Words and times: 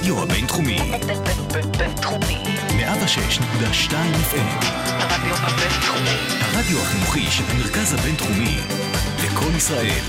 הרדיו 0.00 0.22
הבינתחומי. 0.22 0.78
בינתחומי. 1.78 2.44
106.2 2.68 3.92
FM. 3.92 4.64
הרדיו 4.64 5.34
הבינתחומי. 5.36 6.16
הרדיו 6.40 6.78
החינוכי 6.82 7.30
של 7.30 7.44
המרכז 7.48 7.94
הבינתחומי. 7.94 8.58
לקום 9.24 9.56
ישראל. 9.56 10.00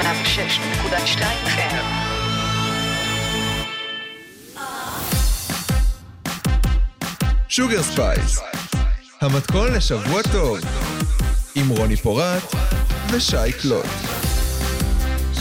106.2 0.00 1.22
FM. 1.46 1.74
Sugar 7.48 7.82
Spice, 7.82 8.40
המתכון 9.20 9.72
לשבוע 9.72 10.22
טוב, 10.32 10.58
עם 11.54 11.68
רוני 11.68 11.96
פורט 11.96 12.54
ושי 13.12 13.52
קלוט. 13.62 14.09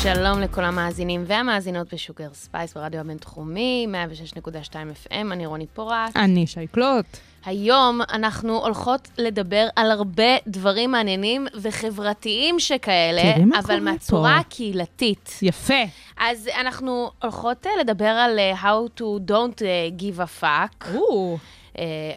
שלום 0.03 0.39
לכל 0.39 0.63
המאזינים 0.63 1.23
והמאזינות 1.27 1.93
ב 1.93 1.99
Sugar 1.99 2.29
Spice 2.33 2.73
ברדיו 2.73 2.99
הבינתחומי, 2.99 3.87
106.2 4.35 4.73
FM, 5.07 5.13
אני 5.31 5.45
רוני 5.45 5.67
פורט. 5.67 6.15
אני 6.15 6.47
שייקלוט. 6.47 7.05
היום 7.45 8.01
אנחנו 8.11 8.57
הולכות 8.57 9.07
לדבר 9.17 9.67
על 9.75 9.91
הרבה 9.91 10.37
דברים 10.47 10.91
מעניינים 10.91 11.47
וחברתיים 11.61 12.59
שכאלה, 12.59 13.33
אבל 13.59 13.79
מהצורה 13.79 14.33
פה. 14.33 14.39
הקהילתית. 14.39 15.39
יפה. 15.41 15.83
אז 16.17 16.49
אנחנו 16.59 17.11
הולכות 17.21 17.67
אה, 17.67 17.71
לדבר 17.79 18.05
על 18.05 18.39
אה, 18.39 18.53
how 18.61 18.99
to 18.99 19.31
don't 19.31 19.61
אה, 19.61 19.89
give 19.99 20.19
a 20.19 20.43
fuck. 20.43 20.87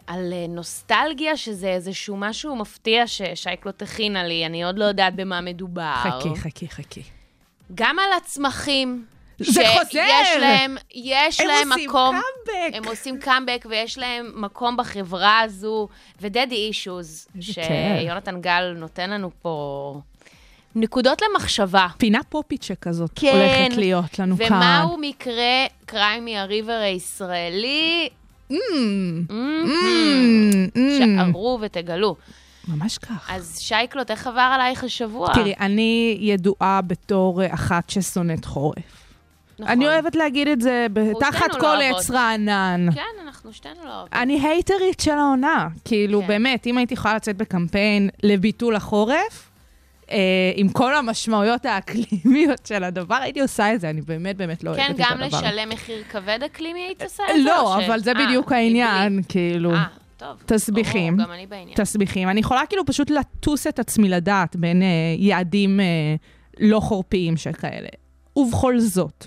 על 0.07 0.33
נוסטלגיה, 0.49 1.37
שזה 1.37 1.69
איזשהו 1.69 2.17
משהו 2.17 2.57
מפתיע 2.57 3.07
ששי 3.07 3.49
קלוט 3.49 3.83
הכינה 3.83 4.25
לי, 4.25 4.47
אני 4.47 4.65
עוד 4.65 4.79
לא 4.79 4.85
יודעת 4.85 5.15
במה 5.15 5.41
מדובר. 5.41 5.95
חכי, 6.03 6.37
חכי, 6.37 6.69
חכי. 6.69 7.03
גם 7.75 7.99
על 7.99 8.13
הצמחים. 8.17 9.05
זה 9.39 9.63
חוזר! 9.69 9.91
שיש 9.91 10.37
להם, 10.41 10.77
יש 10.95 11.41
הם 11.41 11.47
להם 11.47 11.73
עושים 11.73 11.89
מקום. 11.89 12.15
קאמבק. 12.17 12.77
הם 12.77 12.85
עושים 12.85 13.19
קאמבק 13.19 13.67
ויש 13.69 13.99
להם 13.99 14.33
מקום 14.35 14.77
בחברה 14.77 15.41
הזו, 15.41 15.89
ודדי 16.21 16.55
אישוז, 16.55 17.29
שיונתן 17.41 18.41
גל 18.41 18.73
נותן 18.77 19.11
לנו 19.11 19.31
פה 19.43 20.01
נקודות 20.75 21.23
למחשבה. 21.23 21.87
פינה 21.99 22.21
פופית 22.29 22.63
שכזאת 22.63 23.11
כן. 23.15 23.29
הולכת 23.33 23.77
להיות 23.77 24.19
לנו 24.19 24.37
כאן. 24.39 24.57
ומהו 24.57 24.99
מקרה 25.01 25.67
קריימי 25.87 26.39
הריבר 26.39 26.73
הישראלי? 26.73 28.09
Mm, 28.51 28.55
mm, 29.29 29.33
mm. 30.75 30.79
שערו 30.99 31.59
ותגלו. 31.61 32.17
ממש 32.69 32.99
כך. 32.99 33.29
אז 33.31 33.59
שי 33.61 33.80
קלוט, 33.80 34.11
איך 34.11 34.27
עבר 34.27 34.41
עלייך 34.55 34.85
השבוע? 34.85 35.35
תראי, 35.35 35.55
אני 35.61 36.17
ידועה 36.21 36.81
בתור 36.87 37.43
אה, 37.43 37.55
אחת 37.55 37.91
ששונאת 37.91 38.45
חורף. 38.45 38.77
נכון. 39.59 39.73
אני 39.73 39.87
אוהבת 39.89 40.15
להגיד 40.15 40.49
את 40.49 40.61
זה 40.61 40.87
תחת 41.21 41.55
לא 41.55 41.61
כל 41.61 41.67
אוהבות. 41.77 42.01
עץ 42.01 42.11
רענן. 42.11 42.87
כן, 42.95 43.01
אנחנו 43.27 43.53
שתינו 43.53 43.75
לא 43.85 43.91
אוהבים. 44.01 44.21
אני 44.23 44.41
הייטרית 44.49 45.01
של 45.01 45.11
העונה. 45.11 45.69
כאילו, 45.85 46.21
כן. 46.21 46.27
באמת, 46.27 46.67
אם 46.67 46.79
הייתי 46.79 46.95
יכולה 46.95 47.15
לצאת 47.15 47.37
בקמפיין 47.37 48.09
לביטול 48.23 48.77
החורף, 48.77 49.51
אה, 50.11 50.17
עם 50.55 50.69
כל 50.69 50.95
המשמעויות 50.97 51.67
האקלימיות 51.67 52.67
של 52.67 52.85
הדבר, 52.85 53.15
הייתי 53.15 53.41
עושה 53.41 53.75
את 53.75 53.81
זה, 53.81 53.91
אני 53.91 54.01
באמת 54.01 54.37
באמת 54.37 54.65
לא 54.65 54.71
אוהבת 54.71 54.87
כן, 54.87 54.93
את 54.93 55.01
הדבר. 55.11 55.11
גם 55.11 55.21
לשלם 55.21 55.69
מחיר 55.69 56.03
כבד 56.11 56.39
אקלימי 56.47 56.81
היית 56.81 57.03
עושה 57.03 57.23
את 57.31 57.37
זה? 57.37 57.43
לא, 57.45 57.75
או 57.77 57.81
ש- 57.81 57.85
אבל 57.85 58.01
זה 58.01 58.13
אה, 58.13 58.27
בדיוק 58.27 58.53
העניין, 58.53 59.23
כאילו. 59.29 59.75
אה, 59.75 59.85
טוב. 60.23 60.43
תסביכים. 60.47 61.17
ברור, 61.17 61.29
גם 61.29 61.35
אני 61.35 61.47
בעניין. 61.47 61.77
תסביכים. 61.77 62.29
אני 62.29 62.41
יכולה 62.41 62.67
כאילו 62.67 62.87
פשוט 62.87 63.11
לטוס 63.11 63.67
את 63.67 63.79
עצמי 63.79 64.09
לדעת 64.09 64.57
בין 64.57 64.83
אה, 64.83 64.87
יעדים 65.19 65.81
אה, 65.81 65.85
לא 66.61 66.81
חורפיים 66.81 67.37
שכאלה. 67.37 67.89
ובכל 68.37 68.81
זאת, 68.81 69.27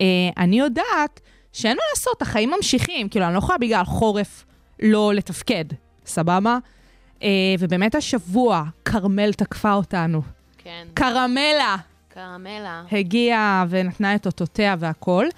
אה, 0.00 0.06
אני 0.36 0.58
יודעת 0.58 1.20
שאין 1.52 1.76
מה 1.76 1.82
לעשות, 1.94 2.22
החיים 2.22 2.50
ממשיכים. 2.56 3.08
כאילו, 3.08 3.26
אני 3.26 3.34
לא 3.34 3.38
יכולה 3.38 3.58
בגלל 3.58 3.84
חורף 3.84 4.44
לא 4.82 5.14
לתפקד, 5.14 5.64
סבבה? 6.06 6.58
אה, 7.22 7.28
ובאמת 7.58 7.94
השבוע, 7.94 8.64
כרמל 8.84 9.32
תקפה 9.32 9.72
אותנו. 9.72 10.22
כן. 10.58 10.86
קרמלה 10.94 11.76
קרמלה. 12.14 12.82
הגיעה 12.92 13.64
ונתנה 13.68 14.14
את 14.14 14.26
אותותיה 14.26 14.76
והכול. 14.78 15.28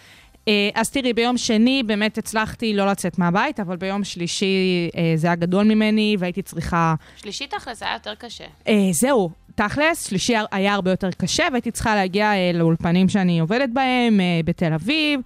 אה, 0.49 0.69
אז 0.75 0.91
תראי, 0.91 1.13
ביום 1.13 1.39
שני 1.39 1.83
באמת 1.87 2.19
הצלחתי 2.19 2.75
לא 2.75 2.87
לצאת 2.87 3.19
מהבית, 3.19 3.61
אבל 3.61 3.77
ביום 3.77 4.05
שלישי 4.05 4.91
אה, 4.97 5.13
זה 5.17 5.27
היה 5.27 5.37
גדול 5.37 5.65
ממני 5.65 6.17
והייתי 6.19 6.43
צריכה... 6.43 6.95
שלישי 7.17 7.47
תכלס 7.47 7.83
היה 7.83 7.93
יותר 7.95 8.15
קשה. 8.15 8.45
אה, 8.69 8.89
זהו, 8.93 9.31
תכלס, 9.55 10.09
שלישי 10.09 10.35
היה 10.53 10.75
הרבה 10.75 10.91
יותר 10.91 11.11
קשה 11.11 11.45
והייתי 11.53 11.71
צריכה 11.71 11.95
להגיע 11.95 12.33
לאולפנים 12.55 13.09
שאני 13.09 13.41
עובדת 13.41 13.69
בהם 13.73 14.21
בתל 14.45 14.73
אביב. 14.73 15.21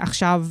עכשיו, 0.00 0.46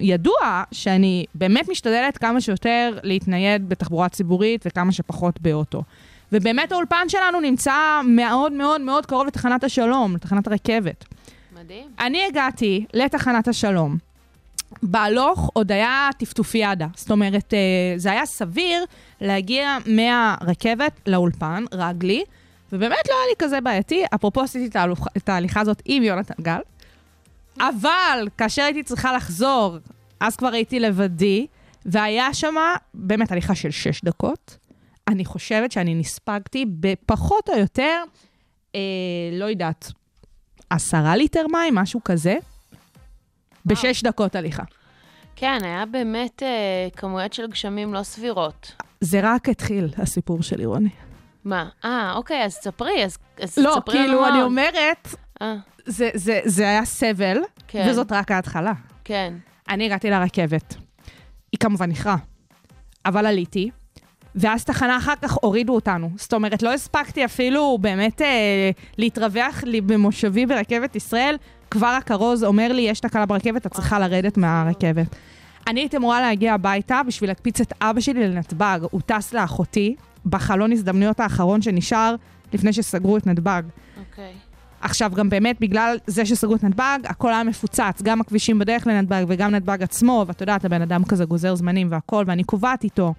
ידוע 0.00 0.62
שאני 0.72 1.24
באמת 1.34 1.68
משתדלת 1.68 2.18
כמה 2.18 2.40
שיותר 2.40 2.98
להתנייד 3.02 3.68
בתחבורה 3.68 4.08
ציבורית 4.08 4.64
וכמה 4.66 4.92
שפחות 4.92 5.40
באוטו. 5.40 5.82
ובאמת 6.32 6.72
האולפן 6.72 7.08
שלנו 7.08 7.40
נמצא 7.40 8.00
מאוד 8.04 8.52
מאוד 8.52 8.80
מאוד 8.80 9.06
קרוב 9.06 9.26
לתחנת 9.26 9.64
השלום, 9.64 10.14
לתחנת 10.14 10.46
הרכבת. 10.46 11.04
מדהים. 11.64 11.90
אני 11.98 12.26
הגעתי 12.26 12.84
לתחנת 12.94 13.48
השלום. 13.48 13.96
בהלוך 14.82 15.50
עוד 15.52 15.72
היה 15.72 16.10
טפטופיאדה. 16.18 16.86
זאת 16.96 17.10
אומרת, 17.10 17.54
אה, 17.54 17.58
זה 17.96 18.10
היה 18.10 18.26
סביר 18.26 18.84
להגיע 19.20 19.78
מהרכבת 19.86 21.00
לאולפן, 21.06 21.64
רגלי, 21.72 22.24
ובאמת 22.72 23.08
לא 23.08 23.14
היה 23.14 23.26
לי 23.28 23.34
כזה 23.38 23.60
בעייתי. 23.60 24.04
אפרופו 24.14 24.40
עשיתי 24.40 24.78
את 25.16 25.28
ההליכה 25.28 25.60
הזאת 25.60 25.82
עם 25.84 26.02
יונתן 26.02 26.42
גל, 26.42 26.60
אבל 27.60 28.28
כאשר 28.38 28.62
הייתי 28.62 28.82
צריכה 28.82 29.12
לחזור, 29.12 29.78
אז 30.20 30.36
כבר 30.36 30.52
הייתי 30.52 30.80
לבדי, 30.80 31.46
והיה 31.86 32.34
שם 32.34 32.54
באמת 32.94 33.32
הליכה 33.32 33.54
של 33.54 33.70
שש 33.70 34.04
דקות. 34.04 34.56
אני 35.08 35.24
חושבת 35.24 35.72
שאני 35.72 35.94
נספגתי 35.94 36.64
בפחות 36.80 37.48
או 37.48 37.58
יותר, 37.58 38.02
אה, 38.74 38.80
לא 39.32 39.44
יודעת, 39.44 39.92
עשרה 40.70 41.16
ליטר 41.16 41.46
מים, 41.52 41.74
משהו 41.74 42.00
כזה, 42.04 42.36
בשש 43.66 44.02
דקות 44.02 44.36
הליכה. 44.36 44.62
כן, 45.36 45.58
היה 45.62 45.86
באמת 45.86 46.42
אה, 46.42 46.88
כמויות 46.96 47.32
של 47.32 47.46
גשמים 47.46 47.94
לא 47.94 48.02
סבירות. 48.02 48.72
זה 49.00 49.20
רק 49.22 49.48
התחיל, 49.48 49.88
הסיפור 49.98 50.42
שלי, 50.42 50.66
רוני. 50.66 50.88
מה? 51.44 51.68
אה, 51.84 52.12
אוקיי, 52.16 52.44
אז 52.44 52.52
ספרי, 52.52 53.04
אז, 53.04 53.18
אז 53.42 53.58
לא, 53.58 53.76
ספרי 53.80 53.94
לנו 53.98 54.06
כאילו, 54.06 54.20
מה 54.20 54.28
אני. 54.28 54.42
אומרת, 54.42 55.08
אה, 55.42 55.54
זה, 55.86 56.10
זה, 56.14 56.40
זה 56.44 56.68
היה 56.68 56.84
סבל, 56.84 57.38
כן. 57.68 57.86
וזאת 57.90 58.12
רק 58.12 58.30
ההתחלה. 58.30 58.72
כן. 59.04 59.34
אני 59.68 59.86
הגעתי 59.86 60.10
לרכבת. 60.10 60.74
היא 61.52 61.58
כמובן 61.60 61.90
איחרה, 61.90 62.16
אבל 63.06 63.26
עליתי, 63.26 63.70
ואז 64.34 64.64
תחנה 64.64 64.96
אחר 64.96 65.12
כך 65.22 65.36
הורידו 65.42 65.74
אותנו. 65.74 66.10
זאת 66.16 66.34
אומרת, 66.34 66.62
לא 66.62 66.72
הספקתי 66.72 67.24
אפילו 67.24 67.78
באמת 67.80 68.22
אה, 68.22 68.70
להתרווח 68.98 69.62
לי 69.62 69.80
במושבי 69.80 70.46
ברכבת 70.46 70.96
ישראל, 70.96 71.36
כבר 71.70 71.86
הכרוז 71.86 72.44
אומר 72.44 72.72
לי, 72.72 72.82
יש 72.82 73.00
תקלה 73.00 73.26
ברכבת, 73.26 73.66
את 73.66 73.74
צריכה 73.74 73.98
לרדת 73.98 74.36
מהרכבת. 74.36 75.06
אני 75.66 75.80
הייתי 75.80 75.96
אמורה 75.96 76.20
להגיע 76.20 76.54
הביתה 76.54 77.00
בשביל 77.06 77.30
להקפיץ 77.30 77.60
את 77.60 77.72
אבא 77.80 78.00
שלי 78.00 78.28
לנתב"ג. 78.28 78.78
הוא 78.90 79.00
טס 79.06 79.32
לאחותי 79.32 79.94
בחלון 80.26 80.72
הזדמנויות 80.72 81.20
האחרון 81.20 81.62
שנשאר 81.62 82.14
לפני 82.52 82.72
שסגרו 82.72 83.16
את 83.16 83.26
נתב"ג. 83.26 83.62
אוקיי. 83.98 84.32
עכשיו, 84.80 85.12
גם 85.14 85.30
באמת, 85.30 85.60
בגלל 85.60 85.96
זה 86.06 86.26
שסגרו 86.26 86.54
את 86.54 86.64
נתב"ג, 86.64 86.98
הכל 87.04 87.32
היה 87.32 87.44
מפוצץ, 87.44 88.02
גם 88.02 88.20
הכבישים 88.20 88.58
בדרך 88.58 88.86
לנתב"ג 88.86 89.24
וגם 89.28 89.50
נתב"ג 89.50 89.82
עצמו, 89.82 90.24
ואת 90.28 90.40
יודעת, 90.40 90.64
הבן 90.64 90.82
אדם 90.82 91.04
כזה 91.04 91.24
גוזר 91.24 91.54
זמנים 91.54 91.88
והכל, 91.90 92.24
ואני 92.26 92.44
קובעת 92.44 92.84
איתו. 92.84 93.14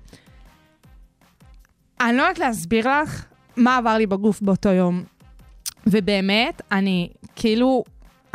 אני 2.01 2.17
לא 2.17 2.21
יודעת 2.21 2.39
להסביר 2.39 2.89
לך 2.89 3.25
מה 3.57 3.77
עבר 3.77 3.97
לי 3.97 4.07
בגוף 4.07 4.41
באותו 4.41 4.69
יום. 4.69 5.03
ובאמת, 5.87 6.61
אני 6.71 7.09
כאילו 7.35 7.83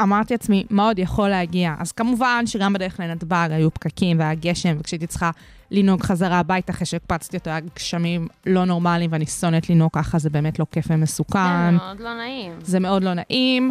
אמרתי 0.03 0.35
לעצמי, 0.35 0.65
מה 0.71 0.87
עוד 0.87 0.99
יכול 0.99 1.29
להגיע? 1.29 1.75
אז 1.79 1.93
כמובן 1.93 2.47
שגם 2.47 2.73
בדרך 2.73 3.01
לנתב"ג 3.01 3.49
היו 3.51 3.75
פקקים 3.75 4.19
והיה 4.19 4.35
גשם, 4.35 4.77
וכשהייתי 4.79 5.07
צריכה 5.07 5.31
לנהוג 5.71 6.03
חזרה 6.03 6.39
הביתה 6.39 6.73
אחרי 6.73 6.87
שהקפצתי 6.87 7.37
אותו, 7.37 7.51
היה 7.51 7.61
גשמים 7.77 8.29
לא 8.47 8.65
נורמליים, 8.65 9.13
ואני 9.13 9.27
שונאת 9.27 9.71
לנהוג 9.71 9.91
ככה, 9.93 10.19
זה 10.19 10.31
באמת 10.31 10.59
לא 10.59 10.67
כיף 10.73 10.87
ומסוכן. 10.91 11.39
כן, 11.39 11.75
מאוד 11.75 12.01
לא 12.01 12.15
נעים. 12.15 12.53
זה 12.63 12.81
מאוד 12.81 13.05
לא 13.05 13.15
נעים. 13.15 13.71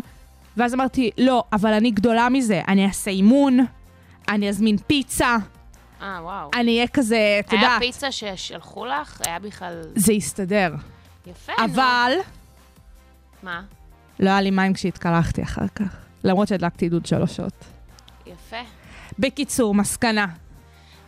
ואז 0.58 0.74
אמרתי, 0.74 1.12
לא, 1.18 1.44
אבל 1.54 1.74
אני 1.74 1.92
גדולה 1.92 2.30
מזה, 2.30 2.62
אני 2.68 2.86
אעשה 2.86 3.12
אימון, 3.12 3.66
אני 4.30 4.50
אזמין 4.50 4.78
פיצה, 4.78 5.38
אה, 6.02 6.20
וואו. 6.24 6.50
אני 6.54 6.76
אהיה 6.76 6.88
כזה, 6.88 7.40
את 7.40 7.52
היה 7.52 7.62
יודעת, 7.62 7.82
פיצה 7.82 8.12
ששלחו 8.12 8.86
לך? 8.86 9.22
היה 9.26 9.40
בכלל... 9.40 9.82
זה 9.96 10.14
יסתדר. 10.14 10.76
יפה, 11.28 11.52
נו. 11.60 11.66
אבל 11.66 12.12
מה? 13.44 13.62
לא 14.20 14.30
היה 14.30 14.42
לי 14.42 14.52
מים 14.52 14.74
כשהתקלחתי 14.74 15.44
אחר 15.44 15.68
כך, 15.76 15.96
למרות 16.24 16.48
שהדלקתי 16.48 16.90
דוד 16.90 17.06
שלוש 17.06 17.36
שעות. 17.36 17.66
יפה. 18.26 18.58
בקיצור, 19.20 19.76
מסקנה, 19.76 20.26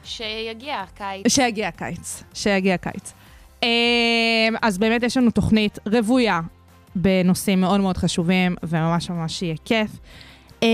שיגיע 0.03 0.79
הקיץ. 0.79 1.27
שיגיע 1.27 1.67
הקיץ, 1.67 2.23
שיגיע 2.33 2.73
הקיץ. 2.73 3.13
אמ, 3.63 3.67
אז 4.61 4.77
באמת 4.77 5.03
יש 5.03 5.17
לנו 5.17 5.31
תוכנית 5.31 5.79
רוויה 5.85 6.41
בנושאים 6.95 7.61
מאוד 7.61 7.81
מאוד 7.81 7.97
חשובים, 7.97 8.55
וממש 8.63 9.09
ממש 9.09 9.41
יהיה 9.41 9.55
כיף. 9.65 9.91
אה, 10.63 10.67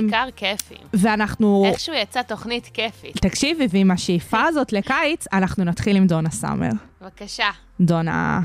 בעיקר 0.00 0.28
כיפים. 0.36 0.86
ואנחנו... 0.94 1.64
איכשהו 1.66 1.94
יצאה 1.94 2.22
תוכנית 2.22 2.66
כיפית. 2.74 3.16
תקשיבי, 3.16 3.66
ועם 3.70 3.90
השאיפה 3.90 4.42
הזאת 4.48 4.72
לקיץ, 4.72 5.26
אנחנו 5.32 5.64
נתחיל 5.64 5.96
עם 5.96 6.06
דונה 6.06 6.30
סאמר. 6.30 6.70
בבקשה. 7.00 7.50
דונה... 7.80 8.40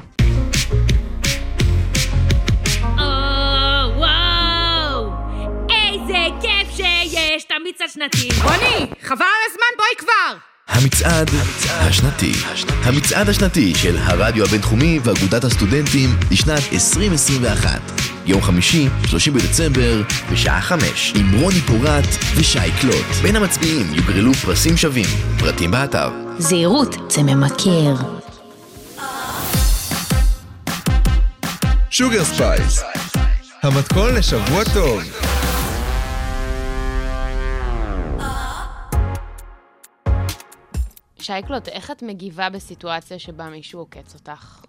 איזה 5.69 6.25
כיף 6.41 6.75
שיש 6.75 7.43
את 7.43 7.51
המיץ 7.51 7.81
השנתי. 7.81 8.27
רוני, 8.43 8.91
חבל 9.01 9.25
על 9.25 9.43
הזמן, 9.49 9.77
בואי 9.77 9.95
כבר! 9.97 10.52
המצעד 10.73 11.29
השנתי. 11.69 12.31
המצעד 12.83 13.29
השנתי 13.29 13.73
של 13.75 13.97
הרדיו 13.97 14.45
הבינתחומי 14.45 14.99
ואגודת 15.03 15.43
הסטודנטים 15.43 16.09
לשנת 16.31 16.63
2021. 16.73 17.81
יום 18.25 18.41
חמישי, 18.41 18.87
30 19.05 19.33
בדצמבר, 19.33 20.01
בשעה 20.31 20.61
5, 20.61 21.13
עם 21.15 21.41
רוני 21.41 21.61
פורט 21.61 22.05
ושי 22.35 22.71
קלוט. 22.81 23.05
בין 23.21 23.35
המצביעים 23.35 23.93
יוגרלו 23.93 24.33
פרסים 24.33 24.77
שווים. 24.77 25.05
פרטים 25.39 25.71
באתר. 25.71 26.09
זהירות, 26.37 26.95
זה 27.11 27.23
ממכר. 27.23 27.93
Sugar 31.89 32.23
Spice, 32.23 32.81
המתכון 33.63 34.15
לשבוע 34.15 34.63
טוב. 34.73 35.03
שי 41.23 41.40
קלוט, 41.40 41.67
איך 41.67 41.91
את 41.91 42.03
מגיבה 42.03 42.49
בסיטואציה 42.49 43.19
שבה 43.19 43.49
מישהו 43.49 43.79
עוקץ 43.79 44.13
אותך? 44.13 44.61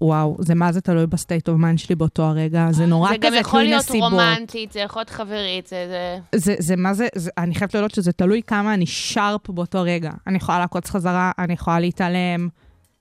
וואו, 0.00 0.36
זה 0.38 0.54
מה 0.54 0.72
זה 0.72 0.80
תלוי 0.80 1.06
ב 1.06 1.13
state 1.13 1.48
of 1.48 1.56
mind 1.58 1.78
שלי 1.78 1.94
באותו 1.94 2.22
הרגע. 2.22 2.68
זה 2.70 2.86
נורא 2.86 3.08
זה 3.08 3.18
כזה 3.18 3.26
גם 3.26 3.34
יכול 3.40 3.60
תלוי 3.60 3.70
להיות 3.70 3.84
נסיבות. 3.84 4.12
רומנטית, 4.12 4.72
זה 4.72 4.80
יכול 4.80 5.00
להיות 5.00 5.10
חברית, 5.10 5.66
זה... 5.66 5.86
זה... 5.88 6.38
זה, 6.38 6.54
זה 6.58 6.76
מה 6.76 6.94
זה, 6.94 7.06
זה, 7.14 7.30
אני 7.38 7.54
חייבת 7.54 7.74
להודות 7.74 7.94
שזה 7.94 8.12
תלוי 8.12 8.42
כמה 8.46 8.74
אני 8.74 8.86
sharp 8.86 9.50
באותו 9.50 9.82
רגע. 9.82 10.10
אני 10.26 10.36
יכולה 10.36 10.58
לעקוץ 10.58 10.90
חזרה, 10.90 11.32
אני 11.38 11.52
יכולה 11.52 11.80
להתעלם. 11.80 12.48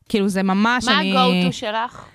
כאילו, 0.10 0.30
זה 0.30 0.44
ממש, 0.44 0.86
מה 0.86 1.00
אני... 1.00 1.18
ה-go-to 1.18 1.52
שלך? 1.52 2.06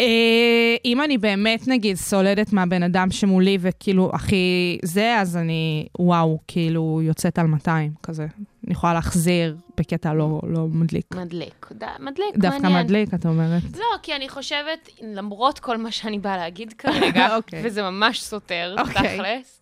אה, 0.00 0.76
אם 0.84 1.02
אני 1.02 1.18
באמת, 1.18 1.68
נגיד, 1.68 1.96
סולדת 1.96 2.52
מהבן 2.52 2.82
אדם 2.82 3.10
שמולי 3.10 3.58
וכאילו 3.60 4.10
הכי 4.14 4.78
זה, 4.82 5.16
אז 5.20 5.36
אני, 5.36 5.86
וואו, 5.98 6.38
כאילו, 6.48 7.00
יוצאת 7.02 7.38
על 7.38 7.46
200 7.46 7.92
כזה. 8.02 8.26
אני 8.66 8.72
יכולה 8.72 8.92
להחזיר 8.94 9.56
בקטע 9.78 10.12
לא, 10.12 10.40
לא 10.46 10.66
מדליק. 10.70 11.14
מדליק. 11.14 11.68
ד... 11.78 11.84
מדליק, 12.00 12.36
דווקא 12.36 12.62
מעניין. 12.62 12.84
מדליק, 12.84 13.14
את 13.14 13.26
אומרת. 13.26 13.62
לא, 13.78 13.84
כי 14.02 14.16
אני 14.16 14.28
חושבת, 14.28 14.88
למרות 15.02 15.58
כל 15.58 15.76
מה 15.76 15.90
שאני 15.90 16.18
באה 16.18 16.36
להגיד 16.36 16.72
כרגע, 16.72 17.28
אוקיי. 17.36 17.62
וזה 17.64 17.82
ממש 17.82 18.22
סותר, 18.22 18.74
אוקיי. 18.78 19.16
תכלס, 19.18 19.60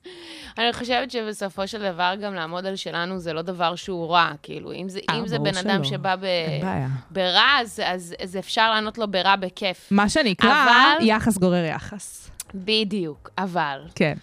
אני 0.58 0.72
חושבת 0.72 1.10
שבסופו 1.10 1.68
של 1.68 1.92
דבר 1.92 2.14
גם 2.22 2.34
לעמוד 2.34 2.66
על 2.66 2.76
שלנו 2.76 3.18
זה 3.18 3.32
לא 3.32 3.42
דבר 3.42 3.74
שהוא 3.76 4.08
רע, 4.08 4.30
כאילו, 4.42 4.72
אם 4.72 4.88
זה, 4.88 5.00
אה, 5.10 5.18
אם 5.18 5.28
זה 5.28 5.38
ברור 5.38 5.50
בן 5.50 5.56
אדם 5.58 5.84
שלא. 5.84 5.98
שבא 5.98 6.16
ב... 6.16 6.26
ברע, 7.10 7.58
אז, 7.60 7.80
אז, 7.84 8.14
אז 8.22 8.36
אפשר 8.36 8.70
לענות 8.70 8.98
לו 8.98 9.10
ברע 9.10 9.36
בכיף. 9.36 9.88
מה 9.90 10.08
שנקרא, 10.08 10.64
אבל- 10.64 11.06
יחס 11.06 11.38
גורר 11.38 11.64
יחס. 11.64 12.30
בדיוק, 12.54 13.30
אבל 13.38 13.80
כן. 13.94 14.14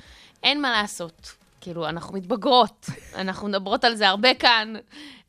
אין 0.44 0.62
מה 0.62 0.72
לעשות. 0.72 1.39
כאילו, 1.62 1.90
אנחנו 1.90 2.18
מתבגרות, 2.18 2.86
אנחנו 3.16 3.48
מדברות 3.48 3.84
על 3.84 3.96
זה 3.96 4.08
הרבה 4.10 4.34
כאן. 4.34 4.74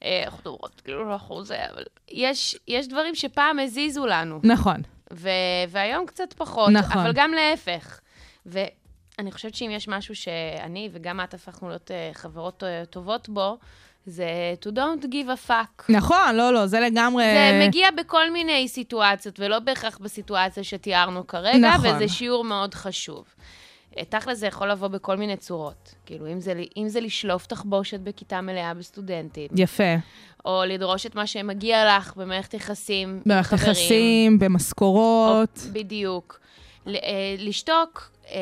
אה, 0.03 0.23
אנחנו 0.25 0.39
מדברות, 0.39 0.81
כאילו, 0.85 1.13
אנחנו 1.13 1.45
זה, 1.45 1.59
אבל 1.75 1.83
יש, 2.09 2.57
יש 2.69 2.89
דברים 2.89 3.15
שפעם 3.15 3.59
הזיזו 3.59 4.07
לנו. 4.07 4.41
נכון. 4.43 4.83
ו- 5.13 5.29
והיום 5.69 6.07
קצת 6.07 6.33
פחות, 6.33 6.71
נכון. 6.73 6.99
אבל 6.99 7.13
גם 7.13 7.33
להפך. 7.33 8.01
ואני 8.47 9.33
חושבת 9.33 9.55
שאם 9.55 9.71
יש 9.71 9.89
משהו 9.89 10.15
שאני 10.17 10.89
וגם 10.93 11.21
את 11.21 11.35
הפכנו 11.35 11.69
להיות 11.69 11.91
uh, 11.91 12.19
חברות 12.19 12.63
uh, 12.63 12.87
טובות 12.87 13.29
בו, 13.29 13.59
זה 14.07 14.55
to 14.65 14.69
don't 14.69 15.05
give 15.05 15.49
a 15.49 15.51
fuck. 15.51 15.85
נכון, 15.89 16.35
לא, 16.35 16.53
לא, 16.53 16.67
זה 16.67 16.81
לגמרי... 16.81 17.25
זה 17.25 17.67
מגיע 17.67 17.91
בכל 17.91 18.31
מיני 18.31 18.69
סיטואציות, 18.69 19.41
ולא 19.41 19.59
בהכרח 19.59 19.99
בסיטואציה 19.99 20.65
שתיארנו 20.65 21.27
כרגע, 21.27 21.59
נכון. 21.59 21.95
וזה 21.95 22.09
שיעור 22.09 22.45
מאוד 22.45 22.75
חשוב. 22.75 23.25
תכל'ס 24.09 24.39
זה 24.39 24.47
יכול 24.47 24.71
לבוא 24.71 24.89
בכל 24.89 25.17
מיני 25.17 25.37
צורות. 25.37 25.95
כאילו, 26.07 26.33
אם 26.33 26.41
זה, 26.41 26.55
אם 26.77 26.89
זה 26.89 27.01
לשלוף 27.01 27.47
תחבושת 27.47 28.01
בכיתה 28.01 28.41
מלאה 28.41 28.75
בסטודנטים, 28.75 29.49
יפה. 29.57 29.95
או 30.45 30.63
לדרוש 30.67 31.07
את 31.07 31.15
מה 31.15 31.27
שמגיע 31.27 31.97
לך 31.99 32.17
במערכת 32.17 32.55
יחסים 32.55 33.21
במערכת. 33.27 33.53
יחסים, 33.53 34.39
במשכורות. 34.39 35.59
או- 35.67 35.73
בדיוק. 35.73 36.41
ל- 36.87 36.97
אה, 36.97 37.01
לשתוק, 37.39 38.11
אה, 38.31 38.39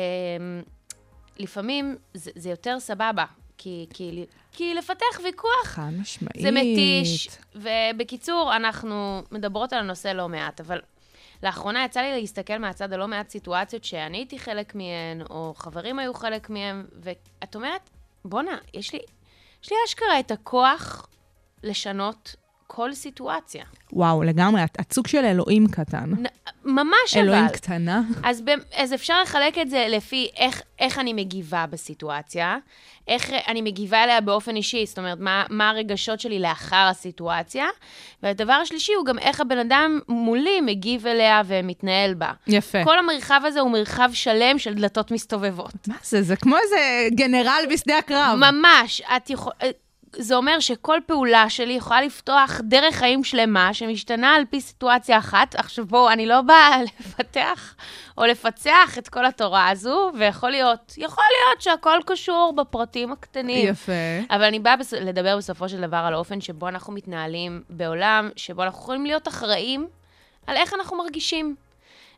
לפעמים 1.39 1.95
זה, 2.13 2.31
זה 2.35 2.49
יותר 2.49 2.79
סבבה, 2.79 3.25
כי, 3.57 3.85
כי, 3.93 4.25
כי 4.51 4.73
לפתח 4.73 5.19
ויכוח 5.23 5.51
חד 5.65 5.89
משמעית. 6.01 6.41
זה 6.41 6.51
מתיש. 6.51 7.29
ובקיצור, 7.55 8.55
אנחנו 8.55 9.21
מדברות 9.31 9.73
על 9.73 9.79
הנושא 9.79 10.07
לא 10.07 10.29
מעט, 10.29 10.59
אבל 10.59 10.79
לאחרונה 11.43 11.85
יצא 11.85 12.01
לי 12.01 12.21
להסתכל 12.21 12.57
מהצד 12.57 12.93
על 12.93 12.99
לא 12.99 13.07
מעט 13.07 13.29
סיטואציות 13.29 13.83
שאני 13.83 14.17
הייתי 14.17 14.39
חלק 14.39 14.75
מהן, 14.75 15.21
או 15.29 15.53
חברים 15.57 15.99
היו 15.99 16.13
חלק 16.13 16.49
מהן, 16.49 16.85
ואת 17.01 17.55
אומרת, 17.55 17.89
בואנה, 18.25 18.57
יש 18.73 18.93
לי, 18.93 18.99
יש 19.63 19.71
לי 19.71 19.77
אשכרה 19.87 20.19
את 20.19 20.31
הכוח 20.31 21.07
לשנות 21.63 22.35
כל 22.71 22.93
סיטואציה. 22.93 23.63
וואו, 23.93 24.23
לגמרי, 24.23 24.63
את 24.63 24.77
את 24.79 24.93
סוג 24.93 25.07
של 25.07 25.25
אלוהים 25.25 25.67
קטן. 25.67 26.09
נ- 26.09 26.25
ממש 26.65 26.93
אבל. 27.13 27.21
אלוהים 27.21 27.47
קטנה. 27.47 28.01
אז, 28.23 28.43
אז 28.75 28.93
אפשר 28.93 29.21
לחלק 29.21 29.57
את 29.57 29.69
זה 29.69 29.85
לפי 29.89 30.27
איך, 30.37 30.61
איך 30.79 30.99
אני 30.99 31.13
מגיבה 31.13 31.65
בסיטואציה, 31.69 32.57
איך 33.07 33.31
אני 33.47 33.61
מגיבה 33.61 34.03
אליה 34.03 34.21
באופן 34.21 34.55
אישי, 34.55 34.85
זאת 34.85 34.97
אומרת, 34.97 35.17
מה, 35.19 35.43
מה 35.49 35.69
הרגשות 35.69 36.19
שלי 36.19 36.39
לאחר 36.39 36.87
הסיטואציה, 36.91 37.65
והדבר 38.23 38.53
השלישי 38.53 38.93
הוא 38.93 39.05
גם 39.05 39.19
איך 39.19 39.41
הבן 39.41 39.57
אדם 39.57 39.99
מולי 40.07 40.61
מגיב 40.61 41.07
אליה 41.07 41.41
ומתנהל 41.45 42.13
בה. 42.13 42.31
יפה. 42.47 42.83
כל 42.83 42.99
המרחב 42.99 43.41
הזה 43.45 43.59
הוא 43.59 43.71
מרחב 43.71 44.09
שלם 44.13 44.59
של 44.59 44.73
דלתות 44.73 45.11
מסתובבות. 45.11 45.87
מה 45.87 45.95
זה? 46.03 46.21
זה 46.21 46.35
כמו 46.35 46.57
איזה 46.57 46.77
גנרל 47.15 47.63
בשדה 47.71 47.97
הקרב. 47.97 48.39
ממש, 48.39 49.01
את 49.15 49.29
יכול... 49.29 49.53
זה 50.15 50.35
אומר 50.35 50.59
שכל 50.59 50.99
פעולה 51.05 51.49
שלי 51.49 51.73
יכולה 51.73 52.01
לפתוח 52.01 52.61
דרך 52.63 52.95
חיים 52.95 53.23
שלמה 53.23 53.73
שמשתנה 53.73 54.35
על 54.35 54.43
פי 54.49 54.61
סיטואציה 54.61 55.17
אחת. 55.17 55.55
עכשיו 55.55 55.85
בואו, 55.85 56.11
אני 56.11 56.25
לא 56.25 56.41
באה 56.41 56.83
לפתח 56.99 57.75
או 58.17 58.25
לפצח 58.25 58.97
את 58.97 59.09
כל 59.09 59.25
התורה 59.25 59.69
הזו, 59.69 60.11
ויכול 60.19 60.49
להיות, 60.49 60.93
יכול 60.97 61.23
להיות 61.23 61.61
שהכל 61.61 61.99
קשור 62.05 62.53
בפרטים 62.57 63.11
הקטנים. 63.11 63.67
יפה. 63.67 63.91
אבל 64.29 64.43
אני 64.43 64.59
באה 64.59 64.77
בס... 64.77 64.93
לדבר 64.93 65.37
בסופו 65.37 65.69
של 65.69 65.81
דבר 65.81 65.97
על 65.97 66.13
האופן 66.13 66.41
שבו 66.41 66.67
אנחנו 66.67 66.93
מתנהלים 66.93 67.63
בעולם, 67.69 68.29
שבו 68.35 68.63
אנחנו 68.63 68.79
יכולים 68.79 69.05
להיות 69.05 69.27
אחראים 69.27 69.87
על 70.47 70.57
איך 70.57 70.73
אנחנו 70.73 70.97
מרגישים. 70.97 71.55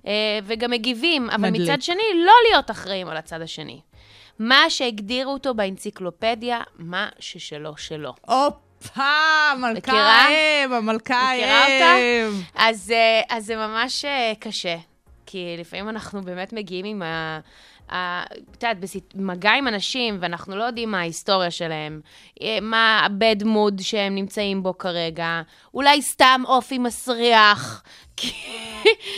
אה, 0.07 0.39
וגם 0.43 0.71
מגיבים, 0.71 1.29
אבל 1.29 1.49
מדליק. 1.49 1.69
מצד 1.69 1.81
שני, 1.81 2.03
לא 2.15 2.33
להיות 2.49 2.71
אחראים 2.71 3.07
על 3.07 3.17
הצד 3.17 3.41
השני. 3.41 3.79
מה 4.41 4.69
שהגדירו 4.69 5.33
אותו 5.33 5.53
באנציקלופדיה, 5.53 6.61
מה 6.79 7.09
ששלו 7.19 7.77
שלו. 7.77 8.13
הופה, 8.21 9.01
מלכה? 9.57 9.91
האם, 9.91 10.73
המלכה 10.73 11.31
מכירה 11.33 11.63
אותה? 11.63 11.85
האם. 11.85 12.41
אז, 12.55 12.91
אה, 12.91 13.21
אז 13.37 13.45
זה 13.45 13.55
ממש 13.55 14.05
אה, 14.05 14.33
קשה, 14.39 14.75
כי 15.25 15.55
לפעמים 15.59 15.89
אנחנו 15.89 16.21
באמת 16.21 16.53
מגיעים 16.53 16.85
עם 16.85 17.01
ה... 17.01 17.39
את 18.51 18.63
יודעת, 18.63 18.77
במגע 19.15 19.51
עם 19.51 19.67
אנשים, 19.67 20.17
ואנחנו 20.19 20.55
לא 20.55 20.63
יודעים 20.63 20.91
מה 20.91 20.99
ההיסטוריה 20.99 21.51
שלהם, 21.51 22.01
אה, 22.41 22.57
מה 22.61 22.99
ה-bad 22.99 23.43
mood 23.43 23.81
שהם 23.81 24.15
נמצאים 24.15 24.63
בו 24.63 24.77
כרגע, 24.77 25.41
אולי 25.73 26.01
סתם 26.01 26.41
אופי 26.45 26.77
מסריח. 26.77 27.83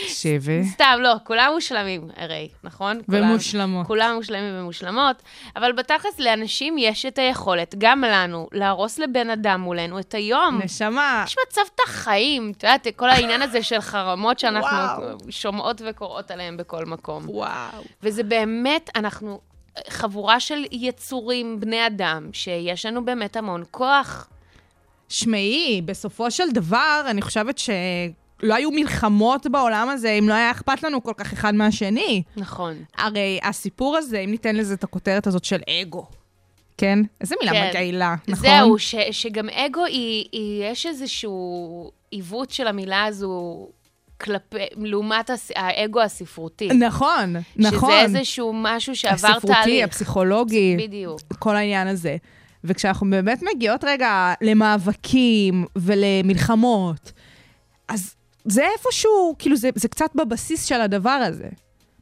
תקשיבי. 0.04 0.64
סתם, 0.64 0.98
לא, 1.00 1.14
כולם 1.24 1.50
מושלמים, 1.54 2.08
הרי, 2.16 2.48
נכון? 2.64 3.00
כולם- 3.06 3.30
ומושלמות. 3.30 3.86
כולם 3.86 4.14
מושלמים 4.16 4.54
ומושלמות, 4.60 5.22
אבל 5.56 5.72
בתכלס 5.72 6.18
לאנשים 6.18 6.78
יש 6.78 7.06
את 7.06 7.18
היכולת, 7.18 7.74
גם 7.78 8.04
לנו, 8.04 8.48
להרוס 8.52 8.98
לבן 8.98 9.30
אדם 9.30 9.60
מולנו 9.60 9.98
את 9.98 10.14
היום. 10.14 10.60
נשמה. 10.64 11.24
יש 11.26 11.36
מצב 11.48 11.60
את 11.74 11.80
החיים, 11.86 12.52
את 12.56 12.62
יודעת, 12.62 12.86
כל 12.96 13.10
העניין 13.10 13.42
הזה 13.42 13.62
של 13.62 13.80
חרמות 13.80 14.38
שאנחנו 14.38 14.68
וואו. 15.04 15.18
שומעות 15.30 15.82
וקוראות 15.86 16.30
עליהם 16.30 16.56
בכל 16.56 16.84
מקום. 16.86 17.22
וואו. 17.28 17.82
וזה 18.02 18.22
באמת, 18.22 18.90
אנחנו 18.96 19.40
חבורה 19.88 20.40
של 20.40 20.64
יצורים, 20.72 21.60
בני 21.60 21.86
אדם, 21.86 22.30
שיש 22.32 22.86
לנו 22.86 23.04
באמת 23.04 23.36
המון 23.36 23.64
כוח. 23.70 24.28
שמעי, 25.08 25.82
בסופו 25.84 26.30
של 26.30 26.50
דבר, 26.52 27.02
אני 27.06 27.22
חושבת 27.22 27.58
שלא 28.42 28.54
היו 28.54 28.70
מלחמות 28.70 29.46
בעולם 29.46 29.88
הזה 29.88 30.10
אם 30.10 30.28
לא 30.28 30.34
היה 30.34 30.50
אכפת 30.50 30.82
לנו 30.82 31.02
כל 31.02 31.12
כך 31.16 31.32
אחד 31.32 31.54
מהשני. 31.54 32.22
נכון. 32.36 32.74
הרי 32.96 33.38
הסיפור 33.42 33.96
הזה, 33.96 34.18
אם 34.18 34.30
ניתן 34.30 34.56
לזה 34.56 34.74
את 34.74 34.84
הכותרת 34.84 35.26
הזאת 35.26 35.44
של 35.44 35.60
אגו, 35.82 36.06
כן? 36.78 36.98
איזה 37.20 37.34
מילה 37.40 37.52
כן. 37.52 37.68
מגעילה, 37.70 38.14
נכון? 38.28 38.42
זהו, 38.48 38.78
ש, 38.78 38.94
שגם 39.10 39.48
אגו 39.48 39.84
היא, 39.84 40.24
היא, 40.32 40.64
יש 40.64 40.86
איזשהו 40.86 41.90
עיוות 42.10 42.50
של 42.50 42.66
המילה 42.66 43.04
הזו 43.04 43.66
כלפי, 44.20 44.56
לעומת 44.76 45.30
הס- 45.30 45.50
האגו 45.56 46.00
הספרותי. 46.00 46.68
נכון, 46.68 47.36
נכון. 47.56 47.90
שזה 47.90 48.00
איזשהו 48.18 48.52
משהו 48.54 48.96
שעבר 48.96 49.28
הספרותי, 49.28 49.46
תהליך. 49.62 49.84
הפסיכולוגי. 49.84 50.76
בדיוק. 50.76 51.20
כל 51.38 51.56
העניין 51.56 51.88
הזה. 51.88 52.16
וכשאנחנו 52.64 53.10
באמת 53.10 53.42
מגיעות 53.54 53.84
רגע 53.84 54.34
למאבקים 54.40 55.64
ולמלחמות, 55.76 57.12
אז 57.88 58.14
זה 58.44 58.66
איפשהו, 58.76 59.34
כאילו 59.38 59.56
זה, 59.56 59.70
זה 59.74 59.88
קצת 59.88 60.10
בבסיס 60.14 60.64
של 60.64 60.80
הדבר 60.80 61.10
הזה. 61.10 61.48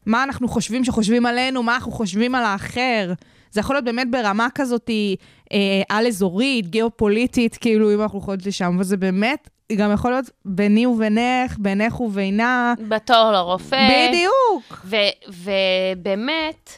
מה 0.05 0.23
אנחנו 0.23 0.47
חושבים 0.47 0.83
שחושבים 0.83 1.25
עלינו, 1.25 1.63
מה 1.63 1.75
אנחנו 1.75 1.91
חושבים 1.91 2.35
על 2.35 2.43
האחר. 2.43 3.13
זה 3.51 3.59
יכול 3.59 3.75
להיות 3.75 3.85
באמת 3.85 4.11
ברמה 4.11 4.47
כזאת 4.55 4.89
אה, 5.51 5.57
על-אזורית, 5.89 6.67
גיאופוליטית, 6.67 7.57
כאילו, 7.57 7.93
אם 7.93 8.01
אנחנו 8.01 8.17
הולכות 8.17 8.45
לשם, 8.45 8.77
וזה 8.79 8.97
באמת 8.97 9.49
גם 9.75 9.91
יכול 9.93 10.11
להיות 10.11 10.29
ביני 10.45 10.85
ובינך, 10.85 11.57
בינך 11.57 12.01
ובינה. 12.01 12.73
בתור 12.87 13.31
לרופא. 13.31 13.89
בדיוק. 14.09 14.85
ובאמת, 15.27 16.77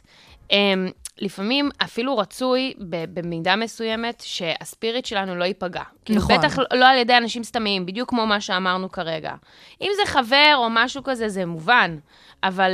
אמ, 0.52 0.90
לפעמים 1.22 1.70
אפילו 1.84 2.18
רצוי 2.18 2.74
במידה 3.14 3.56
מסוימת 3.56 4.24
שהספיריט 4.26 5.06
שלנו 5.06 5.36
לא 5.36 5.44
ייפגע. 5.44 5.84
כאילו, 6.06 6.20
נכון. 6.20 6.38
בטח 6.38 6.58
לא 6.74 6.86
על 6.86 6.98
ידי 6.98 7.18
אנשים 7.18 7.44
סתמיים, 7.44 7.86
בדיוק 7.86 8.10
כמו 8.10 8.26
מה 8.26 8.42
שאמרנו 8.42 8.92
כרגע. 8.92 9.34
אם 9.82 9.92
זה 9.96 10.12
חבר 10.12 10.54
או 10.56 10.68
משהו 10.70 11.04
כזה, 11.04 11.30
זה 11.30 11.46
מובן. 11.46 11.98
אבל 12.44 12.72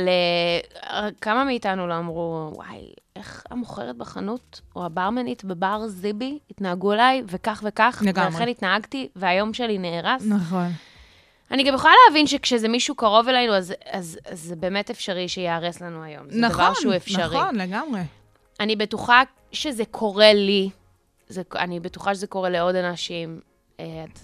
uh, 0.76 0.88
כמה 1.20 1.44
מאיתנו 1.44 1.86
לא 1.86 1.98
אמרו, 1.98 2.50
וואי, 2.54 2.92
איך 3.16 3.44
המוכרת 3.50 3.96
בחנות 3.96 4.60
או 4.76 4.84
הברמנית 4.84 5.44
בבר 5.44 5.86
זיבי 5.86 6.38
התנהגו 6.50 6.92
אליי, 6.92 7.22
וכך 7.26 7.62
וכך, 7.66 8.02
לגמרי. 8.06 8.28
ולכן 8.28 8.48
התנהגתי, 8.48 9.08
והיום 9.16 9.54
שלי 9.54 9.78
נהרס. 9.78 10.26
נכון. 10.26 10.68
אני 11.50 11.64
גם 11.64 11.74
יכולה 11.74 11.94
להבין 12.08 12.26
שכשזה 12.26 12.68
מישהו 12.68 12.94
קרוב 12.94 13.28
אלינו, 13.28 13.54
אז, 13.54 13.74
אז, 13.90 14.18
אז 14.30 14.40
זה 14.40 14.56
באמת 14.56 14.90
אפשרי 14.90 15.28
שייהרס 15.28 15.80
לנו 15.80 16.02
היום. 16.02 16.30
זה 16.30 16.40
נכון, 16.40 16.64
דבר 16.64 16.74
שהוא 16.74 16.96
אפשרי. 16.96 17.38
נכון, 17.38 17.54
לגמרי. 17.54 18.00
אני 18.60 18.76
בטוחה 18.76 19.22
שזה 19.52 19.84
קורה 19.84 20.32
לי, 20.32 20.70
זה, 21.28 21.42
אני 21.56 21.80
בטוחה 21.80 22.14
שזה 22.14 22.26
קורה 22.26 22.48
לעוד 22.50 22.74
אנשים. 22.74 23.40
אה, 23.80 24.04
את- 24.04 24.18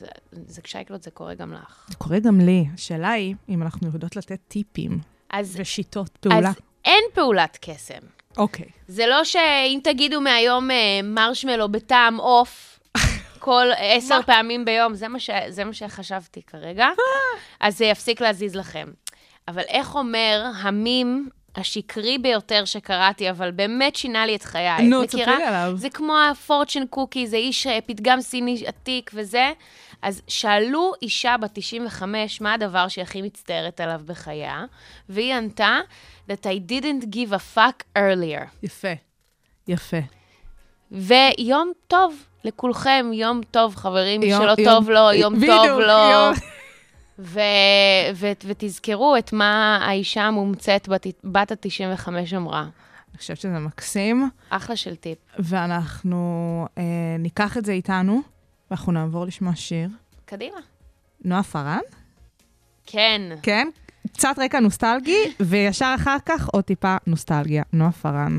זה 0.46 0.62
כשייקלוט, 0.62 1.02
זה 1.02 1.10
קורה 1.10 1.34
גם 1.34 1.52
לך. 1.52 1.86
זה 1.88 1.96
קורה 1.96 2.18
גם 2.18 2.40
לי. 2.40 2.64
השאלה 2.74 3.10
היא 3.10 3.34
אם 3.48 3.62
אנחנו 3.62 3.88
יודעות 3.92 4.16
לתת 4.16 4.38
טיפים 4.48 4.98
אז, 5.30 5.56
ושיטות 5.60 6.16
פעולה. 6.16 6.48
אז 6.48 6.54
אין 6.84 7.04
פעולת 7.14 7.58
קסם. 7.60 7.98
אוקיי. 8.36 8.66
זה 8.88 9.06
לא 9.06 9.24
שאם 9.24 9.80
תגידו 9.84 10.20
מהיום 10.20 10.70
אה, 10.70 10.76
מרשמלו 11.04 11.68
בטעם 11.68 12.16
עוף, 12.16 12.80
כל 13.38 13.66
עשר 13.76 14.18
פעמים 14.26 14.64
ביום, 14.64 14.94
זה 14.94 15.08
מה, 15.08 15.18
ש... 15.20 15.30
זה 15.48 15.64
מה 15.64 15.72
שחשבתי 15.72 16.42
כרגע, 16.42 16.86
אז 17.60 17.78
זה 17.78 17.84
יפסיק 17.84 18.20
להזיז 18.20 18.54
לכם. 18.56 18.88
אבל 19.48 19.62
איך 19.68 19.94
אומר 19.96 20.50
המים 20.62 21.28
השקרי 21.58 22.18
ביותר 22.18 22.64
שקראתי, 22.64 23.30
אבל 23.30 23.50
באמת 23.50 23.96
שינה 23.96 24.26
לי 24.26 24.36
את 24.36 24.42
חיי? 24.42 24.82
נו? 24.82 25.06
תספרי 25.06 25.24
לי 25.36 25.44
עליו. 25.44 25.72
זה 25.76 25.90
כמו 25.90 26.16
הפורצ'ן 26.30 26.86
קוקי, 26.90 27.26
זה 27.26 27.36
איש 27.36 27.66
אה, 27.66 27.78
פתגם 27.86 28.20
סיני 28.20 28.62
עתיק 28.66 29.10
וזה. 29.14 29.52
אז 30.02 30.22
שאלו 30.28 30.92
אישה 31.02 31.36
בת 31.40 31.50
95 31.52 32.40
מה 32.40 32.52
הדבר 32.54 32.88
שהיא 32.88 33.02
הכי 33.02 33.22
מצטערת 33.22 33.80
עליו 33.80 34.00
בחייה, 34.06 34.64
והיא 35.08 35.34
ענתה 35.34 35.78
that 36.30 36.44
I 36.44 36.70
didn't 36.72 37.04
give 37.14 37.32
a 37.32 37.56
fuck 37.56 37.98
earlier. 37.98 38.44
יפה. 38.62 38.88
יפה. 39.68 39.96
ויום 40.92 41.72
טוב 41.88 42.14
לכולכם, 42.44 43.10
יום 43.12 43.40
טוב, 43.50 43.76
חברים, 43.76 44.22
יום- 44.22 44.42
שלא 44.42 44.54
יום- 44.58 44.70
טוב 44.74 44.90
לו, 44.90 45.12
יום 45.12 45.34
בדיוק, 45.36 45.54
טוב 45.56 45.80
לו. 45.80 45.88
יום- 45.88 46.34
ו- 47.18 47.40
ו- 48.14 48.32
ותזכרו 48.44 49.16
את 49.18 49.32
מה 49.32 49.78
האישה 49.82 50.22
המומצאת 50.22 50.88
בת, 50.88 51.06
בת 51.24 51.52
ה-95 51.52 52.08
אמרה. 52.36 52.62
אני 52.62 53.18
חושבת 53.18 53.36
שזה 53.36 53.58
מקסים, 53.58 54.30
אחלה 54.50 54.76
של 54.76 54.96
טיפ. 54.96 55.18
ואנחנו 55.38 56.66
אה, 56.78 56.82
ניקח 57.18 57.56
את 57.56 57.64
זה 57.64 57.72
איתנו, 57.72 58.22
ואנחנו 58.70 58.92
נעבור 58.92 59.24
לשמוע 59.26 59.52
שיר. 59.54 59.88
קדימה. 60.24 60.58
נועה 61.24 61.42
פארן, 61.42 61.80
כן. 62.86 63.22
כן? 63.42 63.68
קצת 64.12 64.34
רקע 64.38 64.60
נוסטלגי, 64.60 65.18
וישר 65.40 65.94
אחר 65.96 66.16
כך 66.26 66.48
עוד 66.48 66.64
טיפה 66.64 66.96
נוסטלגיה. 67.06 67.62
נועה 67.72 67.92
פארן. 67.92 68.38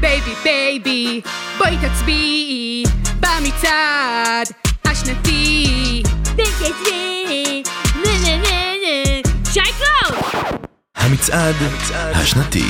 baby 0.00 0.34
baby, 0.44 1.20
בואי 1.58 1.76
תצביעי 1.76 2.84
במצעד 3.20 4.46
השנתי. 4.84 6.02
שי 9.52 9.77
קלוט! 9.77 10.18
המצעד 10.96 11.54
השנתי. 12.14 12.64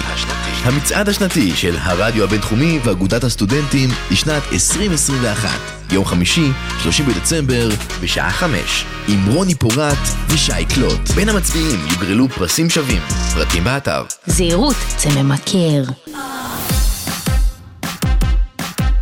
המצעד 0.64 1.08
השנתי 1.08 1.56
של 1.56 1.76
הרדיו 1.80 2.24
הבינתחומי 2.24 2.78
ואגודת 2.84 3.24
הסטודנטים 3.24 3.90
לשנת 4.10 4.42
2021. 4.52 5.50
יום 5.90 6.04
חמישי, 6.04 6.50
30 6.82 7.06
בדצמבר, 7.06 7.68
בשעה 8.00 8.30
5. 8.30 8.84
עם 9.08 9.26
רוני 9.26 9.54
פורט 9.54 9.98
ושי 10.28 10.64
קלוט. 10.74 11.10
בין 11.14 11.28
המצביעים 11.28 11.80
יוגרלו 11.90 12.28
פרסים 12.28 12.70
שווים. 12.70 13.02
פרטים 13.34 13.64
באתר. 13.64 14.02
זהירות, 14.26 14.76
זה 14.98 15.22
ממכר. 15.22 15.82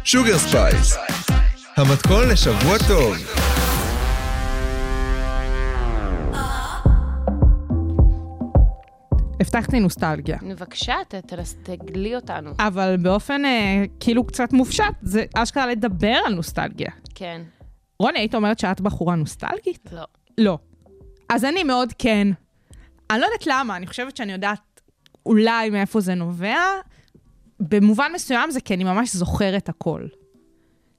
Sugar 0.07 0.39
Spice, 0.39 0.97
המתכון 1.77 2.29
לשבוע 2.33 2.79
טוב. 2.89 3.15
הבטחתי 9.41 9.81
נוסטלגיה. 9.81 10.39
בבקשה, 10.43 10.95
תגלי 11.63 12.17
אותנו. 12.17 12.51
אבל 12.59 12.97
באופן 13.03 13.45
אה, 13.45 13.85
כאילו 14.01 14.27
קצת 14.27 14.53
מופשט, 14.53 14.85
זה 15.03 15.25
אשכרה 15.35 15.67
לדבר 15.67 16.17
על 16.27 16.35
נוסטלגיה. 16.35 16.91
כן. 17.15 17.43
רוני, 17.99 18.19
היית 18.19 18.35
אומרת 18.35 18.59
שאת 18.59 18.81
בחורה 18.81 19.15
נוסטלגית? 19.15 19.89
לא. 19.93 20.05
לא. 20.39 20.59
אז 21.29 21.45
אני 21.45 21.63
מאוד 21.63 21.93
כן. 21.99 22.29
אני 23.11 23.21
לא 23.21 23.25
יודעת 23.27 23.47
למה, 23.47 23.77
אני 23.77 23.87
חושבת 23.87 24.17
שאני 24.17 24.33
יודעת 24.33 24.81
אולי 25.27 25.71
מאיפה 25.71 26.01
זה 26.01 26.15
נובע. 26.15 26.57
במובן 27.69 28.11
מסוים 28.15 28.51
זה 28.51 28.61
כי 28.61 28.75
אני 28.75 28.85
ממש 28.85 29.17
זוכרת 29.17 29.69
הכל. 29.69 30.07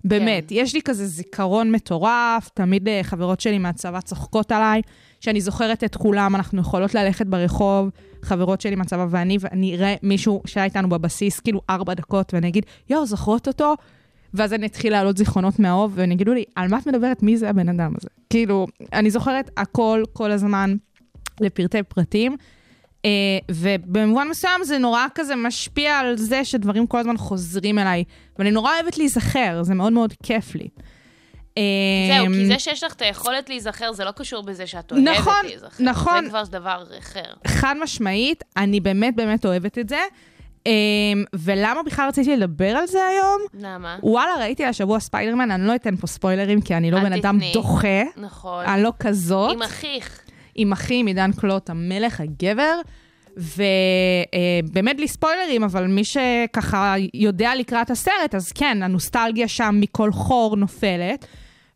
באמת, 0.06 0.50
כן. 0.50 0.56
יש 0.56 0.74
לי 0.74 0.82
כזה 0.82 1.06
זיכרון 1.06 1.72
מטורף, 1.72 2.50
תמיד 2.54 2.88
אה, 2.88 3.00
חברות 3.04 3.40
שלי 3.40 3.58
מהצבא 3.58 4.02
צוחקות 4.02 4.52
עליי, 4.52 4.82
שאני 5.22 5.42
זוכרת 5.42 5.84
את 5.84 5.96
כולם, 5.96 6.36
אנחנו 6.36 6.62
יכולות 6.62 6.96
ללכת 6.96 7.26
ברחוב, 7.28 7.90
חברות 8.22 8.62
שלי 8.62 8.76
מהצבא 8.76 9.08
ואני, 9.10 9.38
ואני 9.40 9.76
אראה 9.76 9.96
מישהו 10.04 10.42
שהיה 10.46 10.64
איתנו 10.64 10.90
בבסיס, 10.90 11.40
כאילו 11.40 11.62
ארבע 11.70 11.94
דקות, 11.94 12.34
ואני 12.34 12.48
אגיד, 12.48 12.66
יואו, 12.90 13.06
זוכרות 13.06 13.48
אותו? 13.48 13.76
ואז 14.34 14.54
אני 14.54 14.66
אתחיל 14.66 14.92
להעלות 14.92 15.18
זיכרונות 15.18 15.60
מהאוב, 15.60 15.92
והם 15.96 16.12
יגידו 16.12 16.34
לי, 16.34 16.44
על 16.56 16.68
מה 16.68 16.78
את 16.78 16.88
מדברת? 16.88 17.24
מי 17.24 17.38
זה 17.38 17.50
הבן 17.50 17.70
אדם 17.70 17.94
הזה? 17.98 18.08
כאילו, 18.30 18.68
אני 18.94 19.12
זוכרת 19.12 19.50
הכל, 19.58 20.04
כל 20.14 20.32
הזמן, 20.32 20.76
לפרטי 21.42 21.84
פרטים. 21.84 22.38
אה, 23.06 23.10
ובמובן 23.52 24.28
מסוים 24.28 24.64
זה 24.64 24.78
נורא 24.78 25.06
כזה 25.16 25.36
משפיע 25.36 26.00
על 26.00 26.18
זה 26.18 26.46
שדברים 26.46 26.88
כל 26.88 27.00
הזמן 27.00 27.18
חוזרים 27.18 27.80
אליי. 27.80 28.04
ואני 28.40 28.52
נורא 28.52 28.74
אוהבת 28.74 28.98
להיזכר, 28.98 29.64
זה 29.64 29.74
מאוד 29.74 29.94
מאוד 29.94 30.14
כיף 30.24 30.56
לי. 30.56 30.68
זהו, 32.10 32.26
כי 32.26 32.42
אמ, 32.42 32.46
זה 32.46 32.60
שיש 32.60 32.84
לך 32.84 32.94
את 32.94 33.02
היכולת 33.02 33.50
להיזכר, 33.50 33.94
זה 33.94 34.06
לא 34.06 34.12
קשור 34.12 34.44
בזה 34.44 34.68
שאת 34.68 34.92
אוהבת 34.92 35.08
נכון, 35.08 35.46
להיזכר. 35.46 35.84
נכון. 35.84 36.24
זה 36.24 36.30
כבר 36.30 36.44
דבר 36.44 36.84
אחר. 37.00 37.34
חד 37.48 37.76
משמעית, 37.82 38.44
אני 38.58 38.80
באמת 38.80 39.16
באמת 39.16 39.46
אוהבת 39.46 39.78
את 39.78 39.90
זה. 39.90 40.00
אמ, 40.66 40.72
ולמה 41.34 41.84
בכלל 41.84 42.08
רציתי 42.08 42.36
לדבר 42.36 42.70
על 42.70 42.88
זה 42.88 43.06
היום? 43.06 43.42
למה? 43.54 43.98
וואלה, 44.04 44.32
ראיתי 44.40 44.66
השבוע 44.66 45.00
ספיידרמן, 45.00 45.52
אני 45.52 45.68
לא 45.68 45.76
אתן 45.76 45.96
פה 45.96 46.08
ספוילרים, 46.08 46.62
כי 46.62 46.76
אני 46.76 46.92
לא 46.92 47.00
בן 47.00 47.14
אדם. 47.14 47.40
דוחה. 47.54 48.04
נכון. 48.18 48.66
אני 48.66 48.84
לא 48.84 48.94
כזאת. 49.00 49.52
עם 49.52 49.62
אחיך. 49.62 50.25
עם 50.56 50.72
אחי, 50.72 51.04
עידן 51.08 51.32
קלוט, 51.32 51.70
המלך 51.70 52.22
הגבר. 52.22 52.80
ובאמת 53.38 54.98
בלי 54.98 55.08
ספוילרים, 55.08 55.64
אבל 55.64 55.88
מי 55.88 56.04
שככה 56.04 56.96
יודע 57.14 57.56
לקראת 57.56 57.90
הסרט, 57.90 58.36
אז 58.36 58.52
כן, 58.52 58.84
הנוסטלגיה 58.84 59.48
שם 59.48 59.76
מכל 59.80 60.12
חור 60.12 60.58
נופלת. 60.58 61.26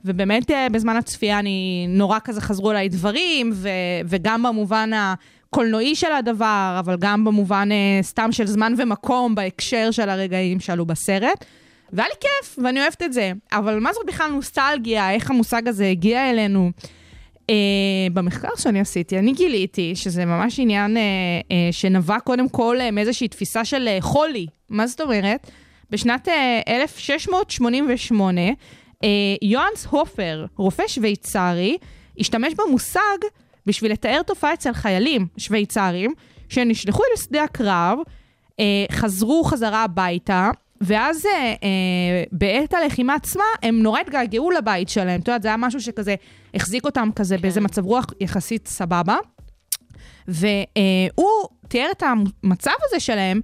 ובאמת 0.05 0.51
אה, 0.51 0.67
בזמן 0.71 0.95
הצפייה 0.95 1.39
אני, 1.39 1.85
נורא 1.89 2.19
כזה 2.23 2.41
חזרו 2.41 2.71
אליי 2.71 2.89
דברים, 2.89 3.51
ו, 3.53 3.69
וגם 4.05 4.43
במובן 4.43 4.89
הקולנועי 4.93 5.95
של 5.95 6.11
הדבר, 6.11 6.77
אבל 6.79 6.95
גם 6.99 7.25
במובן 7.25 7.69
אה, 7.71 8.03
סתם 8.03 8.31
של 8.31 8.45
זמן 8.45 8.73
ומקום 8.77 9.35
בהקשר 9.35 9.91
של 9.91 10.09
הרגעים 10.09 10.59
שעלו 10.59 10.85
בסרט. 10.85 11.45
והיה 11.93 12.09
לי 12.09 12.15
כיף, 12.21 12.59
ואני 12.63 12.81
אוהבת 12.81 13.03
את 13.03 13.13
זה. 13.13 13.31
אבל 13.51 13.79
מה 13.79 13.93
זאת 13.93 14.05
בכלל 14.07 14.31
נוסטלגיה? 14.31 15.11
איך 15.11 15.31
המושג 15.31 15.67
הזה 15.67 15.85
הגיע 15.87 16.29
אלינו? 16.29 16.71
Uh, 17.49 17.51
במחקר 18.13 18.55
שאני 18.57 18.79
עשיתי, 18.79 19.19
אני 19.19 19.33
גיליתי 19.33 19.95
שזה 19.95 20.25
ממש 20.25 20.59
עניין 20.59 20.97
uh, 20.97 20.99
uh, 20.99 21.51
שנבע 21.71 22.19
קודם 22.19 22.49
כל 22.49 22.77
uh, 22.79 22.91
מאיזושהי 22.91 23.27
תפיסה 23.27 23.65
של 23.65 23.87
uh, 23.97 24.01
חולי. 24.03 24.45
מה 24.69 24.87
זאת 24.87 25.01
אומרת? 25.01 25.51
בשנת 25.91 26.27
uh, 26.27 26.31
1688, 26.67 28.41
אה, 29.03 29.09
יוהאנס 29.41 29.85
הופר, 29.85 30.45
רופא 30.57 30.83
שוויצרי, 30.87 31.77
השתמש 32.19 32.53
במושג 32.53 33.17
בשביל 33.65 33.91
לתאר 33.91 34.21
תופעה 34.21 34.53
אצל 34.53 34.73
חיילים 34.73 35.27
שוויצרים, 35.37 36.13
שנשלחו 36.49 37.03
לשדה 37.13 37.43
הקרב, 37.43 37.97
אה, 38.59 38.85
חזרו 38.91 39.43
חזרה 39.43 39.83
הביתה, 39.83 40.49
ואז 40.81 41.25
אה, 41.25 41.31
אה, 41.63 42.23
בעת 42.31 42.73
הלחימה 42.73 43.15
עצמה, 43.15 43.43
הם 43.63 43.83
נורא 43.83 43.99
התגעגעו 43.99 44.51
לבית 44.51 44.89
שלהם. 44.89 45.21
את 45.21 45.27
יודעת, 45.27 45.41
זה 45.41 45.47
היה 45.47 45.57
משהו 45.57 45.81
שכזה 45.81 46.15
החזיק 46.53 46.85
אותם 46.85 47.09
כזה 47.15 47.35
כן. 47.35 47.41
באיזה 47.41 47.61
מצב 47.61 47.85
רוח 47.85 48.05
יחסית 48.19 48.67
סבבה. 48.67 49.17
והוא 50.27 51.47
תיאר 51.67 51.87
את 51.91 52.03
המצב 52.03 52.71
הזה 52.87 52.99
שלהם 52.99 53.41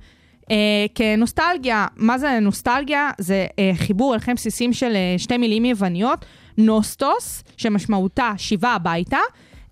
אה, 0.51 0.85
כנוסטלגיה. 0.95 1.87
מה 1.95 2.17
זה 2.17 2.39
נוסטלגיה? 2.39 3.11
זה 3.17 3.47
אה, 3.59 3.71
חיבור 3.75 4.13
אליכם 4.13 4.33
בסיסים 4.33 4.73
של 4.73 4.95
אה, 4.95 5.15
שתי 5.17 5.37
מילים 5.37 5.65
יווניות, 5.65 6.25
נוסטוס, 6.57 7.43
שמשמעותה 7.57 8.31
שיבה 8.37 8.69
הביתה, 8.69 9.19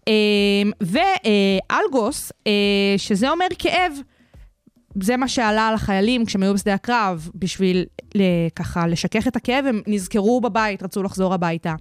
אה, 0.07 0.13
ואלגוס, 0.81 2.31
אה, 2.47 2.51
שזה 2.97 3.29
אומר 3.29 3.45
כאב. 3.59 3.93
זה 5.01 5.17
מה 5.17 5.27
שעלה 5.27 5.67
על 5.67 5.73
החיילים 5.75 6.25
כשהם 6.25 6.43
היו 6.43 6.53
בשדה 6.53 6.73
הקרב, 6.73 7.29
בשביל 7.35 7.85
ככה 8.55 8.87
לשכך 8.87 9.27
את 9.27 9.35
הכאב, 9.35 9.65
הם 9.65 9.81
נזכרו 9.87 10.41
בבית, 10.41 10.83
רצו 10.83 11.03
לחזור 11.03 11.33
הביתה. 11.33 11.75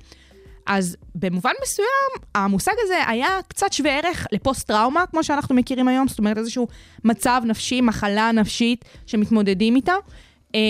אז 0.66 0.97
במובן 1.14 1.52
מסוים, 1.62 2.26
המושג 2.35 2.73
הזה 2.78 2.95
היה 3.07 3.28
קצת 3.49 3.73
שווה 3.73 3.99
ערך 3.99 4.26
לפוסט-טראומה, 4.33 5.04
כמו 5.11 5.25
שאנחנו 5.25 5.54
מכירים 5.54 5.88
היום, 5.88 6.09
זאת 6.09 6.19
אומרת 6.19 6.38
איזשהו 6.38 6.69
מצב 7.04 7.42
נפשי, 7.47 7.81
מחלה 7.81 8.33
נפשית 8.33 8.85
שמתמודדים 9.07 9.76
איתה. 9.76 9.95
אה, 10.54 10.61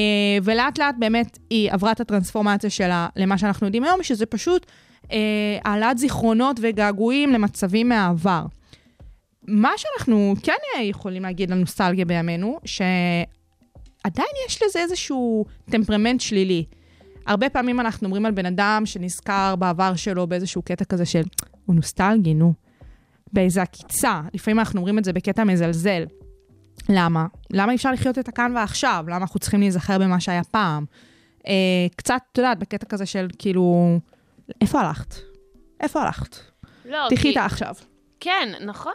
ולאט 0.43 0.79
לאט 0.79 0.95
באמת 0.99 1.39
היא 1.51 1.73
עברה 1.73 1.93
את 1.93 2.01
הטרנספורמציה 2.01 2.71
שלה 2.71 3.09
למה 3.17 3.39
שאנחנו 3.39 3.67
יודעים 3.67 3.85
היום, 3.85 4.03
שזה 4.03 4.27
פשוט 4.27 4.67
אה, 5.13 5.19
העלאת 5.65 5.99
זיכרונות 5.99 6.57
וגעגועים 6.63 7.33
למצבים 7.33 7.89
מהעבר. 7.89 8.43
מה 9.47 9.71
שאנחנו 9.77 10.35
כן 10.43 10.83
יכולים 10.83 11.23
להגיד 11.23 11.53
על 11.53 11.59
נוסטלגיה 11.59 12.05
בימינו, 12.05 12.59
שעדיין 12.65 14.29
יש 14.49 14.63
לזה 14.63 14.79
איזשהו 14.79 15.45
טמפרמנט 15.71 16.21
שלילי. 16.21 16.65
הרבה 17.27 17.51
פעמים 17.51 17.81
אנחנו 17.81 18.07
אומרים 18.07 18.27
על 18.27 18.33
בן 18.33 18.47
אדם 18.47 18.83
שנזכר 18.85 19.57
בעבר 19.57 19.97
שלו 19.97 20.27
באיזשהו 20.27 20.63
קטע 20.63 20.85
כזה 20.85 21.05
של, 21.05 21.23
הוא 21.67 21.77
נוסטלגי, 21.77 22.35
נו. 22.35 22.53
באיזה 23.33 23.63
עקיצה. 23.63 24.21
לפעמים 24.35 24.59
אנחנו 24.59 24.79
אומרים 24.79 24.99
את 24.99 25.05
זה 25.05 25.13
בקטע 25.13 25.45
מזלזל. 25.45 26.05
למה? 26.89 27.27
למה 27.51 27.73
אי 27.73 27.77
אפשר 27.77 27.93
לחיות 27.93 28.19
את 28.19 28.29
הכאן 28.29 28.53
ועכשיו? 28.57 29.05
למה 29.07 29.17
אנחנו 29.17 29.41
צריכים 29.41 29.61
להיזכר 29.61 29.99
במה 29.99 30.21
שהיה 30.21 30.45
פעם? 30.45 30.85
אה, 31.47 31.53
קצת, 31.97 32.21
את 32.33 32.39
יודעת, 32.39 32.59
בקטע 32.59 32.87
כזה 32.87 33.07
של 33.07 33.27
כאילו, 33.39 33.99
איפה 34.61 34.81
הלכת? 34.81 35.15
איפה 35.81 36.03
הלכת? 36.03 36.37
לא, 36.85 36.99
תחי 37.11 37.23
כי... 37.23 37.29
איתה 37.29 37.45
עכשיו. 37.45 37.75
כן, 38.21 38.53
נכון. 38.67 38.93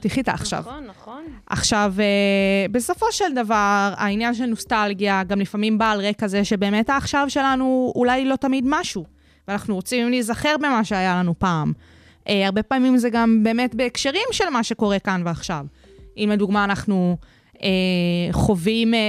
תחי 0.00 0.20
איתה 0.20 0.32
עכשיו. 0.32 0.60
נכון, 0.60 0.84
נכון. 0.86 1.24
עכשיו, 1.46 1.94
אה, 1.98 2.66
בסופו 2.70 3.06
של 3.10 3.34
דבר, 3.34 3.94
העניין 3.96 4.34
של 4.34 4.46
נוסטלגיה 4.46 5.24
גם 5.24 5.40
לפעמים 5.40 5.78
בא 5.78 5.90
על 5.90 6.00
רקע 6.00 6.26
זה 6.26 6.44
שבאמת 6.44 6.90
העכשיו 6.90 7.26
שלנו 7.28 7.92
אולי 7.96 8.24
לא 8.24 8.36
תמיד 8.36 8.64
משהו, 8.66 9.04
ואנחנו 9.48 9.74
רוצים 9.74 10.10
להיזכר 10.10 10.54
במה 10.58 10.84
שהיה 10.84 11.16
לנו 11.16 11.38
פעם. 11.38 11.72
אה, 12.28 12.46
הרבה 12.46 12.62
פעמים 12.62 12.96
זה 12.96 13.10
גם 13.10 13.42
באמת 13.42 13.74
בהקשרים 13.74 14.26
של 14.32 14.48
מה 14.48 14.62
שקורה 14.62 14.98
כאן 14.98 15.22
ועכשיו. 15.24 15.66
אם 16.16 16.28
לדוגמה 16.32 16.64
אנחנו 16.64 17.16
אה, 17.62 18.32
חווים 18.32 18.94
אה, 18.94 19.00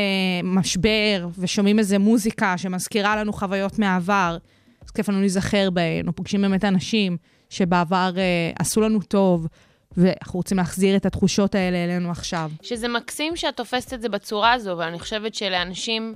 משבר 0.44 1.28
ושומעים 1.40 1.80
איזה 1.80 2.00
מוזיקה 2.00 2.58
שמזכירה 2.58 3.16
לנו 3.16 3.34
חוויות 3.34 3.80
מהעבר, 3.80 4.38
אז 4.86 4.92
כיף 4.92 5.10
לנו 5.10 5.20
להיזכר 5.20 5.70
בהן, 5.70 6.08
או 6.08 6.14
פוגשים 6.14 6.42
באמת 6.42 6.66
אנשים 6.66 7.18
שבעבר 7.50 8.14
אה, 8.18 8.52
עשו 8.60 8.82
לנו 8.82 9.02
טוב. 9.02 9.48
ואנחנו 9.98 10.38
רוצים 10.38 10.58
להחזיר 10.58 10.96
את 10.96 11.06
התחושות 11.06 11.56
האלה 11.56 11.84
אלינו 11.84 12.12
עכשיו. 12.12 12.52
שזה 12.62 12.88
מקסים 12.88 13.36
שאת 13.36 13.58
תופסת 13.58 13.94
את 13.94 14.02
זה 14.02 14.10
בצורה 14.10 14.54
הזו, 14.54 14.74
אבל 14.74 14.84
אני 14.84 15.00
חושבת 15.00 15.36
שלאנשים... 15.36 16.16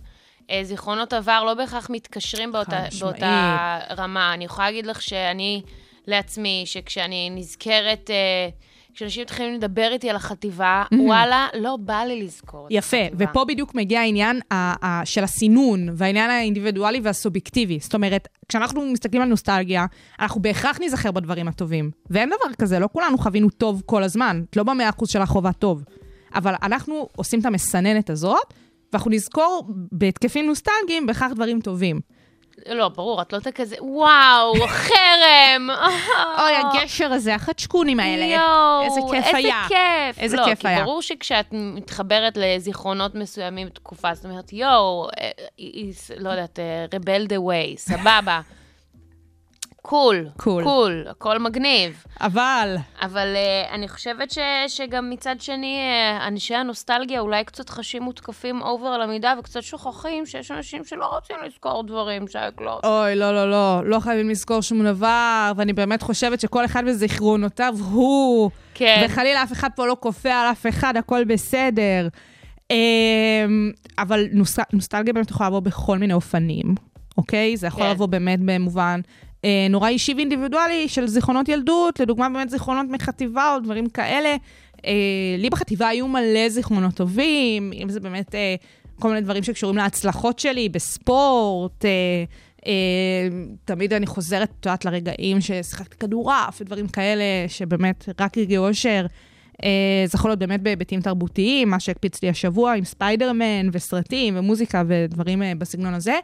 אה, 0.51 0.63
זיכרונות 0.63 1.13
עבר 1.13 1.43
לא 1.43 1.53
בהכרח 1.53 1.89
מתקשרים 1.89 2.51
באותה, 2.51 2.83
באותה 2.99 3.79
רמה. 3.97 4.33
אני 4.33 4.45
יכולה 4.45 4.67
להגיד 4.67 4.85
לך 4.85 5.01
שאני 5.01 5.61
לעצמי, 6.07 6.63
שכשאני 6.65 7.29
נזכרת, 7.29 8.09
אה, 8.09 8.49
כשאנשים 8.93 9.21
מתחילים 9.21 9.53
לדבר 9.53 9.89
איתי 9.91 10.09
על 10.09 10.15
החטיבה, 10.15 10.83
mm-hmm. 10.93 10.99
וואלה, 10.99 11.47
לא 11.59 11.77
בא 11.77 12.03
לי 12.07 12.23
לזכור 12.23 12.67
את 12.67 12.71
יפה, 12.71 12.97
החטיבה. 12.97 13.25
ופה 13.29 13.45
בדיוק 13.45 13.75
מגיע 13.75 13.99
העניין 13.99 14.39
ה- 14.51 14.85
ה- 14.85 15.05
של 15.05 15.23
הסינון, 15.23 15.89
והעניין 15.93 16.29
האינדיבידואלי 16.29 16.99
והסובייקטיבי. 17.03 17.79
זאת 17.81 17.93
אומרת, 17.93 18.27
כשאנחנו 18.49 18.85
מסתכלים 18.85 19.21
על 19.21 19.27
נוסטלגיה, 19.27 19.85
אנחנו 20.19 20.41
בהכרח 20.41 20.79
ניזכר 20.79 21.11
בדברים 21.11 21.47
הטובים. 21.47 21.91
ואין 22.09 22.29
דבר 22.29 22.53
כזה, 22.61 22.79
לא 22.79 22.87
כולנו 22.93 23.17
חווינו 23.17 23.49
טוב 23.49 23.81
כל 23.85 24.03
הזמן. 24.03 24.43
את 24.49 24.57
לא 24.57 24.63
במאה 24.63 24.89
אחוז 24.89 25.09
של 25.09 25.21
החובה 25.21 25.53
טוב. 25.53 25.83
אבל 26.35 26.53
אנחנו 26.63 27.07
עושים 27.15 27.39
את 27.39 27.45
המסננת 27.45 28.09
הזאת, 28.09 28.53
ואנחנו 28.93 29.11
נזכור 29.11 29.67
בהתקפים 29.91 30.45
נוסטלגיים 30.45 31.05
בהכרח 31.05 31.31
דברים 31.31 31.61
טובים. 31.61 31.99
לא, 32.69 32.87
ברור, 32.89 33.21
את 33.21 33.33
לא 33.33 33.39
תכזה, 33.39 33.75
וואו, 33.81 34.53
חרם. 34.67 35.69
אוי, 36.39 36.53
הגשר 36.55 37.13
הזה, 37.13 37.35
החדשקונים 37.35 37.99
האלה. 37.99 38.25
יואו, 38.25 38.81
איזה 38.83 39.01
כיף 39.11 39.35
היה. 39.35 39.61
איזה 39.63 39.67
כיף. 39.67 40.19
איזה 40.19 40.37
לא, 40.37 40.45
כיף 40.45 40.61
כי 40.61 40.67
היה. 40.67 40.83
ברור 40.83 41.01
שכשאת 41.01 41.45
מתחברת 41.51 42.37
לזיכרונות 42.37 43.15
מסוימים 43.15 43.67
בתקופה, 43.67 44.13
זאת 44.13 44.25
אומרת, 44.25 44.53
יואו, 44.53 45.07
אה, 45.21 45.29
היא- 45.57 45.93
לא 46.17 46.29
יודעת, 46.29 46.59
אה, 46.59 46.85
rebel 46.99 47.27
the 47.27 47.37
way, 47.37 47.77
סבבה. 47.77 48.41
קול, 49.81 50.29
קול. 50.37 50.63
קול, 50.63 51.05
הכל 51.09 51.39
מגניב. 51.39 52.03
אבל, 52.21 52.75
אבל 53.01 53.35
אה, 53.35 53.73
אני 53.73 53.87
חושבת 53.87 54.31
ש, 54.31 54.37
שגם 54.67 55.09
מצד 55.09 55.35
שני, 55.39 55.77
אה, 56.19 56.27
אנשי 56.27 56.55
הנוסטלגיה 56.55 57.19
אולי 57.19 57.43
קצת 57.43 57.69
חשים 57.69 58.03
מותקפים 58.03 58.61
over 58.61 58.87
על 58.87 59.01
המידה 59.01 59.33
וקצת 59.39 59.61
שוכחים 59.61 60.25
שיש 60.25 60.51
אנשים 60.51 60.85
שלא 60.85 61.05
רוצים 61.05 61.35
לזכור 61.45 61.83
דברים, 61.83 62.27
שי 62.27 62.49
קלוט. 62.49 62.85
אוי, 62.85 63.15
לא, 63.15 63.31
לא, 63.31 63.51
לא, 63.51 63.81
לא 63.85 63.99
חייבים 63.99 64.29
לזכור 64.29 64.61
שום 64.61 64.83
דבר, 64.83 65.51
ואני 65.55 65.73
באמת 65.73 66.01
חושבת 66.01 66.39
שכל 66.39 66.65
אחד 66.65 66.83
וזיכרונותיו 66.87 67.75
הוא, 67.91 68.51
כן. 68.73 69.05
וחלילה 69.05 69.43
אף 69.43 69.51
אחד 69.51 69.69
פה 69.75 69.87
לא 69.87 69.97
כופה 69.99 70.33
על 70.33 70.51
אף 70.51 70.65
אחד, 70.67 70.97
הכל 70.97 71.23
בסדר. 71.23 72.07
אמ, 72.71 73.71
אבל 73.97 74.27
נוס... 74.31 74.59
נוסטלגיה 74.73 75.13
באמת 75.13 75.29
יכולה 75.29 75.49
לבוא 75.49 75.59
בכל 75.59 75.97
מיני 75.97 76.13
אופנים, 76.13 76.75
אוקיי? 77.17 77.57
זה 77.57 77.67
יכול 77.67 77.83
כן. 77.83 77.91
לבוא 77.91 78.05
באמת 78.05 78.39
במובן 78.45 79.01
אה, 79.45 79.67
נורא 79.69 79.89
אישי 79.89 80.13
ואינדיבידואלי 80.13 80.87
של 80.87 81.07
זיכרונות 81.07 81.49
ילדות, 81.49 81.99
לדוגמה 81.99 82.29
באמת 82.29 82.49
זיכרונות 82.49 82.85
מחטיבה 82.89 83.53
או 83.55 83.59
דברים 83.59 83.89
כאלה. 83.89 84.35
אה, 84.85 85.35
לי 85.37 85.49
בחטיבה 85.49 85.87
היו 85.87 86.07
מלא 86.07 86.49
זיכרונות 86.49 86.93
טובים, 86.93 87.71
אם 87.73 87.89
זה 87.89 87.99
באמת 87.99 88.35
אה, 88.35 88.55
כל 88.99 89.07
מיני 89.07 89.21
דברים 89.21 89.43
שקשורים 89.43 89.77
להצלחות 89.77 90.39
שלי 90.39 90.69
בספורט. 90.69 91.85
אה, 91.85 91.89
אה, 92.67 93.27
תמיד 93.65 93.93
אני 93.93 94.05
חוזרת, 94.05 94.49
את 94.59 94.65
יודעת, 94.65 94.85
לרגעים 94.85 95.41
ששיחקתי 95.41 95.97
כדורעף 95.97 96.61
ודברים 96.61 96.87
כאלה, 96.87 97.23
שבאמת 97.47 98.09
רק 98.19 98.37
רגעי 98.37 98.57
אושר. 98.57 99.05
אה, 99.63 100.03
זה 100.05 100.15
יכול 100.15 100.29
להיות 100.29 100.39
באמת 100.39 100.61
בהיבטים 100.61 101.01
תרבותיים, 101.01 101.69
מה 101.69 101.79
שהקפיץ 101.79 102.23
לי 102.23 102.29
השבוע 102.29 102.73
עם 102.73 102.85
ספיידרמן 102.85 103.69
וסרטים 103.71 104.37
ומוזיקה 104.37 104.83
ודברים 104.87 105.43
אה, 105.43 105.53
בסגנון 105.57 105.93
הזה. 105.93 106.19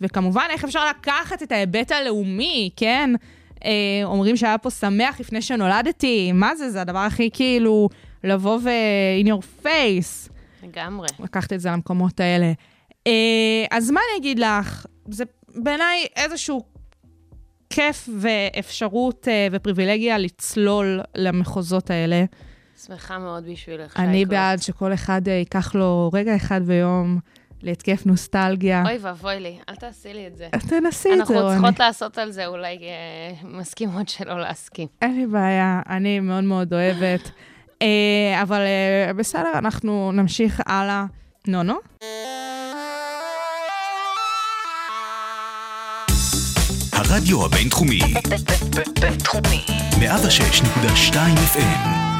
וכמובן, 0.00 0.44
איך 0.50 0.64
אפשר 0.64 0.88
לקחת 0.90 1.42
את 1.42 1.52
ההיבט 1.52 1.92
הלאומי, 1.92 2.70
כן? 2.76 3.10
אה, 3.64 3.70
אומרים 4.04 4.36
שהיה 4.36 4.58
פה 4.58 4.70
שמח 4.70 5.20
לפני 5.20 5.42
שנולדתי, 5.42 6.32
מה 6.32 6.56
זה? 6.56 6.70
זה 6.70 6.80
הדבר 6.80 6.98
הכי 6.98 7.30
כאילו, 7.32 7.88
לבוא 8.24 8.58
ו- 8.62 9.22
in 9.24 9.28
your 9.28 9.64
face. 9.64 10.32
לגמרי. 10.62 11.08
לקחת 11.20 11.52
את 11.52 11.60
זה 11.60 11.68
למקומות 11.70 12.20
האלה. 12.20 12.52
אה, 13.06 13.64
אז 13.70 13.90
מה 13.90 14.00
אני 14.10 14.20
אגיד 14.20 14.38
לך? 14.38 14.86
זה 15.10 15.24
בעיניי 15.54 16.06
איזשהו 16.16 16.62
כיף 17.70 18.08
ואפשרות 18.20 19.28
אה, 19.28 19.48
ופריבילגיה 19.52 20.18
לצלול 20.18 21.00
למחוזות 21.16 21.90
האלה. 21.90 22.24
שמחה 22.86 23.18
מאוד 23.18 23.44
בשבילך, 23.50 23.96
אני 23.96 24.12
שייקלוט. 24.12 24.30
בעד 24.30 24.62
שכל 24.62 24.94
אחד 24.94 25.28
אה, 25.28 25.32
ייקח 25.32 25.74
לו 25.74 26.10
רגע 26.12 26.36
אחד 26.36 26.62
ביום 26.62 27.18
להתקף 27.62 28.06
נוסטלגיה. 28.06 28.82
אוי 28.86 28.98
ואבוי 29.00 29.40
לי, 29.40 29.58
אל 29.68 29.74
תעשי 29.74 30.14
לי 30.14 30.26
את 30.26 30.36
זה. 30.36 30.48
תנסי 30.68 31.08
את 31.08 31.14
אנחנו 31.20 31.34
זה, 31.34 31.40
רוני. 31.40 31.54
צריכות 31.56 31.78
לעשות 31.78 32.18
על 32.18 32.30
זה 32.30 32.46
אולי 32.46 32.78
אה, 32.78 33.32
מסכימות 33.44 34.08
שלא 34.08 34.40
להסכים. 34.40 34.88
אין 35.02 35.16
לי 35.16 35.26
בעיה, 35.26 35.80
אני 35.88 36.20
מאוד 36.20 36.44
מאוד 36.44 36.72
אוהבת. 36.74 37.30
אה, 37.82 38.42
אבל 38.42 38.60
אה, 38.60 39.12
בסדר, 39.12 39.52
אנחנו 39.54 40.12
נמשיך 40.12 40.60
הלאה. 40.66 41.04
נונו? 41.48 41.74
הרדיו 46.92 47.44
הבינתחומי, 47.44 48.00
בינתחומי. 49.00 49.64
106.2 49.90 51.14
FM, 51.54 52.15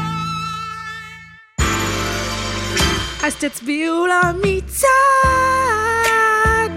אז 3.26 3.34
תצביעו 3.36 4.06
למצעד! 4.06 4.86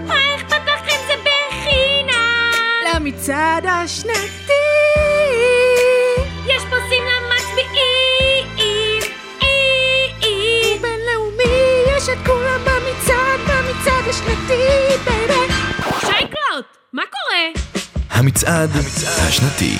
מה 0.06 0.34
אכפת 0.36 0.62
לך 0.66 0.82
אם 0.88 1.00
זה 1.06 1.14
בחינם? 1.22 2.94
המצעד 2.94 3.66
השנתי. 3.66 4.52
יש 6.46 6.62
פרסים 6.70 7.02
למצביעים. 7.04 8.46
הוא 10.20 10.82
בינלאומי, 10.82 11.84
יש 11.96 12.08
את 12.08 12.18
כולם 12.26 12.60
במצעד, 12.64 13.40
במצעד 13.40 14.08
השנתי, 14.08 14.62
baby. 15.04 15.49
קורה? 18.20 18.64
המצעד 18.64 18.70
השנתי. 19.28 19.76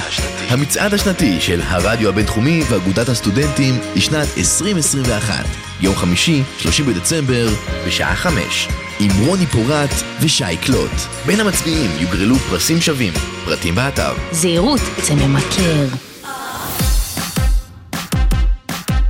המצעד 0.49 0.95
השנתי 0.95 1.41
של 1.41 1.61
הרדיו 1.65 2.09
הבינתחומי 2.09 2.63
ואגודת 2.69 3.09
הסטודנטים 3.09 3.81
לשנת 3.97 4.29
2021. 4.39 5.45
יום 5.81 5.97
חמישי, 5.97 6.43
30 6.59 6.87
בדצמבר, 6.87 7.49
בשעה 7.87 8.17
5. 8.17 8.69
עם 9.01 9.11
רוני 9.27 9.47
פורט 9.47 9.91
ושי 10.21 10.57
קלוט. 10.57 10.91
בין 11.27 11.41
המצביעים 11.41 11.91
יוגרלו 12.01 12.37
פרסים 12.37 12.81
שווים. 12.81 13.13
פרטים 13.45 13.75
באתר. 13.75 14.13
זהירות, 14.33 14.81
זה 15.03 15.15
ממכר. 15.15 15.87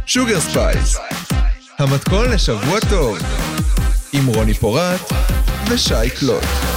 Sugar 0.06 0.40
Spice, 0.40 0.96
המתכון 1.78 2.30
לשבוע 2.30 2.80
טוב, 2.88 3.18
עם 4.12 4.26
רוני 4.26 4.54
פורט 4.54 5.12
ושי 5.68 6.10
קלוט. 6.18 6.69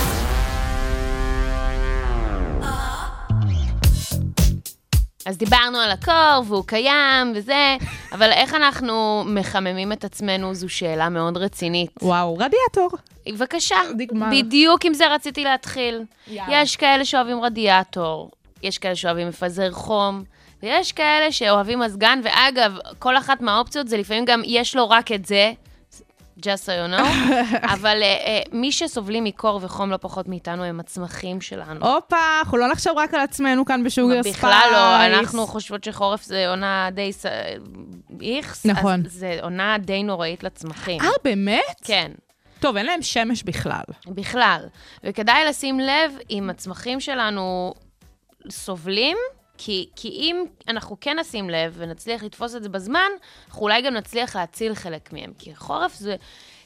אז 5.26 5.38
דיברנו 5.38 5.78
על 5.78 5.92
הקור, 5.92 6.44
והוא 6.48 6.64
קיים 6.68 7.34
וזה, 7.36 7.78
אבל 8.12 8.32
איך 8.32 8.54
אנחנו 8.54 9.24
מחממים 9.26 9.92
את 9.92 10.04
עצמנו 10.04 10.54
זו 10.54 10.70
שאלה 10.70 11.10
מאוד 11.10 11.38
רצינית. 11.38 11.90
וואו, 12.02 12.38
רדיאטור. 12.38 12.90
בבקשה, 13.30 13.76
נגמר. 13.98 14.28
בדיוק 14.32 14.86
עם 14.86 14.94
זה 14.94 15.08
רציתי 15.08 15.44
להתחיל. 15.44 16.02
יאללה. 16.28 16.62
יש 16.62 16.76
כאלה 16.76 17.06
שאוהבים 17.06 17.42
רדיאטור, 17.42 18.32
יש 18.64 18.78
כאלה 18.78 18.96
שאוהבים 18.96 19.28
מפזר 19.28 19.72
חום, 19.72 20.24
ויש 20.64 20.92
כאלה 20.92 21.32
שאוהבים 21.32 21.80
מזגן, 21.80 22.20
ואגב, 22.24 22.78
כל 23.00 23.18
אחת 23.18 23.42
מהאופציות 23.42 23.88
זה 23.88 23.98
לפעמים 23.98 24.26
גם 24.26 24.42
יש 24.46 24.76
לו 24.76 24.90
רק 24.90 25.12
את 25.12 25.26
זה, 25.26 25.52
just 26.44 26.66
so 26.66 26.70
you 26.70 27.00
know, 27.00 27.08
אבל 27.74 28.02
uh, 28.02 28.26
uh, 28.48 28.56
מי 28.56 28.72
שסובלים 28.72 29.24
מקור 29.24 29.60
וחום 29.64 29.92
לא 29.92 29.98
פחות 29.98 30.28
מאיתנו 30.28 30.64
הם 30.64 30.80
הצמחים 30.80 31.42
שלנו. 31.42 31.86
הופה, 31.88 32.18
אנחנו 32.40 32.58
לא 32.58 32.68
נחשוב 32.72 32.98
רק 32.98 33.14
על 33.14 33.20
עצמנו 33.20 33.66
כאן 33.66 33.84
ב 33.84 33.90
Sugar 33.90 34.20
Spice. 34.22 34.36
בכלל 34.38 34.68
לא, 34.72 35.06
אנחנו 35.06 35.48
חושבות 35.48 35.84
שחורף 35.84 36.24
זה 36.24 36.50
עונה 36.50 36.90
די 36.92 37.14
ס- 37.14 37.26
איכס, 38.22 38.66
נכון. 38.66 39.04
אז 39.06 39.12
זה 39.14 39.38
עונה 39.42 39.78
די 39.80 40.04
נוראית 40.04 40.44
לצמחים. 40.44 41.02
אה, 41.02 41.08
באמת? 41.24 41.62
כן. 41.84 42.12
טוב, 42.60 42.78
אין 42.78 42.86
להם 42.86 43.02
שמש 43.02 43.44
בכלל. 43.44 43.84
בכלל. 44.08 44.66
וכדאי 45.04 45.46
לשים 45.46 45.80
לב 45.80 46.12
אם 46.30 46.50
הצמחים 46.50 47.00
שלנו 47.00 47.74
סובלים, 48.50 49.18
כי, 49.58 49.90
כי 49.96 50.08
אם 50.08 50.46
אנחנו 50.68 50.98
כן 51.02 51.20
נשים 51.20 51.50
לב 51.50 51.74
ונצליח 51.78 52.24
לתפוס 52.24 52.56
את 52.56 52.64
זה 52.64 52.70
בזמן, 52.70 53.10
אנחנו 53.48 53.62
אולי 53.62 53.82
גם 53.82 53.94
נצליח 53.94 54.36
להציל 54.36 54.76
חלק 54.76 55.14
מהם. 55.14 55.34
כי 55.40 55.56
חורף 55.56 55.96
זה... 55.96 56.16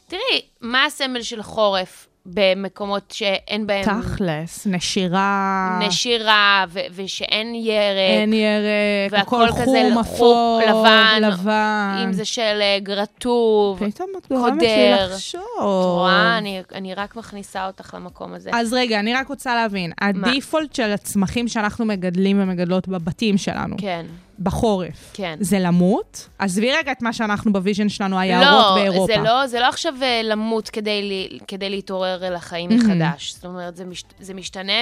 תראי, 0.08 0.42
מה 0.62 0.86
הסמל 0.86 1.22
של 1.22 1.44
חורף 1.44 2.08
במקומות 2.34 3.12
שאין 3.12 3.68
בהם 3.68 3.84
תכלס, 4.02 4.68
נשירה. 4.68 5.80
נשירה, 5.88 6.66
ו- 6.70 6.80
ושאין 6.96 7.56
ירק? 7.56 8.22
אין 8.22 8.34
ירק, 8.34 9.14
הכל 9.22 9.48
כזה 9.52 9.64
חום, 9.66 9.98
אפור, 9.98 10.62
לבן, 10.70 11.22
לבן. 11.22 12.02
אם 12.04 12.14
זה 12.14 12.26
שלג, 12.26 12.90
רטוב. 12.90 13.80
פתאום 13.90 14.10
את 14.18 14.28
גורמת 14.32 14.62
לי. 14.62 14.92
לחשוב. 14.92 15.42
את 15.58 15.64
רואה, 15.64 16.38
אני, 16.38 16.62
אני 16.76 16.94
רק 16.94 17.16
מכניסה 17.16 17.68
אותך 17.68 17.94
למקום 17.94 18.34
הזה. 18.34 18.50
אז 18.54 18.74
רגע, 18.74 19.00
אני 19.00 19.14
רק 19.14 19.28
רוצה 19.28 19.56
להבין, 19.56 19.92
ה 20.02 20.11
default 20.11 20.76
של 20.76 20.92
הצמחים 20.92 21.48
שאנחנו 21.48 21.86
מגדלים 21.86 22.40
ומגדלות 22.42 22.88
בבתים 22.88 23.38
שלנו, 23.38 23.76
כן, 23.78 24.06
בחורף, 24.40 25.12
כן. 25.14 25.38
זה 25.40 25.60
למות? 25.60 26.30
עזבי 26.40 26.72
רגע 26.72 26.92
את 26.92 27.02
מה 27.02 27.14
שאנחנו 27.14 27.54
ב 27.54 27.59
vision 27.59 27.90
שלנו, 27.90 28.20
היערות 28.20 28.46
לא, 28.48 28.76
באירופה. 28.76 29.14
זה 29.16 29.22
לא, 29.24 29.48
זה 29.48 29.60
לא 29.60 29.68
עכשיו 29.70 29.94
אה, 30.02 30.22
למות 30.24 30.70
כדי, 30.70 31.02
לי- 31.02 31.40
כדי 31.48 31.70
להתעורר 31.70 32.28
אל 32.28 32.36
החיים 32.36 32.70
מחדש. 32.70 33.34
זאת 33.34 33.46
אומרת, 33.46 33.76
זה, 33.76 33.86
מש, 33.86 34.04
זה 34.20 34.34
משתנה 34.34 34.74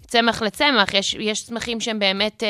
מצמח 0.00 0.42
לצמח. 0.42 0.94
יש, 0.94 1.14
יש 1.20 1.44
צמחים 1.44 1.80
שהם 1.80 1.98
באמת 1.98 2.42
אה, 2.42 2.48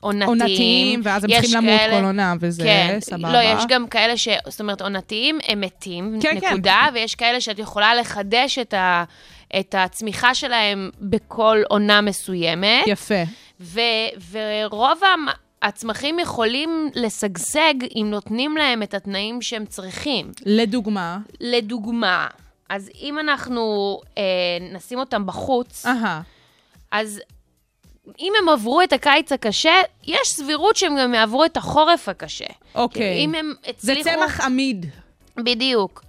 עונתיים. 0.00 0.28
עונתיים, 0.28 1.00
ואז 1.04 1.24
הם 1.24 1.30
צריכים 1.30 1.50
למות 1.56 1.80
כאלה- 1.80 1.98
כל 1.98 2.04
עונה, 2.04 2.34
וזה 2.40 2.62
כן, 2.62 2.98
סבבה. 3.00 3.32
לא, 3.32 3.38
יש 3.42 3.64
גם 3.68 3.86
כאלה 3.88 4.16
ש... 4.16 4.28
זאת 4.48 4.60
אומרת, 4.60 4.82
עונתיים 4.82 5.38
הם 5.48 5.60
מתים, 5.60 6.18
כן, 6.22 6.40
כן. 6.40 6.46
נקודה, 6.52 6.86
ויש 6.94 7.14
כאלה 7.14 7.40
שאת 7.40 7.58
יכולה 7.58 7.94
לחדש 7.94 8.58
את, 8.58 8.74
ה, 8.74 9.04
את 9.60 9.74
הצמיחה 9.78 10.34
שלהם 10.34 10.90
בכל 11.00 11.58
עונה 11.68 12.00
מסוימת. 12.00 12.84
יפה. 12.86 13.22
ו, 13.60 13.80
ורוב 14.30 14.98
המ- 15.14 15.47
הצמחים 15.62 16.18
יכולים 16.18 16.90
לשגשג 16.94 17.74
אם 17.96 18.06
נותנים 18.10 18.56
להם 18.56 18.82
את 18.82 18.94
התנאים 18.94 19.42
שהם 19.42 19.66
צריכים. 19.66 20.32
לדוגמה, 20.46 21.18
לדוגמה, 21.40 22.28
אז 22.68 22.90
אם 23.02 23.18
אנחנו 23.18 24.00
אה, 24.18 24.22
נשים 24.72 24.98
אותם 24.98 25.26
בחוץ, 25.26 25.86
אהה, 25.86 26.20
אז 26.90 27.20
אם 28.18 28.32
הם 28.42 28.48
עברו 28.48 28.82
את 28.82 28.92
הקיץ 28.92 29.32
הקשה, 29.32 29.74
יש 30.06 30.28
סבירות 30.28 30.76
שהם 30.76 30.96
גם 30.98 31.14
יעברו 31.14 31.44
את 31.44 31.56
החורף 31.56 32.08
הקשה. 32.08 32.46
אוקיי. 32.74 33.24
אם 33.24 33.34
הם 33.34 33.54
זה 33.62 33.70
הצליחו... 33.70 34.10
צמח 34.10 34.40
עמיד. 34.40 34.86
בדיוק. 35.36 36.04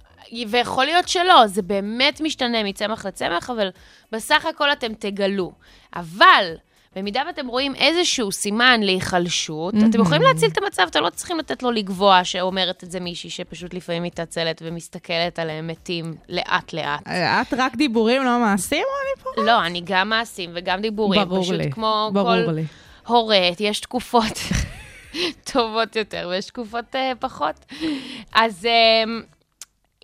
ויכול 0.48 0.84
להיות 0.84 1.08
שלא, 1.08 1.46
זה 1.46 1.62
באמת 1.62 2.20
משתנה 2.20 2.62
מצמח 2.62 3.06
לצמח, 3.06 3.50
אבל 3.50 3.68
בסך 4.12 4.46
הכל 4.46 4.72
אתם 4.72 4.94
תגלו. 4.94 5.52
אבל, 5.94 6.54
במידה 6.96 7.22
ואתם 7.26 7.46
רואים 7.46 7.74
איזשהו 7.74 8.32
סימן 8.32 8.80
להיחלשות, 8.82 9.74
אתם 9.90 10.00
יכולים 10.00 10.22
להציל 10.22 10.48
את 10.48 10.58
המצב, 10.58 10.82
אתם 10.90 11.02
לא 11.02 11.10
צריכים 11.10 11.38
לתת 11.38 11.62
לו 11.62 11.70
לגבוה, 11.70 12.24
שאומרת 12.24 12.84
את 12.84 12.90
זה 12.90 13.00
מישהי 13.00 13.30
שפשוט 13.30 13.74
לפעמים 13.74 14.02
מתעצלת 14.02 14.62
ומסתכלת 14.64 15.38
עליהם 15.38 15.66
מתים 15.66 16.14
לאט-לאט. 16.28 17.08
את 17.08 17.54
רק 17.56 17.76
דיבורים, 17.76 18.24
לא 18.24 18.38
מעשים, 18.38 18.82
או 18.84 19.22
אני 19.22 19.24
פה? 19.24 19.42
לא, 19.42 19.66
אני 19.66 19.82
גם 19.84 20.08
מעשים 20.08 20.50
וגם 20.54 20.80
דיבורים. 20.80 21.28
ברור 21.28 21.42
פשוט 21.42 21.54
לי, 21.54 21.70
כמו 21.70 22.10
ברור 22.12 22.46
כל 22.46 22.52
לי. 22.52 22.64
הורה, 23.06 23.50
יש 23.60 23.80
תקופות 23.80 24.38
טובות 25.52 25.96
יותר 25.96 26.28
ויש 26.30 26.46
תקופות 26.46 26.94
uh, 26.94 26.98
פחות. 27.18 27.72
אז 28.32 28.64
um, 28.64 29.24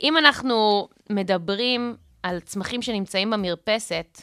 אם 0.03 0.17
אנחנו 0.17 0.89
מדברים 1.11 1.97
על 2.29 2.41
צמחים 2.41 2.83
שנמצאים 2.83 3.31
במרפסת, 3.31 4.21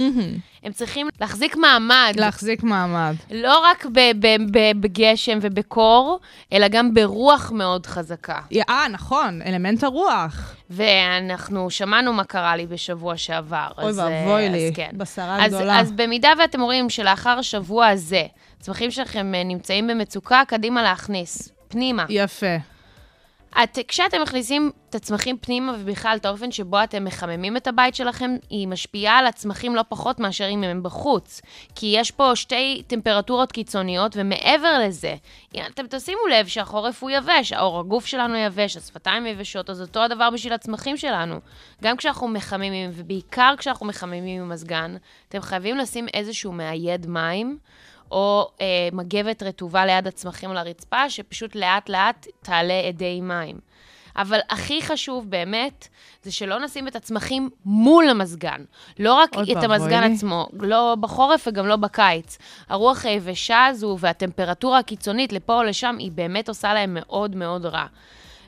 הם 0.64 0.72
צריכים 0.72 1.08
להחזיק 1.22 1.56
מעמד. 1.56 2.14
להחזיק 2.16 2.64
מעמד. 2.64 3.16
לא 3.32 3.60
רק 3.60 3.86
ב- 3.86 4.12
ב- 4.20 4.58
ב- 4.58 4.82
בגשם 4.82 5.40
ובקור, 5.42 6.20
אלא 6.54 6.68
גם 6.68 6.94
ברוח 6.94 7.52
מאוד 7.52 7.86
חזקה. 7.86 8.40
אה, 8.70 8.86
נכון, 8.92 9.42
אלמנט 9.46 9.84
הרוח. 9.84 10.56
ואנחנו 10.70 11.70
שמענו 11.70 12.14
מה 12.14 12.24
קרה 12.24 12.56
לי 12.56 12.66
בשבוע 12.68 13.18
שעבר. 13.18 13.68
אוי 13.78 13.86
אה, 13.86 13.92
ואבוי 13.98 14.46
אז 14.48 14.52
לי, 14.52 14.72
כן. 14.76 14.90
בשרה 14.94 15.46
אז, 15.46 15.54
גדולה. 15.54 15.80
אז 15.80 15.92
במידה 15.92 16.30
ואתם 16.40 16.62
רואים 16.62 16.90
שלאחר 16.90 17.40
השבוע 17.40 17.88
הזה, 17.88 18.24
הצמחים 18.60 18.92
שלכם 18.92 19.36
אה, 19.36 19.44
נמצאים 19.44 19.88
במצוקה, 19.88 20.42
קדימה 20.48 20.84
להכניס, 20.84 21.50
פנימה. 21.68 22.06
יפה. 22.10 22.56
את, 23.64 23.80
כשאתם 23.88 24.22
מכניסים 24.22 24.72
את 24.90 24.96
הצמחים 24.96 25.38
פנימה 25.38 25.74
ובכלל 25.80 26.18
את 26.22 26.26
האופן 26.26 26.52
שבו 26.52 26.84
אתם 26.84 27.04
מחממים 27.04 27.58
את 27.58 27.68
הבית 27.68 27.96
שלכם, 27.96 28.32
היא 28.50 28.68
משפיעה 28.68 29.18
על 29.18 29.28
הצמחים 29.28 29.76
לא 29.76 29.84
פחות 29.90 30.20
מאשר 30.20 30.48
אם 30.50 30.64
הם 30.64 30.84
בחוץ. 30.84 31.42
כי 31.76 31.94
יש 31.98 32.12
פה 32.12 32.36
שתי 32.36 32.84
טמפרטורות 32.88 33.52
קיצוניות, 33.52 34.12
ומעבר 34.16 34.80
לזה, 34.80 35.16
אתם 35.68 35.86
תשימו 35.90 36.28
לב 36.28 36.48
שהחורף 36.48 37.04
הוא 37.04 37.10
יבש, 37.10 37.52
העור 37.52 37.80
הגוף 37.80 38.06
שלנו 38.06 38.38
יבש, 38.38 38.78
השפתיים 38.78 39.26
יבשות, 39.26 39.70
אז 39.70 39.82
אותו 39.82 40.04
הדבר 40.04 40.30
בשביל 40.30 40.54
הצמחים 40.54 40.98
שלנו. 40.98 41.40
גם 41.84 41.98
כשאנחנו 41.98 42.28
מחממים, 42.28 42.92
ובעיקר 42.94 43.54
כשאנחנו 43.58 43.86
מחממים 43.86 44.42
עם 44.42 44.50
מזגן, 44.50 44.96
אתם 45.30 45.42
חייבים 45.42 45.78
לשים 45.78 46.08
איזשהו 46.14 46.52
מאייד 46.52 47.08
מים. 47.08 47.58
או 48.14 48.48
אה, 48.62 48.66
מגבת 48.92 49.44
רטובה 49.44 49.86
ליד 49.86 50.08
הצמחים 50.08 50.52
על 50.52 50.58
הרצפה, 50.58 51.10
שפשוט 51.10 51.56
לאט-לאט 51.56 52.28
תעלה 52.42 52.90
אדי 52.90 53.22
מים. 53.22 53.60
אבל 54.16 54.40
הכי 54.50 54.82
חשוב 54.82 55.30
באמת, 55.30 55.88
זה 56.24 56.32
שלא 56.32 56.60
נשים 56.60 56.88
את 56.88 56.96
הצמחים 56.96 57.50
מול 57.66 58.10
המזגן. 58.10 58.64
לא 59.00 59.14
רק 59.14 59.30
את 59.34 59.38
ואבוי 59.38 59.66
המזגן 59.66 60.04
לי. 60.04 60.14
עצמו, 60.14 60.48
לא 60.54 60.96
בחורף 61.00 61.48
וגם 61.48 61.68
לא 61.68 61.76
בקיץ. 61.76 62.38
הרוח 62.70 63.06
היבשה 63.06 63.66
הזו 63.66 63.98
והטמפרטורה 64.00 64.80
הקיצונית 64.80 65.34
לפה 65.34 65.58
או 65.58 65.64
לשם, 65.64 65.96
היא 66.00 66.12
באמת 66.12 66.50
עושה 66.50 66.74
להם 66.74 66.98
מאוד 67.00 67.36
מאוד 67.36 67.66
רע. 67.66 67.86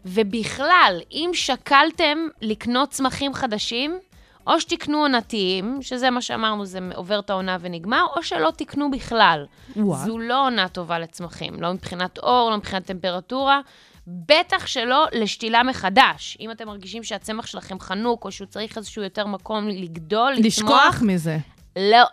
ובכלל, 0.05 0.99
אם 1.11 1.29
שקלתם 1.33 2.17
לקנות 2.41 2.89
צמחים 2.89 3.33
חדשים, 3.33 3.99
או 4.47 4.59
שתקנו 4.61 4.97
עונתיים, 4.97 5.77
שזה 5.81 6.09
מה 6.09 6.21
שאמרנו, 6.21 6.65
זה 6.65 6.79
עובר 6.95 7.19
את 7.19 7.29
העונה 7.29 7.57
ונגמר, 7.59 8.05
או 8.15 8.23
שלא 8.23 8.51
תקנו 8.57 8.91
בכלל. 8.91 9.45
וואט. 9.75 10.05
זו 10.05 10.19
לא 10.19 10.45
עונה 10.45 10.67
טובה 10.69 10.99
לצמחים, 10.99 11.61
לא 11.61 11.73
מבחינת 11.73 12.17
אור, 12.17 12.49
לא 12.51 12.57
מבחינת 12.57 12.85
טמפרטורה, 12.85 13.59
בטח 14.07 14.67
שלא 14.67 15.05
לשתילה 15.13 15.63
מחדש. 15.63 16.37
אם 16.39 16.51
אתם 16.51 16.67
מרגישים 16.67 17.03
שהצמח 17.03 17.45
שלכם 17.45 17.79
חנוק, 17.79 18.25
או 18.25 18.31
שהוא 18.31 18.47
צריך 18.47 18.77
איזשהו 18.77 19.03
יותר 19.03 19.27
מקום 19.27 19.67
לגדול, 19.67 20.31
לצמוח, 20.33 20.45
לשכוח 20.45 21.01
מזה. 21.01 21.37
לא. 21.79 22.03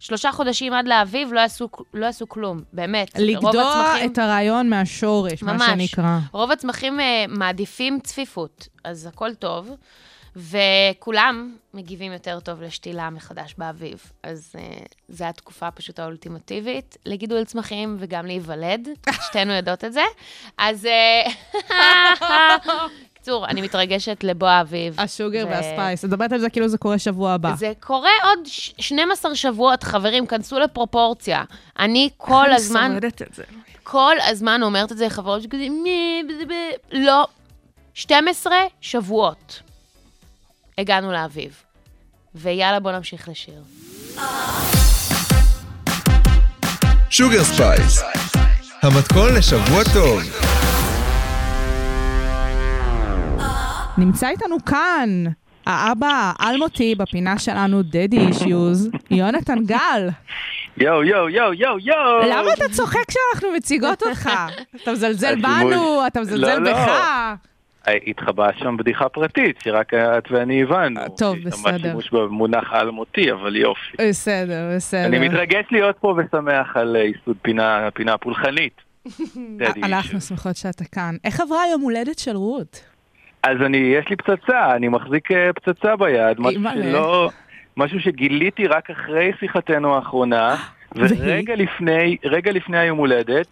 שלושה 0.00 0.32
חודשים 0.32 0.72
עד 0.72 0.88
לאביב 0.88 1.32
לא 1.32 1.40
יעשו, 1.40 1.68
לא 1.94 2.06
יעשו 2.06 2.28
כלום, 2.28 2.60
באמת. 2.72 3.10
לגדוע 3.18 3.50
הצמחים- 3.50 4.12
את 4.12 4.18
הרעיון 4.18 4.68
מהשורש, 4.70 5.42
מה 5.42 5.52
ממש. 5.52 5.66
שנקרא. 5.66 6.18
רוב 6.32 6.50
הצמחים 6.50 7.00
אה, 7.00 7.24
מעדיפים 7.28 8.00
צפיפות, 8.00 8.68
אז 8.84 9.06
הכל 9.06 9.34
טוב, 9.34 9.70
וכולם 10.36 11.56
מגיבים 11.74 12.12
יותר 12.12 12.40
טוב 12.40 12.62
לשתילה 12.62 13.10
מחדש 13.10 13.54
באביב. 13.58 14.10
אז 14.22 14.52
אה, 14.58 14.78
זו 15.08 15.24
התקופה 15.24 15.70
פשוט 15.70 15.98
האולטימטיבית 15.98 16.96
לגידול 17.06 17.44
צמחים 17.44 17.96
וגם 17.98 18.26
להיוולד, 18.26 18.88
שתינו 19.26 19.52
יודעות 19.52 19.84
את 19.84 19.92
זה. 19.92 20.02
אז... 20.58 20.86
אה, 20.86 21.30
בקיצור, 23.12 23.46
אני 23.46 23.62
מתרגשת 23.62 24.24
לבוא 24.24 24.48
האביב. 24.48 25.00
ה 25.00 25.07
sugar 25.07 25.44
ו- 25.46 25.50
וה 25.50 25.63
spice. 25.63 26.04
את 26.04 26.08
מדברת 26.08 26.32
על 26.32 26.38
זה 26.38 26.50
כאילו 26.50 26.68
זה 26.68 26.78
קורה 26.78 26.98
שבוע 26.98 27.32
הבא. 27.32 27.54
זה 27.56 27.72
קורה 27.80 28.10
עוד 28.24 28.38
ש- 28.44 28.74
12 28.78 29.34
שבועות, 29.34 29.82
חברים, 29.82 30.26
כנסו 30.26 30.58
לפרופורציה. 30.58 31.44
אני 31.78 32.10
כל 32.16 32.44
אני 32.46 32.54
הזמן... 32.54 32.90
שורדת 32.90 33.22
את 33.22 33.34
זה. 33.34 33.42
כל 33.82 34.16
הזמן 34.30 34.62
אומרת 34.62 34.92
את 34.92 34.98
זה 34.98 35.06
לחברות 35.06 35.42
שכזה, 35.42 35.66
לא. 36.92 37.26
12 37.94 38.54
שבועות 38.80 39.62
הגענו 40.78 41.12
לאביב. 41.12 41.62
ויאללה, 42.34 42.80
בוא 42.80 42.92
נמשיך 42.92 43.28
לשיר. 43.28 43.62
Sugar 47.10 47.44
Spice, 47.44 48.02
המתכון 48.82 49.34
לשבוע 49.34 49.82
טוב. 49.94 50.20
נמצא 53.98 54.28
איתנו 54.28 54.56
כאן 54.66 55.24
האבא 55.66 56.32
האלמותי 56.38 56.94
בפינה 56.94 57.38
שלנו, 57.38 57.82
דדי 57.82 58.18
אישיוז, 58.18 58.88
יונתן 59.10 59.64
גל. 59.64 60.08
יואו, 60.76 61.04
יואו, 61.04 61.28
יואו, 61.28 61.54
יואו, 61.54 61.78
יואו. 61.78 62.22
למה 62.30 62.52
אתה 62.52 62.64
צוחק 62.72 63.04
כשאנחנו 63.08 63.56
מציגות 63.56 64.02
אותך? 64.02 64.30
אתה 64.82 64.92
מזלזל 64.92 65.40
בנו, 65.40 66.06
אתה 66.06 66.20
מזלזל 66.20 66.58
לא, 66.58 66.70
לא. 66.70 66.72
בך. 66.72 66.90
אה, 67.88 67.96
התחבאה 68.06 68.50
שם 68.58 68.76
בדיחה 68.76 69.08
פרטית, 69.08 69.56
שרק 69.64 69.94
את 69.94 70.24
ואני 70.30 70.62
הבנו. 70.62 71.00
אה, 71.00 71.08
טוב, 71.08 71.36
בסדר. 71.44 71.78
שימוש 71.78 72.10
במונח 72.10 72.72
אלמותי, 72.72 73.32
אבל 73.32 73.56
יופי. 73.56 73.96
בסדר, 74.08 74.70
בסדר. 74.76 75.06
אני 75.06 75.28
מתרגש 75.28 75.64
להיות 75.70 75.96
פה 75.98 76.16
ושמח 76.18 76.76
על 76.76 76.96
אה, 76.96 77.02
ייסוד 77.02 77.36
פינה, 77.42 77.88
פינה 77.94 78.18
פולחנית. 78.18 78.80
דדי 79.58 79.82
אנחנו. 79.82 80.20
שמחות 80.20 80.56
שאתה 80.56 80.84
כאן. 80.84 81.16
איך 81.24 81.40
עברה 81.40 81.62
היום 81.62 81.80
הולדת 81.80 82.18
של 82.18 82.36
רות? 82.36 82.84
אז 83.42 83.56
אני, 83.66 83.76
יש 83.76 84.08
לי 84.10 84.16
פצצה, 84.16 84.76
אני 84.76 84.88
מחזיק 84.88 85.32
אה, 85.32 85.52
פצצה 85.52 85.96
ביד, 85.96 86.40
משהו. 86.40 86.62
שלא... 86.74 87.30
משהו 87.76 88.00
שגיליתי 88.00 88.66
רק 88.66 88.90
אחרי 88.90 89.32
שיחתנו 89.40 89.94
האחרונה, 89.94 90.56
והיא? 90.94 91.16
ורגע 91.20 91.54
לפני, 91.56 92.16
רגע 92.24 92.52
לפני 92.52 92.78
היום 92.78 92.98
הולדת, 92.98 93.46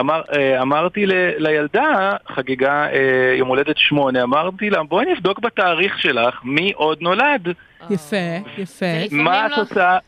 אמר, 0.00 0.22
אה, 0.36 0.62
אמרתי 0.62 1.06
ל, 1.06 1.12
לילדה, 1.36 2.12
חגיגה 2.34 2.86
אה, 2.92 3.34
יום 3.38 3.48
הולדת 3.48 3.78
שמונה, 3.78 4.22
אמרתי 4.22 4.70
לה, 4.70 4.82
בואי 4.82 5.12
נבדוק 5.12 5.38
בתאריך 5.38 5.98
שלך 5.98 6.40
מי 6.44 6.72
עוד 6.74 6.98
נולד. 7.00 7.48
יפה, 7.90 8.16
יפה. 8.58 8.86
מה 9.10 9.48
לא. 9.48 9.54
התוצאה, 9.54 9.98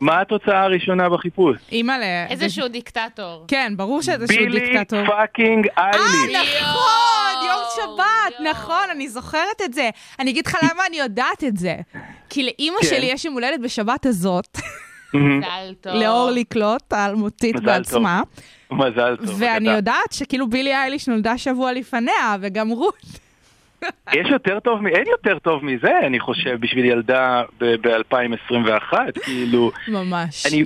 מה 0.00 0.20
התוצאה 0.20 0.62
הראשונה 0.62 1.08
בחיפוש? 1.08 1.56
אימא'לה. 1.72 2.26
איזשהו 2.30 2.68
דיקטטור. 2.68 3.44
כן, 3.48 3.72
ברור 3.76 4.02
שאיזשהו 4.02 4.44
בילי 4.44 4.60
דיקטטור. 4.60 5.06
fucking 5.06 5.66
אייליש. 5.78 6.56
נכון, 6.62 7.46
יום 7.46 7.60
שבת. 7.76 8.46
נכון, 8.50 8.90
אני 8.90 9.08
זוכרת 9.08 9.62
את 9.64 9.74
זה. 9.74 9.90
אני 10.18 10.30
אגיד 10.30 10.46
לך 10.46 10.56
למה 10.62 10.82
אני 10.88 10.96
יודעת 10.96 11.44
את 11.44 11.56
זה. 11.56 11.76
כי 12.30 12.42
לאימא 12.42 12.76
כן. 12.80 12.86
שלי 12.86 13.06
יש 13.06 13.24
יום 13.24 13.34
הולדת 13.34 13.60
בשבת 13.60 14.06
הזאת, 14.06 14.58
מזל 15.18 15.74
טוב. 15.80 15.92
לאורלי 15.94 16.44
קלוט, 16.44 16.92
האלמותית 16.92 17.60
בעצמה. 17.60 18.22
מזל 18.70 19.16
טוב. 19.16 19.36
ואני. 19.38 19.70
יודעת 19.70 20.12
שכאילו 20.12 20.48
בילי 20.48 20.74
אייליש 20.74 21.08
נולדה 21.08 21.38
שבוע 21.38 21.72
לפניה, 21.72 22.36
וגם 22.40 22.68
רות. 22.68 22.96
יש 24.18 24.28
יותר 24.30 24.60
טוב, 24.60 24.80
מ- 24.80 24.86
אין 24.86 25.04
יותר 25.06 25.38
טוב 25.38 25.64
מזה, 25.64 25.98
אני 26.06 26.20
חושב, 26.20 26.56
בשביל 26.60 26.84
ילדה 26.84 27.42
ב-2021. 27.60 28.94
כאילו, 29.22 29.70
ממש. 29.88 30.46
אני, 30.46 30.64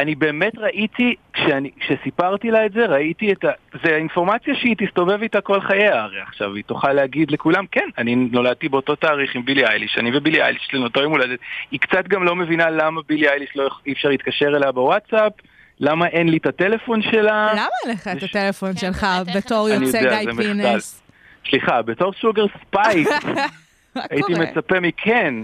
אני 0.00 0.14
באמת 0.14 0.58
ראיתי, 0.58 1.14
כשאני, 1.32 1.70
כשסיפרתי 1.80 2.50
לה 2.50 2.66
את 2.66 2.72
זה, 2.72 2.86
ראיתי 2.86 3.32
את 3.32 3.44
ה... 3.44 3.48
זה 3.84 3.96
אינפורמציה 3.96 4.54
שהיא 4.54 4.76
תסתובב 4.78 5.22
איתה 5.22 5.40
כל 5.40 5.60
חייה, 5.60 6.02
הרי 6.02 6.20
עכשיו 6.20 6.54
היא 6.54 6.64
תוכל 6.64 6.92
להגיד 6.92 7.30
לכולם, 7.30 7.64
כן, 7.72 7.88
אני 7.98 8.14
נולדתי 8.14 8.68
באותו 8.68 8.96
תאריך 8.96 9.34
עם 9.34 9.44
בילי 9.44 9.66
אייליש, 9.66 9.98
אני 9.98 10.10
ובילי 10.16 10.42
אייליש 10.42 10.62
יש 10.68 10.74
לנו 10.74 10.84
אותו 10.84 11.00
יום 11.00 11.12
הולדת. 11.12 11.38
היא 11.70 11.80
קצת 11.80 12.08
גם 12.08 12.24
לא 12.24 12.36
מבינה 12.36 12.70
למה 12.70 13.00
בילי 13.08 13.28
אייליש 13.28 13.56
לא 13.56 13.68
אי 13.86 13.92
אפשר 13.92 14.08
להתקשר 14.08 14.46
אליה 14.46 14.72
בוואטסאפ, 14.72 15.32
למה 15.80 16.06
אין 16.06 16.28
לי 16.28 16.36
את 16.36 16.46
הטלפון 16.46 17.02
שלה. 17.02 17.52
למה 17.52 17.66
אין 17.84 17.92
לך 17.92 18.08
את 18.08 18.22
הטלפון 18.22 18.72
כן, 18.72 18.76
שלך 18.76 19.06
בתור 19.36 19.68
יוצא 19.68 20.00
גיא. 20.00 20.32
פינס? 20.32 21.02
סליחה, 21.50 21.82
בתור 21.82 22.12
Sugar 22.12 22.46
Spice, 22.60 23.08
מה 23.96 24.02
הייתי? 24.10 24.34
מצפה 24.34 24.80
מכן 24.80 25.34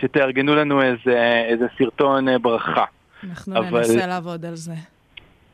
שתארגנו 0.00 0.54
לנו 0.54 0.82
איזה, 0.82 1.42
איזה 1.48 1.66
סרטון 1.78 2.28
אה, 2.28 2.38
ברכה. 2.38 2.84
אנחנו 3.24 3.56
אבל- 3.58 3.78
ננסה 3.78 4.06
לעבוד 4.06 4.44
על 4.44 4.56
זה. 4.56 4.72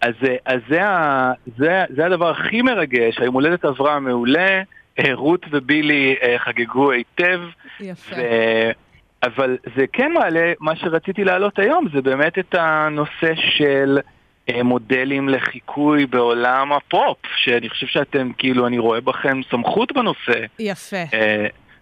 אז, 0.00 0.14
אה, 0.24 0.36
אז 0.44 0.60
זה, 0.68 0.88
ה, 0.88 1.32
זה, 1.58 1.84
זה 1.96 2.06
הדבר 2.06 2.30
הכי 2.30 2.62
מרגש, 2.62 3.18
היום 3.18 3.34
הולדת 3.34 3.64
עברה 3.64 4.00
מעולה, 4.00 4.62
אה, 4.98 5.14
רות 5.14 5.46
ובילי 5.50 6.14
אה, 6.22 6.38
חגגו 6.38 6.90
היטב, 6.92 7.40
יפה. 7.80 8.16
ו... 8.16 8.20
אבל 9.22 9.56
זה 9.76 9.84
כן 9.92 10.12
מעלה, 10.12 10.52
מה 10.60 10.76
שרציתי 10.76 11.24
להעלות 11.24 11.58
היום 11.58 11.86
זה 11.94 12.02
באמת 12.02 12.38
את 12.38 12.54
הנושא 12.58 13.32
של 13.34 13.98
מודלים 14.64 15.28
לחיקוי 15.28 16.06
בעולם 16.06 16.72
הפופ, 16.72 17.16
שאני 17.36 17.68
חושב 17.68 17.86
שאתם, 17.86 18.30
כאילו, 18.38 18.66
אני 18.66 18.78
רואה 18.78 19.00
בכם 19.00 19.40
סמכות 19.50 19.92
בנושא, 19.92 20.44
יפה, 20.58 20.96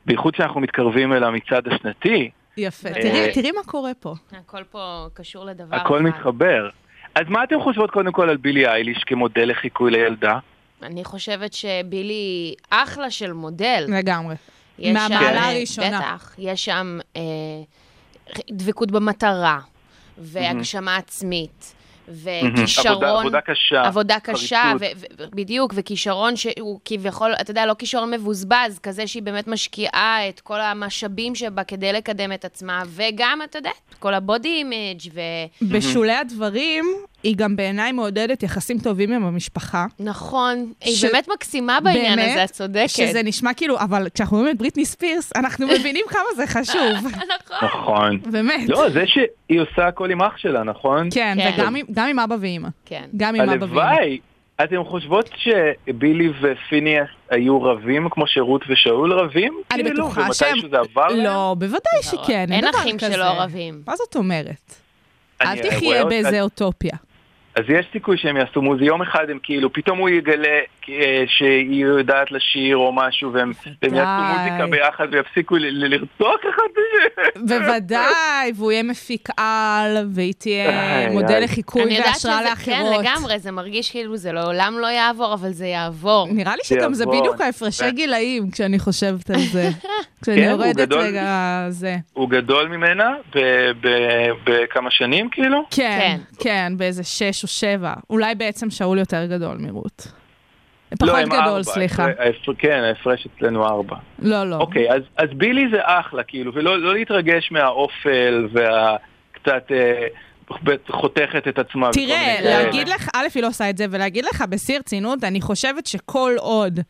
בייחוד 0.07 0.35
שאנחנו 0.35 0.61
מתקרבים 0.61 1.13
אל 1.13 1.25
המצעד 1.25 1.69
השנתי, 1.69 2.31
יפה. 2.57 2.89
אה, 2.89 2.95
תראי- 2.95 3.33
תראי 3.35 3.51
מה 3.53 3.63
קורה 3.67 3.93
פה. 4.01 4.15
הכל 4.33 4.63
פה 4.71 5.07
קשור 5.15 5.45
לדבר 5.45 5.77
הכל 5.77 5.97
אחד. 5.97 6.05
מתחבר. 6.05 6.69
אז 7.15 7.23
מה 7.29 7.45
אתם 7.45 7.61
חושבות 7.61 7.91
קודם 7.91 8.13
כל 8.13 8.31
על 8.31 8.37
בילי 8.37 8.67
אייליש 8.69 8.99
כמודל 9.07 9.51
לחיקוי 9.51 9.91
לילדה? 9.91 10.39
אני 10.83 11.05
חושבת 11.05 11.53
שבילי 11.53 12.55
אחלה 12.71 13.11
של 13.11 13.33
מודל. 13.33 13.85
לגמרי. 13.89 14.35
מהמעלה 14.79 15.19
אה, 15.43 15.51
הראשונה. 15.51 15.99
בטח, 15.99 16.35
יש 16.39 16.65
שם 16.65 16.99
אה, 17.17 17.23
דבקות 18.51 18.91
במטרה, 18.91 19.61
והגשמה 20.19 20.97
עצמית, 20.97 21.75
וכישרון... 22.09 23.05
עבודה, 23.05 23.21
עבודה 23.21 23.41
קשה. 23.41 23.83
עבודה 23.83 24.21
קשה. 24.21 24.73
ו- 24.81 24.85
ו- 24.97 25.25
בדיוק, 25.35 25.73
וכישרון 25.77 26.37
שהוא 26.37 26.81
כביכול, 26.85 27.35
אתה 27.41 27.51
יודע, 27.51 27.67
לא 27.67 27.75
כישרון 27.75 28.11
מבוזבז, 28.11 28.79
כזה 28.83 29.07
שהיא 29.07 29.23
באמת 29.23 29.49
משקיעה 29.49 30.29
את 30.29 30.41
כל 30.41 30.61
המשאבים 30.61 31.35
שבה 31.35 31.65
כדי 31.65 31.93
לקדם 31.93 32.33
את 32.33 32.45
עצמה, 32.45 32.83
וגם, 32.89 33.41
אתה 33.45 33.59
יודע, 33.59 33.71
כל 33.99 34.15
ה 34.15 34.21
body 34.21 34.49
image 34.49 35.01
ו... 35.15 35.21
בשולי 35.63 36.15
הדברים, 36.15 36.85
היא 37.25 37.37
גם 37.37 37.57
בעיניי 37.57 37.93
מעודדת 37.93 38.43
יחסים 38.43 38.79
טובים 38.79 39.13
עם 39.13 39.25
המשפחה. 39.25 39.87
נכון, 40.01 40.73
היא 40.81 40.97
ש- 40.97 41.05
באמת 41.05 41.29
מקסימה 41.33 41.79
בעניין 41.81 42.17
באמת? 42.17 42.31
הזה, 42.33 42.45
את 42.45 42.51
צודקת. 42.51 42.89
שזה 42.89 43.23
נשמע 43.23 43.55
כאילו, 43.55 43.79
אבל 43.81 44.07
כשאנחנו 44.15 44.37
רואים 44.39 44.51
את 44.53 44.59
בריטני 44.59 44.85
ספירס, 44.85 45.33
אנחנו 45.37 45.67
מבינים 45.67 46.05
כמה 46.09 46.23
זה 46.37 46.47
חשוב. 46.47 47.13
נכון. 47.67 48.19
באמת. 48.31 48.69
לא, 48.69 48.91
זה 48.91 49.05
שהיא 49.07 49.61
עושה 49.61 49.87
הכל 49.89 50.11
עם 50.11 50.23
אח 50.23 50.37
שלה, 50.37 50.63
נכון? 50.63 51.09
כן, 51.15 51.37
כן. 51.41 51.53
וגם 51.59 51.77
עם- 51.77 51.87
גם 51.93 52.09
עם 52.09 52.19
אבא 52.19 52.37
ואימא. 52.41 52.69
כן. 52.87 53.05
גם 53.17 53.35
עם 53.35 53.41
אבא 53.51 53.65
ואימא. 53.65 53.81
הלוואי. 53.81 54.19
אתן 54.65 54.77
חושבות 54.85 55.31
שבילי 55.37 56.29
ופיניאס 56.43 57.09
היו 57.31 57.63
רבים 57.63 58.09
כמו 58.11 58.27
שרות 58.27 58.61
ושאול 58.69 59.13
רבים? 59.13 59.55
אני 59.71 59.83
כאילו, 59.85 60.05
בטוחה 60.05 60.21
ומתי 60.21 60.35
שהם... 60.35 60.59
שזה 60.61 60.77
עבר 60.79 61.07
להם? 61.07 61.25
לא, 61.25 61.55
בוודאי 61.59 61.79
שכן, 62.03 62.47
אין 62.53 62.61
דבר 62.61 62.79
אחים 62.79 62.97
כזה. 62.99 63.13
שלא 63.13 63.25
רבים. 63.25 63.83
מה 63.87 63.97
זאת 63.97 64.17
אומרת? 64.17 64.75
אל 65.43 65.63
תחיה 65.63 66.05
באיזה 66.05 66.41
אוטופיה. 66.43 66.97
אז 67.55 67.65
יש 67.69 67.87
סיכוי 67.93 68.17
שהם 68.19 68.37
יעשו 68.37 68.63
מוזי, 68.63 68.85
יום 68.85 69.03
אחד 69.03 69.31
הם 69.31 69.39
כאילו, 69.43 69.73
פתאום 69.73 69.99
הוא 69.99 70.09
יגלה 70.09 70.61
שהיא 71.27 71.85
יודעת 71.85 72.33
לשיר 72.33 72.77
או 72.77 72.93
משהו, 72.93 73.33
והם 73.33 73.53
והם 73.83 73.95
יעשו 73.95 74.39
מוזיקה 74.39 74.67
ביחד 74.67 75.09
ויפסיקו 75.11 75.57
לרצוח 75.59 76.41
אחד 76.41 76.63
את 77.37 77.49
זה. 77.49 77.59
בוודאי, 77.59 78.53
והוא 78.55 78.73
יהיה 78.73 78.83
מפיק 78.83 79.29
על, 79.37 79.97
והיא 80.15 80.33
תהיה 80.39 81.11
מודל. 81.11 81.41
לחיקוי 81.45 81.83
אני 81.83 81.95
יודעת 81.95 82.09
והשראה 82.15 82.57
שזה, 82.57 82.65
כן, 82.65 82.81
לאחרות. 82.81 83.05
לגמרי, 83.05 83.39
זה 83.39 83.51
מרגיש 83.51 83.91
כאילו 83.91 84.17
זה 84.17 84.33
לעולם 84.33 84.75
לא 84.81 84.87
יעבור, 84.87 85.35
אבל 85.35 85.51
זה 85.51 85.67
יעבור. 85.67 86.29
נראה 86.31 86.57
לי 86.57 86.65
שגם 86.65 86.95
זה. 86.95 87.07
בדיוק 87.07 87.41
ההפרשי 87.41 87.91
גילאים, 87.91 88.51
כשאני 88.51 88.79
חושבת 88.79 89.31
על 89.31 89.41
זה. 89.41 89.71
כשאני 90.23 90.37
כן, 90.37 90.51
יורדת. 90.51 90.93
רגע, 90.93 91.67
זה. 91.69 91.97
הוא 92.13 92.31
גדול 92.31 92.69
ממנה 92.69 93.15
בכמה 94.45 94.91
שנים 94.91 95.29
כאילו? 95.31 95.63
כן, 95.71 96.17
כן. 96.39 96.43
כן, 96.45 96.73
באיזה 96.77 97.05
שש 97.05 97.43
או 97.43 97.49
שבע. 97.49 97.93
אולי 98.11 98.35
בעצם 98.35 98.71
שאול 98.71 98.99
יותר 98.99 99.27
גדול 99.27 99.57
מרות. 99.61 100.24
לא, 101.03 101.13
פחות 101.13 101.25
גדול, 101.25 101.39
ארבע. 101.39 101.63
סליחה. 101.63 102.05
ההפר- 102.05 102.23
ההפר- 102.23 102.53
כן, 102.59 102.83
ההפרש 102.85 103.27
אצלנו 103.37 103.65
ארבע. 103.67 103.97
לא, 104.19 104.45
לא. 104.51 104.57
אוקיי, 104.57 104.91
אז, 104.91 105.03
אז 105.17 105.29
בילי 105.37 105.65
זה 105.73 105.79
אחלה, 105.83 106.23
כאילו, 106.23 106.55
ולא 106.55 106.79
לא 106.83 106.95
להתרגש 106.95 107.53
מהאופל 107.53 108.49
והקצת 108.53 109.73
אה, 109.73 110.07
חותכת 110.91 111.49
את 111.49 111.59
עצמה. 111.59 111.91
תראה. 111.93 112.37
להגיד 112.43 112.89
לך, 112.89 113.09
א', 113.15 113.27
היא 113.35 113.43
לא 113.43 113.49
עושה 113.49 113.71
את 113.71 113.77
זה, 113.79 113.87
ולהגיד 113.91 114.25
לך 114.25 114.45
בשיא 114.49 114.79
רצינות, 114.79 115.25
אני 115.25 115.41
חושבת 115.41 115.87
שכל 115.87 116.33
עוד 116.39 116.81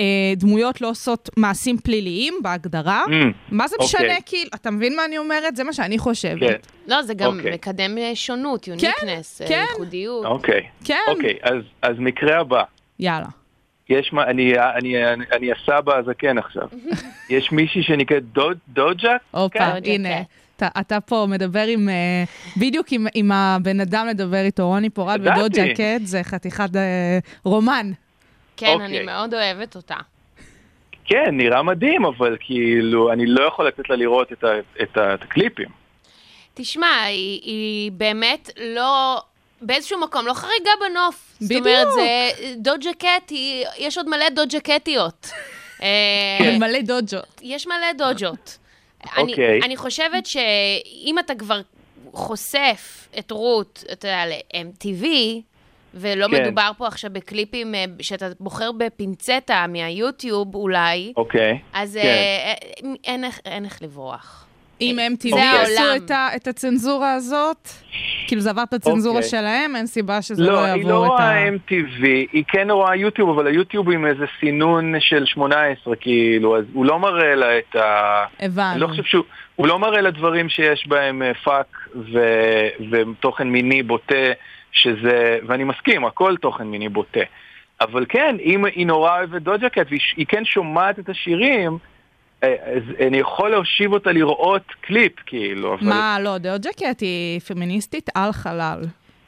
אה, 0.00 0.04
דמויות 0.36 0.80
לא 0.80 0.88
עושות 0.90 1.30
מעשים 1.36 1.78
פליליים 1.78 2.34
בהגדרה, 2.42 3.04
Mm, 3.06 3.10
מה 3.50 3.68
זה 3.68 3.76
אוקיי. 3.80 3.86
משנה, 4.06 4.20
כאילו, 4.26 4.50
אתה 4.54 4.70
מבין 4.70 4.96
מה 4.96 5.04
אני 5.04 5.18
אומרת? 5.18 5.56
זה 5.56 5.64
מה 5.64 5.72
שאני 5.72 5.98
חושבת. 5.98 6.40
כן, 6.40 6.56
לא, 6.88 7.02
זה 7.02 7.14
גם 7.14 7.38
אוקיי. 7.38 7.52
מקדם 7.54 7.98
אה, 7.98 8.10
שונות, 8.14 8.68
יוניקנס, 8.68 9.42
אה, 9.42 9.48
כן. 9.48 9.64
ייחודיות. 9.70 10.26
אוקיי. 10.26 10.62
כן. 10.84 10.94
אוקיי, 11.08 11.36
אז, 11.42 11.54
אז 11.82 11.96
מקרה 11.98 12.40
הבא. 12.40 12.62
יאללה. 13.00 13.26
יש 13.88 14.12
מה, 14.12 14.24
אני, 14.24 14.58
אני, 14.58 15.12
אני, 15.12 15.24
אני 15.32 15.52
הסבא 15.52 15.96
הזקן 15.96 16.38
עכשיו. 16.38 16.68
יש 17.36 17.52
מישהי 17.52 17.82
שנקראת 17.82 18.22
דוד, 18.32 18.58
דוג'ה? 18.68 19.16
הופה, 19.30 19.58
כן. 19.58 19.80
הנה. 19.84 20.08
כן. 20.08 20.22
אתה, 20.56 20.68
אתה 20.80 21.00
פה 21.00 21.26
מדבר 21.28 21.64
עם, 21.66 21.88
אה, 21.88 22.24
בדיוק 22.56 22.86
עם, 22.90 23.06
עם 23.14 23.32
הבן 23.32 23.80
אדם 23.80 24.06
לדבר 24.06 24.40
איתו, 24.44 24.66
רוני 24.66 24.90
פורט 24.90 25.20
ידעתי. 25.20 25.40
ודוד 25.40 25.52
ג'קט, 25.52 26.00
זה 26.04 26.22
חתיכת 26.22 26.76
אה, 26.76 27.18
רומן. 27.44 27.90
כן, 28.56 28.66
אוקיי. 28.66 28.86
אני 28.86 29.02
מאוד 29.02 29.34
אוהבת 29.34 29.76
אותה. 29.76 29.96
כן, 31.04 31.28
נראה 31.32 31.62
מדהים, 31.62 32.04
אבל 32.04 32.36
כאילו, 32.40 33.12
אני 33.12 33.26
לא 33.26 33.44
יכול 33.44 33.66
לתת 33.66 33.90
לה 33.90 33.96
לראות 33.96 34.32
את, 34.32 34.44
ה, 34.44 34.48
את, 34.82 34.96
ה, 34.96 35.14
את 35.14 35.22
הקליפים. 35.22 35.68
תשמע, 36.54 37.02
היא, 37.02 37.40
היא 37.42 37.92
באמת 37.92 38.50
לא... 38.60 39.22
באיזשהו 39.62 40.00
מקום, 40.00 40.26
לא 40.26 40.32
חריגה 40.34 40.70
בנוף. 40.80 41.32
זאת 41.40 41.48
בדיוק. 41.50 41.66
אומרת, 41.66 41.88
זה 41.94 42.30
דוג'ה 42.56 42.90
קט, 42.98 43.32
יש 43.78 43.98
עוד 43.98 44.08
מלא 44.08 44.28
דוג'ה 44.28 44.60
קטיות. 44.60 45.30
אה, 45.82 46.56
מלא 46.60 46.80
דוג'ות. 46.80 47.40
יש 47.42 47.66
מלא 47.66 47.92
דוג'ות. 47.98 48.58
אני, 49.16 49.32
אוקיי. 49.32 49.60
אני 49.62 49.76
חושבת 49.76 50.26
שאם 50.26 51.16
אתה 51.18 51.34
כבר 51.34 51.60
חושף 52.12 53.08
את 53.18 53.30
רות, 53.30 53.84
אתה 53.92 54.08
יודע, 54.08 54.26
ל-MTV, 54.26 55.04
ולא 55.94 56.26
כן. 56.30 56.42
מדובר 56.42 56.70
פה 56.78 56.86
עכשיו 56.86 57.10
בקליפים 57.12 57.74
אה, 57.74 57.84
שאתה 58.00 58.26
בוחר 58.40 58.72
בפינצטה 58.72 59.64
מהיוטיוב 59.68 60.54
אולי, 60.54 61.12
אוקיי. 61.16 61.58
אז 61.72 61.98
כן. 62.02 62.08
אה, 62.08 62.54
אין 63.04 63.24
איך- 63.24 63.40
אין 63.44 63.64
איך 63.64 63.82
לברוח. 63.82 64.45
אם 64.80 64.98
MTV 65.14 65.28
זה 65.34 65.60
עשו 65.62 65.80
העולם. 65.80 65.96
את, 66.04 66.10
ה, 66.10 66.28
את 66.36 66.46
הצנזורה 66.46 67.12
הזאת, 67.14 67.68
כאילו 68.26 68.40
זה 68.40 68.50
עבר 68.50 68.62
את 68.62 68.74
הצנזורה 68.74 69.16
אוקיי. 69.16 69.30
שלהם, 69.30 69.76
אין 69.76 69.86
סיבה 69.86 70.22
שזה 70.22 70.42
לא, 70.42 70.52
לא, 70.52 70.64
היא 70.64 70.84
לא 70.84 70.88
יעבור 70.88 71.06
את 71.06 71.20
ה... 71.20 71.24
רואה 71.24 71.48
MTV, 71.48 72.02
היא 72.32 72.44
כן 72.48 72.70
רואה 72.70 72.96
יוטיוב, 72.96 73.30
אבל 73.30 73.46
היוטיוב 73.46 73.90
עם 73.90 74.06
איזה 74.06 74.24
סינון 74.40 74.94
של 75.00 75.26
18, 75.26 75.96
כאילו, 75.96 76.58
אז 76.58 76.64
הוא 76.72 76.86
לא 76.86 76.98
מראה 76.98 77.34
לה 77.34 77.58
את 77.58 77.76
ה... 77.76 78.24
אני 78.40 78.46
הבנו. 78.46 78.80
לא 78.80 78.86
חושב 78.86 79.02
שהוא... 79.02 79.24
הוא 79.56 79.66
לא 79.66 79.78
מראה 79.78 80.00
לה 80.00 80.10
דברים 80.10 80.48
שיש 80.48 80.86
בהם 80.88 81.22
אה, 81.22 81.34
fuck 81.34 81.88
ו- 82.12 82.68
ותוכן 82.90 83.48
מיני 83.48 83.82
בוטה, 83.82 84.32
שזה... 84.72 85.38
ואני 85.46 85.64
מסכים, 85.64 86.04
הכל 86.04 86.36
תוכן 86.36 86.64
מיני 86.64 86.88
בוטה. 86.88 87.20
אבל 87.80 88.06
כן, 88.08 88.36
אם 88.40 88.64
היא 88.64 88.86
נורא 88.86 89.18
אוהבת 89.18 89.42
דוג'ה 89.42 89.68
קט, 89.68 89.86
והיא 89.88 90.00
היא 90.16 90.26
כן 90.28 90.44
שומעת 90.44 90.98
את 90.98 91.08
השירים, 91.08 91.72
אה, 91.72 91.95
אני 93.06 93.18
יכול 93.18 93.50
להושיב 93.50 93.92
אותה 93.92 94.12
לראות 94.12 94.62
קליפ, 94.80 95.12
כאילו, 95.26 95.74
אבל... 95.74 95.88
מה, 95.88 96.16
לא, 96.20 96.38
דוד 96.38 96.62
ג'קט 96.62 97.00
היא 97.00 97.40
פמיניסטית 97.40 98.10
על 98.14 98.32
חלל. 98.32 98.80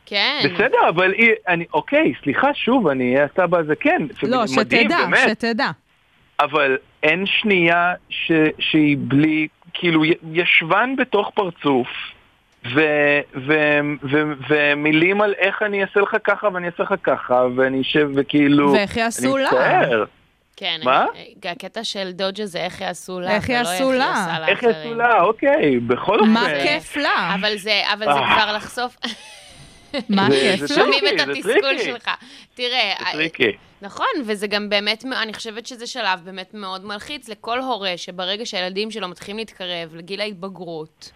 כן. 0.07 0.41
בסדר, 0.45 0.89
אבל 0.89 1.13
היא, 1.13 1.31
אני, 1.49 1.65
אוקיי, 1.73 2.13
סליחה, 2.23 2.55
שוב, 2.55 2.89
אני 2.89 3.15
אהיה 3.15 3.27
הסבא 3.33 3.59
הזה, 3.59 3.75
כן, 3.77 4.03
לא, 4.23 4.43
מדהים, 4.57 4.89
שתדע, 4.89 5.05
באמת, 5.05 5.29
שתדע. 5.29 5.71
אבל 6.41 6.77
אין 7.03 7.27
שנייה 7.27 7.95
ש, 8.09 8.33
שהיא 8.59 8.97
בלי, 9.01 9.49
כאילו, 9.75 10.03
ישבן 10.33 10.95
בתוך 10.99 11.31
פרצוף, 11.35 11.89
ו, 12.75 12.81
ו, 13.47 13.53
ו, 14.03 14.23
ומילים 14.49 15.21
על 15.21 15.35
איך 15.39 15.63
אני 15.63 15.83
אעשה 15.83 16.01
לך 16.01 16.17
ככה 16.25 16.49
ואני 16.55 16.67
אעשה 16.67 16.83
לך 16.83 16.95
ככה, 17.03 17.47
ואני 17.57 17.81
אשב 17.81 18.11
וכאילו... 18.15 18.73
ואיך 18.73 18.97
יעשו 18.97 19.37
אני 19.37 19.45
לה? 19.45 19.51
מצטער. 19.51 20.05
כן, 20.59 20.81
מה? 20.85 21.07
אני- 21.15 21.51
הקטע 21.51 21.85
של 21.85 22.11
דוג'ה 22.11 22.47
זה 22.47 22.59
איך 22.65 22.81
יעשו 22.81 23.21
לה, 23.21 23.35
איך 23.37 23.49
יעשו 23.49 23.93
לה. 23.93 24.37
איך 24.49 24.63
יעשו. 24.63 24.95
לה, 24.95 25.21
אוקיי, 25.23 25.81
בכל 25.81 26.19
אופן. 26.21 26.31
מה 26.31 26.47
כיף 26.63 26.97
לה? 26.97 27.35
אבל 27.41 27.57
זה, 27.57 27.83
אבל 27.93 28.05
זה 28.05 28.11
אה. 28.19 28.35
כבר 28.43 28.53
לחשוף, 28.57 28.97
מה 30.09 30.29
זה- 30.31 30.55
כיף? 30.59 30.73
שומעים 30.75 31.05
את 31.07 31.21
התסכול. 31.21 31.79
שלך. 31.85 32.11
תראה, 32.55 32.95
tricky. 33.13 33.53
נכון, 33.83 34.07
וזה 34.27 34.47
גם 34.47 34.69
באמת, 34.69 35.05
אני 35.23 35.33
חושבת 35.35 35.67
שזה 35.67 35.87
שלב 35.87 36.21
באמת 36.25 36.55
מאוד 36.55 36.85
מלחיץ 36.85 37.29
לכל 37.29 37.61
הורה, 37.61 37.93
שברגע 37.97 38.47
שהילדים 38.47 38.91
שלו 38.91 39.09
מתחילים 39.09 39.39
להתקרב 39.39 39.95
לגיל 39.97 40.21
ההתבגרות, 40.21 41.11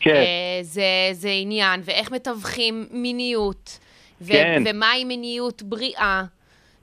כן, 0.00 0.10
אה, 0.14 0.24
זה, 0.62 0.82
זה 1.12 1.28
עניין, 1.40 1.80
ואיך 1.84 2.10
מתווכים 2.10 2.86
מיניות, 2.90 3.78
ו- 4.20 4.32
כן. 4.32 4.62
ומהי 4.66 5.04
מיניות 5.04 5.62
בריאה. 5.62 6.22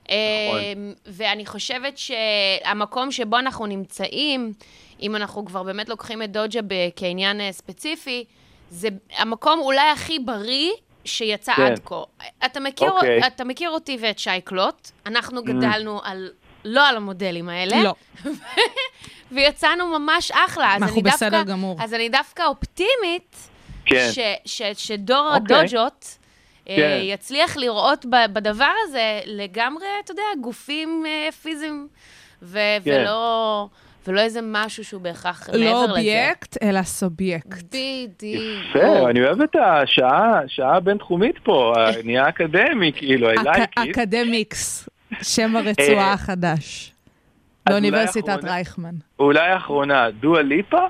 נכון. 0.05 0.93
ואני 1.05 1.45
חושבת 1.45 1.97
שהמקום 1.97 3.11
שבו 3.11 3.39
אנחנו 3.39 3.65
נמצאים, 3.65 4.53
אם 5.01 5.15
אנחנו 5.15 5.45
כבר 5.45 5.63
באמת 5.63 5.89
לוקחים 5.89 6.21
את 6.23 6.31
דוג'ה 6.31 6.59
כעניין 6.95 7.41
אה, 7.41 7.51
ספציפי, 7.51 8.23
זה 8.69 8.87
המקום 9.17 9.59
אולי 9.59 9.89
הכי 9.93 10.19
בריא 10.19 10.71
שיצא 11.05 11.53
כן. 11.53 11.61
עד 11.61 11.79
כה. 11.85 12.03
אתה 12.45 12.59
מכיר, 12.59 12.91
אוקיי. 12.91 13.21
Mm. 13.21 13.27
אתה 13.27 13.43
מכיר 13.43 13.69
אותי 13.69 13.97
ואת 14.01 14.19
שייקלוט, 14.19 14.91
אנחנו 15.05 15.43
גדלנו 15.43 16.01
על, 16.03 16.29
לא 16.65 16.87
על 16.87 16.97
המודלים 16.97 17.49
האלה. 17.49 17.83
לא. 17.83 17.95
ויצאנו 19.31 19.99
ממש 19.99 20.31
אחלה. 20.31 20.75
אז 20.75 20.81
אנחנו 20.81 20.95
אני 20.95 21.03
דווקא, 21.03 21.25
בסדר 21.25 21.43
גמור. 21.43 21.77
אז 21.81 21.93
אני 21.93 22.09
דווקא 22.09 22.43
אופטימית, 22.45 23.49
כן. 23.85 24.09
ש, 24.11 24.19
ש, 24.45 24.61
שדור 24.75 25.35
אוקיי. 25.35 25.57
הדוג'ות 25.57 26.17
כן. 26.65 26.99
יצליח 27.03 27.57
לראות 27.57 28.05
בדבר 28.33 28.71
הזה 28.87 29.19
לגמרי, 29.25 29.85
אתה 30.03 30.11
יודע, 30.11 30.23
גופים 30.41 31.03
אה, 31.07 31.31
פיזיים, 31.31 31.87
ו- 32.41 32.59
כן. 32.85 32.91
ולא, 33.01 33.67
ולא 34.07 34.21
איזה 34.21 34.39
משהו 34.43 34.85
שהוא 34.85 35.01
בהכרח 35.01 35.49
לא 35.53 35.59
מעבר 35.59 35.81
לזה. 35.83 35.91
אובייקט, 35.91 36.57
אלא 36.63 36.83
סובייקט. 36.83 37.47
בדיוק. 37.47 38.43
יפה, 38.69 39.09
אני 39.09 39.23
אוהב 39.25 39.41
את 39.41 39.55
השעה, 39.55 40.39
שעה 40.47 40.79
בינתחומית 40.79 41.35
פה, 41.43 41.73
נהיה 42.05 42.29
אקדמי, 42.29 42.91
כאילו, 42.95 43.31
I 43.31 43.35
like 43.35 43.45
it. 43.79 43.89
אקדמיקס, 43.91 44.89
שם 45.21 45.55
הרצועה 45.55 45.97
אה, 46.07 46.13
החדש. 46.13 46.91
אז 47.65 47.75
אולי 47.75 47.91
באוניברסיטת 47.91 48.29
אחרונה- 48.29 48.51
רייכמן. 48.51 48.95
אולי 49.19 49.39
האחרונה, 49.49 50.11
דואה 50.11 50.41
ליפה? 50.41 50.85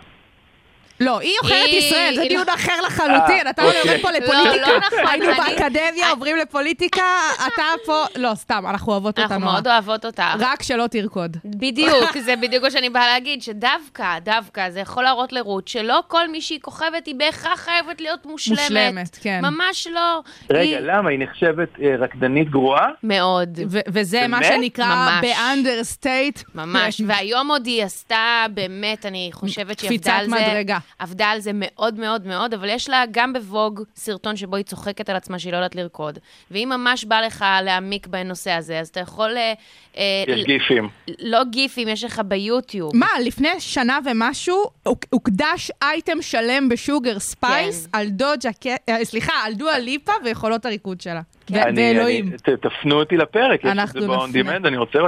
לא, 0.99 1.19
היא 1.19 1.33
עוכרת 1.41 1.69
ישראל, 1.69 2.13
זה 2.15 2.21
דיון 2.29 2.43
לא- 2.47 2.53
אחר 2.53 2.81
לחלוטין. 2.87 3.45
אה, 3.45 3.49
אתה 3.49 3.61
יורד 3.61 3.75
אוקיי. 3.77 4.01
פה 4.01 4.11
לא, 4.11 4.17
לפוליטיקה. 4.17 4.71
לא 4.71 4.77
נכון, 4.79 4.99
היינו 5.07 5.25
באקדמיה, 5.37 6.09
עוברים 6.11 6.35
לפוליטיקה, 6.37 7.01
אתה 7.47 7.63
פה... 7.85 8.03
לא, 8.15 8.31
סתם, 8.35 8.63
אנחנו 8.69 8.91
אוהבות 8.91 9.07
אותה 9.19 9.21
אנחנו 9.21 9.39
נורא. 9.39 9.51
מאוד 9.53 9.67
אוהבות 9.67 10.05
אותה. 10.05 10.33
רק 10.39 10.63
שלא 10.63 10.87
תרקוד. 10.87 11.37
בדיוק, 11.45 12.17
זה 12.25 12.35
בדיוק 12.35 12.63
מה 12.63 12.71
שאני 12.71 12.89
באה 12.89 13.07
להגיד, 13.07 13.41
שדווקא, 13.41 14.19
דווקא, 14.19 14.69
זה 14.69 14.79
יכול 14.79 15.03
להראות 15.03 15.33
לרות 15.33 15.67
שלא 15.67 16.03
כל 16.07 16.27
מי 16.27 16.41
שהיא 16.41 16.59
כוכבת 16.61 17.05
היא 17.05 17.15
בהכרח 17.15 17.59
חייבת 17.59 18.01
להיות 18.01 18.25
מושלמת. 18.25 18.59
מושלמת, 18.59 19.17
כן. 19.21 19.39
ממש 19.43 19.87
לא. 19.87 20.21
רגע. 20.49 20.77
למה? 20.79 21.09
היא 21.09 21.19
נחשבת 21.19 21.69
אה, 21.81 21.95
רקדנית 21.99 22.49
גרועה? 22.49 22.87
מאוד. 23.03 23.59
ו- 23.69 23.79
וזה 23.87 24.27
מה? 24.27 24.43
שנקרא. 24.43 25.19
ב 25.21 25.31
understate. 25.31 26.39
ממש, 26.55 27.01
והיום 27.07 27.51
עוד 27.51 27.65
היא 27.65 27.83
עשתה, 27.83 28.45
באמת, 28.53 29.05
אני 29.05 29.29
חושבת 29.33 29.79
שהיא 29.79 29.89
קפיצת 29.89 30.07
עבדה 30.07 30.19
על 30.19 30.29
זה. 30.29 30.35
מדרגה. 30.51 30.77
עבדה 30.99 31.25
על 31.27 31.39
זה 31.39 31.51
מאוד 31.53 31.99
מאוד 31.99 32.27
מאוד, 32.27 32.53
אבל 32.53 32.69
יש 32.69 32.89
לה 32.89 33.03
גם 33.11 33.33
ב 33.33 33.41
Vogue 33.41 33.81
סרטון 33.95 34.35
שבו 34.35 34.55
היא 34.55 34.65
צוחקת 34.65 35.09
על 35.09 35.15
עצמה 35.15 35.39
שהיא 35.39 35.51
לא 35.51 35.57
יודעת 35.57 35.75
לרקוד. 35.75 36.19
ואם 36.51 36.71
ממש 36.75 37.05
בא 37.05 37.21
לך 37.21 37.45
להעמיק 37.63 38.07
בנושא 38.07 38.51
הזה, 38.51 38.79
אז 38.79 38.87
אתה 38.87 38.99
יכול... 38.99 39.37
אה, 39.37 39.53
אה, 39.97 40.23
יש 40.27 40.45
גיפים. 40.45 40.89
לא 41.19 41.43
גיפים, 41.43 41.87
יש 41.87 42.03
לך 42.03 42.21
ביוטיוב. 42.25 42.95
מה, 42.95 43.07
לפני 43.25 43.49
שנה 43.59 43.99
ומשהו, 44.05 44.63
הוק- 44.83 45.05
הוקדש 45.09 45.71
אייטם 45.81 46.21
שלם 46.21 46.69
ב 46.69 46.77
Sugar 46.77 47.19
Spice 47.19 47.87
כן. 47.87 47.97
על 47.99 48.07
דוג'ה, 48.09 48.49
אה, 48.89 49.05
סליחה, 49.05 49.33
על 49.45 49.53
דואה 49.53 49.79
ליפה 49.79 50.11
ויכולות 50.25 50.65
הריקוד 50.65 51.01
שלה. 51.01 51.21
אני- 51.53 51.81
ואלוהים, 51.93 52.31
תפנו 52.61 52.95
אותי 52.99 53.17
לפרק, 53.17 53.59
יש 53.63 53.71
את 53.95 54.01
זה 54.01 54.07
ב-on 54.07 54.29
demand, 54.33 54.67
אני 54.67 54.77
רוצה... 54.77 54.99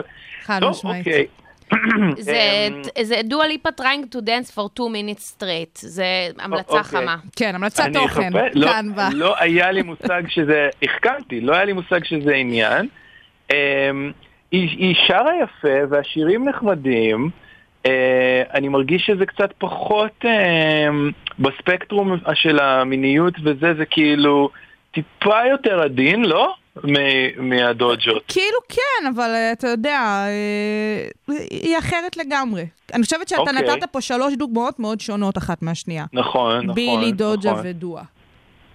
חד 0.43 0.63
משמעית. 0.63 1.07
זה, 2.17 2.37
אמ, 2.67 2.81
זה 3.01 3.21
דואה 3.23 3.47
ליפה 3.47 3.69
trying 3.81 4.15
to 4.15 4.19
dance 4.19 4.51
for 4.55 4.79
two 4.79 4.89
minutes 4.93 5.35
straight. 5.37 5.73
זה 5.75 6.05
המלצה 6.39 6.77
אוקיי. 6.77 6.83
חמה. 6.83 7.15
כן, 7.35 7.55
המלצת 7.55 7.83
אני 7.85 7.93
תוכן, 7.93 8.33
לא- 8.53 8.67
כאן 8.67 8.95
ב... 8.95 8.99
לא 9.13 9.35
היה 9.39 9.71
לי 9.71 9.81
מושג 9.81 10.23
שזה, 10.29 10.69
החכמתי, 10.83 11.41
לא 11.41 11.55
היה 11.55 11.65
לי 11.65 11.73
מושג 11.73 12.03
שזה 12.03 12.33
עניין. 12.35 12.87
אמ, 13.51 14.11
היא 14.51 14.69
היא 14.69 14.95
שרה 15.07 15.31
יפה 15.43 15.77
והשירים 15.89 16.49
נחמדים. 16.49 17.29
אה, 17.85 18.43
אני 18.53 18.67
מרגיש 18.67 19.05
שזה 19.05 19.25
קצת 19.25 19.49
פחות 19.57 20.25
אמ, 20.25 21.11
בספקטרום 21.39 22.17
של 22.33 22.59
המיניות 22.59 23.33
וזה, 23.43 23.73
זה 23.77 23.85
כאילו 23.85 24.49
טיפה 24.91 25.39
יותר 25.49 25.81
עדין, 25.81 26.25
לא? 26.25 26.53
מ- 26.83 27.49
מהדוג'ות. 27.49 28.23
כאילו 28.27 28.57
כן, 28.69 29.07
אבל 29.15 29.29
אה, 29.29 29.51
אתה 29.51 29.67
יודע, 29.67 30.25
אה, 30.27 31.35
היא 31.49 31.77
אחרת 31.77 32.17
לגמרי. 32.17 32.65
אני 32.93 33.03
חושבת 33.03 33.27
שאתה 33.27 33.41
אוקיי. 33.41 33.75
נתת 33.75 33.83
פה 33.91 34.01
שלוש 34.01 34.33
דוגמאות 34.33 34.79
מאוד 34.79 34.99
שונות 34.99 35.37
אחת 35.37 35.61
מהשנייה. 35.61 36.05
נכון, 36.13 36.57
נכון. 36.63 36.75
בילי, 36.75 37.11
דוג'ה 37.11 37.51
נכון. 37.51 37.63
ודואה. 37.65 38.03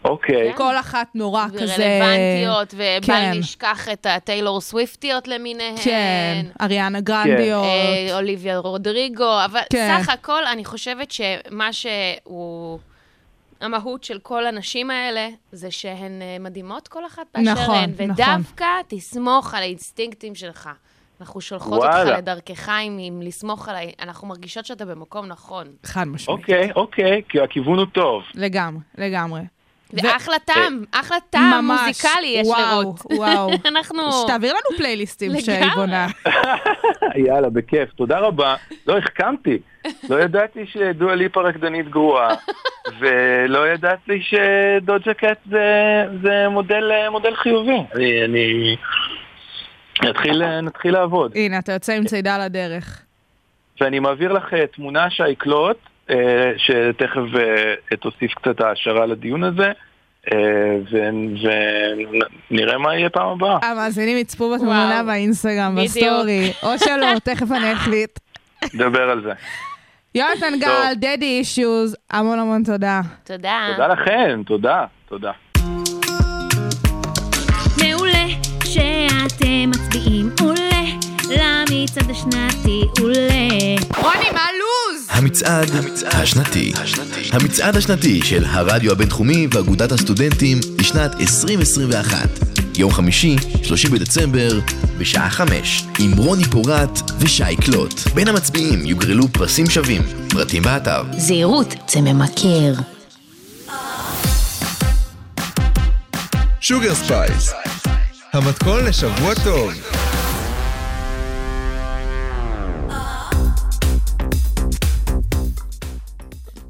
אוקיי. 0.04 0.52
כל 0.56 0.76
אחת 0.76 1.06
נורא 1.14 1.46
כזה... 1.48 1.74
ורלוונטיות, 1.78 2.74
ובל 2.74 3.06
כן. 3.06 3.32
נשכח 3.34 3.88
את 3.92 4.06
הטיילור 4.10 4.60
סוויפטיות 4.60 5.28
למיניהן. 5.28 5.76
כן, 5.84 6.46
אריאנה 6.60 7.00
גרנדיות. 7.00 7.64
אה, 7.64 8.16
אוליביה 8.16 8.58
רודריגו, 8.58 9.44
אבל 9.44 9.60
כן. 9.72 9.98
סך 10.02 10.08
הכל, 10.08 10.46
אני 10.52 10.64
חושבת 10.64 11.10
שמה 11.10 11.72
שהוא... 11.72 12.78
המהות 13.62 14.04
של 14.04 14.18
כל 14.18 14.46
הנשים 14.46 14.90
האלה, 14.90 15.28
זה 15.52 15.70
שהן 15.70 16.22
אה, 16.22 16.36
מדהימות 16.40 16.88
כל 16.88 17.06
אחת 17.06 17.26
באשר 17.34 17.52
נכון, 17.52 17.74
הן, 17.74 17.90
נכון. 17.90 18.10
ודווקא 18.10 18.66
תסמוך 18.88 19.54
על 19.54 19.62
האינסטינקטים 19.62 20.34
שלך. 20.34 20.70
אנחנו 21.20 21.40
שולחות 21.40 21.78
וואלה. 21.78 22.02
אותך 22.02 22.18
לדרכך 22.18 22.68
עם, 22.68 22.98
עם 23.00 23.22
לסמוך 23.22 23.68
עליי, 23.68 23.92
אנחנו 24.00 24.28
מרגישות 24.28 24.66
שאתה 24.66 24.84
במקום 24.84 25.26
נכון. 25.26 25.66
חד 25.84 26.04
משמעית. 26.04 26.40
אוקיי, 26.40 26.72
אוקיי, 26.76 27.22
כי 27.28 27.40
הכיוון 27.40 27.78
הוא 27.78 27.86
טוב. 27.86 28.22
לגמרי, 28.34 28.82
לגמרי. 28.98 29.40
ואחלה 29.92 30.38
טעם, 30.38 30.84
אחלה 30.92 31.16
טעם 31.30 31.64
ממש, 31.64 31.80
מוזיקלי 31.86 32.26
יש 32.26 32.48
וואו, 32.48 32.82
לרות. 32.82 33.00
וואו. 33.12 33.50
אנחנו... 33.70 34.02
שתעביר 34.12 34.52
לנו 34.52 34.78
פלייליסטים. 34.78 35.40
שהיא 35.40 35.70
בונה. 35.74 36.06
יאללה, 37.26 37.50
בכיף, 37.50 37.90
תודה 37.90 38.18
רבה. 38.18 38.54
לא, 38.86 38.98
החכמתי. 38.98 39.58
לא 40.08 40.20
ידעתי 40.20 40.66
שדואה 40.66 41.14
ליפה 41.14 41.40
רקדנית 41.40 41.88
גרועה, 41.88 42.34
ולא 43.00 43.68
ידעתי 43.68 44.22
שדוג'ה 44.22 45.14
קט 45.14 45.38
זה, 45.50 45.66
זה 46.22 46.48
מודל, 46.48 47.08
מודל 47.10 47.34
חיובי. 47.34 47.78
אני, 47.94 48.24
אני... 48.24 48.76
נתחיל, 50.04 50.60
נתחיל 50.60 50.92
לעבוד. 50.92 51.32
הנה, 51.34 51.58
אתה 51.58 51.72
יוצא 51.72 51.92
עם 51.92 52.04
צידה 52.04 52.44
לדרך. 52.44 53.02
ואני 53.80 53.98
מעביר 53.98 54.32
לך 54.32 54.54
אה, 54.54 54.66
תמונה 54.66 55.10
שי 55.10 55.35
קלוט, 55.35 55.76
אה, 55.76 55.91
שתכף 56.56 57.20
אה, 57.90 57.96
תוסיף 57.96 58.34
קצת 58.34 58.60
העשרה 58.60 59.06
לדיון 59.06 59.44
הזה, 59.44 59.72
אה, 60.32 60.38
ונראה 62.50 62.78
מה 62.78 62.94
יהיה 62.96 63.10
פעם 63.10 63.28
הבאה. 63.28 63.58
המאזינים 63.62 64.18
יצפו 64.18 64.54
בתמונה. 64.54 65.02
באינסטגרם. 65.06 65.74
ב 65.84 65.94
story, 65.94 66.52
או 66.62 66.78
שלא, 66.78 67.18
תכף 67.34 67.52
אני 67.52 67.72
אחליט. 67.72 68.18
נדבר 68.74 69.10
על 69.10 69.22
זה. 69.22 69.32
יונתן 70.14 70.58
גל, 70.60 70.94
דדי 70.96 71.38
אישוז, 71.38 71.96
המון 72.10 72.38
המון 72.38 72.62
תודה. 72.64 73.00
תודה. 73.24 73.68
תודה 73.72 73.86
לכם, 73.86 74.42
תודה, 74.46 74.84
תודה. 75.08 75.32
מעולה 77.82 78.26
שאתם 78.64 79.70
מצביעים 79.70 80.30
עולה 80.40 80.82
למצעד 81.30 82.10
השנתי 82.10 82.80
עולה 83.00 83.32
רוני, 83.96 84.02
מה 84.02 84.08
הלו"ז? 84.08 84.11
המצעד 85.22 85.70
השנתי. 86.04 86.72
המצעד 87.32 87.76
השנתי 87.76 88.20
של 88.24 88.44
הרדיו 88.44 88.92
הבינתחומי 88.92 89.46
ואגודת 89.54 89.92
הסטודנטים 89.92 90.60
לשנת 90.78 91.14
2021. 91.20 92.28
יום 92.78 92.92
חמישי, 92.92 93.36
30 93.62 93.90
בדצמבר, 93.90 94.60
בשעה 94.98 95.30
5, 95.30 95.84
עם 95.98 96.12
רוני 96.12 96.44
פורט 96.44 97.10
ושי 97.18 97.56
קלוט. 97.56 98.00
בין 98.14 98.28
המצביעים 98.28 98.86
יוגרלו 98.86 99.28
פרסים 99.28 99.70
שווים. 99.70 100.02
פרטים 100.28 100.62
באתר. 100.62 101.02
זהירות, 101.18 101.74
זה 101.88 102.00
ממכר. 102.00 102.72
Sugar 106.60 106.94
Spice, 106.94 107.52
המתכון 108.32 108.84
לשבוע 108.84 109.34
טוב. 109.44 109.91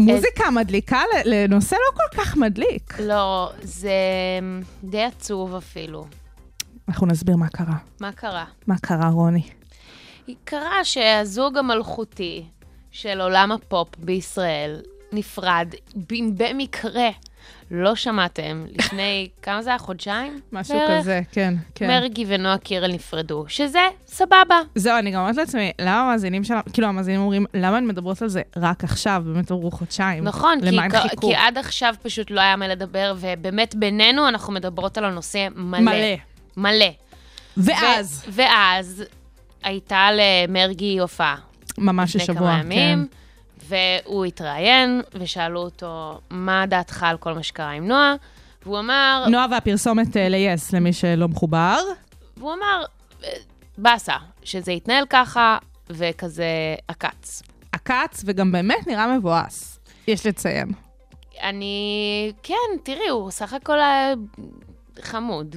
מוזיקה 0.04 0.50
מדליקה 0.50 1.00
לנושא 1.24 1.74
לא 1.74 1.96
כל 1.96 2.16
כך 2.22 2.36
מדליק. 2.36 3.00
לא, 3.00 3.50
זה 3.62 3.92
די 4.84 5.02
עצוב 5.02 5.54
אפילו. 5.54 6.06
אנחנו 6.88 7.06
נסביר 7.06 7.36
מה 7.36 7.48
קרה. 7.48 7.76
מה 8.00 8.12
קרה? 8.12 8.44
מה 8.66 8.78
קרה, 8.78 9.08
רוני? 9.08 9.42
קרה 10.44 10.84
שהזוג 10.84 11.58
המלכותי 11.58 12.44
של 12.90 13.20
עולם 13.20 13.52
הפופ 13.52 13.88
בישראל 13.98 14.80
נפרד, 15.12 15.74
במקרה 16.36 17.08
לא 17.74 17.94
שמעתם, 17.94 18.64
לפני, 18.78 19.28
כמה 19.42 19.62
זה 19.62 19.70
היה? 19.70 19.78
חודשיים? 19.78 20.40
משהו 20.52 20.74
בערך? 20.78 21.00
כזה, 21.00 21.20
כן, 21.32 21.54
כן. 21.74 21.86
מרגי 21.86 22.24
ונועה 22.28 22.58
קירל 22.58 22.92
נפרדו, 22.92 23.44
שזה 23.48 23.80
סבבה. 24.06 24.60
זהו, 24.74 24.98
אני 24.98 25.10
גם 25.10 25.20
אומרת 25.20 25.36
לעצמי, 25.36 25.72
למה 25.80 26.00
המאזינים 26.00 26.44
שלנו, 26.44 26.60
כאילו 26.72 26.88
המאזינים 26.88 27.20
אומרים, 27.20 27.46
למה 27.54 27.76
הן 27.76 27.86
מדברות 27.86 28.22
על 28.22 28.28
זה 28.28 28.42
רק 28.56 28.84
עכשיו? 28.84 29.22
באמת 29.26 29.50
עברו 29.50 29.70
חודשיים. 29.70 30.24
נכון, 30.24 30.58
כי, 30.70 30.98
חיכו? 31.08 31.28
כי 31.28 31.34
עד 31.34 31.58
עכשיו 31.58 31.94
פשוט 32.02 32.30
לא 32.30 32.40
היה 32.40 32.56
מה 32.56 32.68
לדבר, 32.68 33.14
ובאמת 33.16 33.74
בינינו 33.74 34.28
אנחנו 34.28 34.52
מדברות 34.52 34.98
על 34.98 35.04
הנושא 35.04 35.48
מלא. 35.56 35.80
מלא. 35.80 36.16
מלא. 36.56 36.86
ואז, 37.56 38.24
ו- 38.28 38.32
ואז 38.32 39.04
הייתה 39.62 40.08
למרגי 40.12 40.98
הופעה. 40.98 41.36
ממש 41.78 42.16
השבוע, 42.16 42.60
כן. 42.70 42.98
והוא 43.68 44.24
התראיין, 44.24 45.00
ושאלו 45.14 45.60
אותו, 45.60 46.20
מה 46.30 46.66
דעתך 46.66 47.02
על 47.02 47.16
כל 47.16 47.32
מה 47.32 47.42
שקרה 47.42 47.70
עם 47.70 47.88
נועה? 47.88 48.14
והוא 48.62 48.78
אמר, 48.78 49.24
נועה 49.28 49.46
והפרסומת 49.50 50.16
אה, 50.16 50.28
ל-yes, 50.28 50.60
למי 50.76 50.92
שלא 50.92 51.28
מחובר. 51.28 51.78
והוא 52.36 52.52
אמר, 52.52 52.84
"אה, 53.24 53.28
באסה, 53.78 54.14
שזה 54.44 54.72
יתנהל 54.72 55.04
ככה, 55.10 55.58
וכזה 55.90 56.46
עקץ. 56.88 57.42
עקץ, 57.72 58.22
וגם 58.26 58.52
באמת 58.52 58.86
נראה 58.86 59.16
מבואס, 59.18 59.80
יש 60.08 60.26
לציין. 60.26 60.68
אני, 61.42 62.32
כן, 62.42 62.54
תראי, 62.82 63.08
הוא 63.08 63.30
סך 63.30 63.52
הכל 63.52 63.80
היה 63.80 64.14
חמוד. 65.02 65.56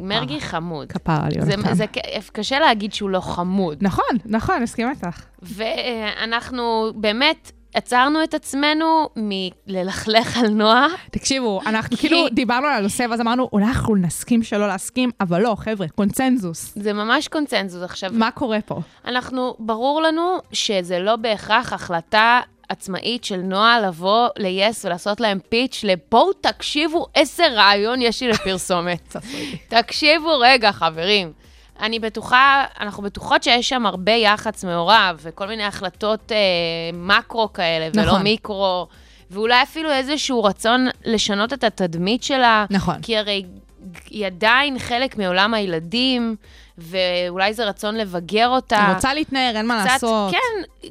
מרגי 0.00 0.40
חמוד. 0.40 0.92
כפרה 0.92 1.20
על 1.24 1.30
זה, 1.44 1.52
יונתן. 1.52 1.74
זה 1.74 1.86
ק- 1.86 1.98
קשה 2.32 2.58
להגיד 2.60 2.92
שהוא 2.92 3.10
לא 3.10 3.20
חמוד. 3.20 3.78
נכון, 3.80 4.04
נכון, 4.24 4.62
מסכים 4.62 4.90
איתך. 4.90 5.24
ואנחנו 5.42 6.92
באמת 6.94 7.52
עצרנו 7.74 8.24
את 8.24 8.34
עצמנו 8.34 9.08
מללכלך 9.16 10.36
על 10.38 10.48
נועה. 10.48 10.86
תקשיבו, 11.10 11.60
אנחנו 11.66 11.90
כי- 11.96 12.08
כאילו 12.08 12.28
דיברנו 12.32 12.66
על 12.66 12.78
הנושא, 12.78 13.06
ואז 13.10 13.20
אמרנו, 13.20 13.48
אולי 13.52 13.64
אנחנו 13.66 13.96
נסכים 13.96 14.42
שלא 14.42 14.68
להסכים, 14.68 15.10
אבל 15.20 15.40
לא, 15.42 15.54
חבר'ה, 15.58 15.88
קונצנזוס. 15.88 16.72
זה 16.76 16.92
ממש 16.92 17.28
קונצנזוס. 17.28 17.82
עכשיו, 17.82 18.10
מה 18.12 18.30
קורה 18.30 18.58
פה? 18.60 18.80
אנחנו, 19.06 19.54
ברור 19.58 20.02
לנו 20.02 20.36
שזה 20.52 20.98
לא 20.98 21.16
בהכרח 21.16 21.72
החלטה 21.72 22.40
עצמאית 22.68 23.24
של 23.24 23.36
נועה 23.36 23.80
לבוא 23.80 24.28
ל-yes 24.38 24.76
ולעשות 24.84 25.20
להם 25.20 25.38
פיץ' 25.48 25.84
לבואו 25.84 26.32
תקשיבו 26.32 27.06
איזה 27.14 27.46
רעיון 27.48 28.02
יש 28.02 28.22
לי 28.22 28.28
לפרסומת. 28.28 29.16
תקשיבו 29.68 30.38
רגע, 30.40 30.72
חברים. 30.72 31.32
אני 31.80 31.98
בטוחה, 31.98 32.64
אנחנו 32.80 33.02
בטוחות 33.02 33.42
שיש 33.42 33.68
שם 33.68 33.86
הרבה 33.86 34.12
יח"צ 34.12 34.64
מעורב, 34.64 35.18
וכל 35.22 35.46
מיני 35.46 35.64
החלטות 35.64 36.32
אה, 36.32 36.36
מקרו 36.92 37.52
כאלה, 37.52 37.88
ולא 37.94 38.06
נכון. 38.06 38.22
מיקרו, 38.22 38.86
ואולי 39.30 39.62
אפילו 39.62 39.90
איזשהו 39.92 40.44
רצון 40.44 40.88
לשנות 41.04 41.52
את 41.52 41.64
התדמית 41.64 42.22
שלה. 42.22 42.64
נכון. 42.70 43.02
כי 43.02 43.16
הרי 43.16 43.44
היא 44.10 44.26
עדיין 44.26 44.78
חלק 44.78 45.18
מעולם 45.18 45.54
הילדים, 45.54 46.36
ואולי 46.78 47.54
זה 47.54 47.64
רצון 47.64 47.94
לבגר 47.94 48.48
אותה. 48.48 48.84
אני 48.86 48.94
רוצה 48.94 49.14
להתנער, 49.14 49.56
אין 49.56 49.66
מה 49.66 49.80
קצת, 49.80 49.92
לעשות. 49.92 50.32
כן, 50.32 50.88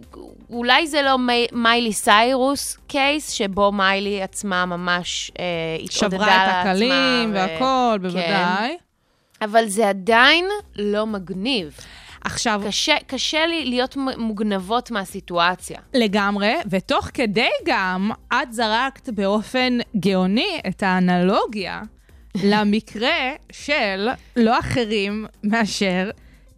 אולי 0.49 0.87
זה 0.87 1.01
לא 1.01 1.17
מי, 1.17 1.47
מיילי 1.51 1.93
סיירוס 1.93 2.77
קייס, 2.87 3.29
שבו 3.29 3.71
מיילי 3.71 4.21
עצמה 4.21 4.65
ממש 4.65 5.31
אה, 5.39 5.45
התעודדה 5.83 6.17
שברה 6.17 6.27
לעצמה. 6.27 6.61
את 6.61 6.65
הקלים 6.67 7.29
ו- 7.31 7.33
והכל, 7.33 7.97
כן. 8.01 8.07
בוודאי. 8.07 8.77
אבל 9.41 9.67
זה 9.67 9.89
עדיין 9.89 10.45
לא 10.75 11.05
מגניב. 11.05 11.77
עכשיו, 12.25 12.61
קשה, 12.67 12.95
קשה 13.07 13.45
לי 13.45 13.65
להיות 13.65 13.97
מוגנבות 14.17 14.91
מהסיטואציה. 14.91 15.79
לגמרי, 15.93 16.53
ותוך 16.69 17.09
כדי 17.13 17.49
גם, 17.65 18.11
את 18.33 18.53
זרקת 18.53 19.09
באופן 19.09 19.77
גאוני 19.99 20.59
את 20.67 20.83
האנלוגיה 20.83 21.81
למקרה 22.43 23.09
של 23.51 24.07
לא 24.35 24.59
אחרים 24.59 25.25
מאשר 25.43 26.09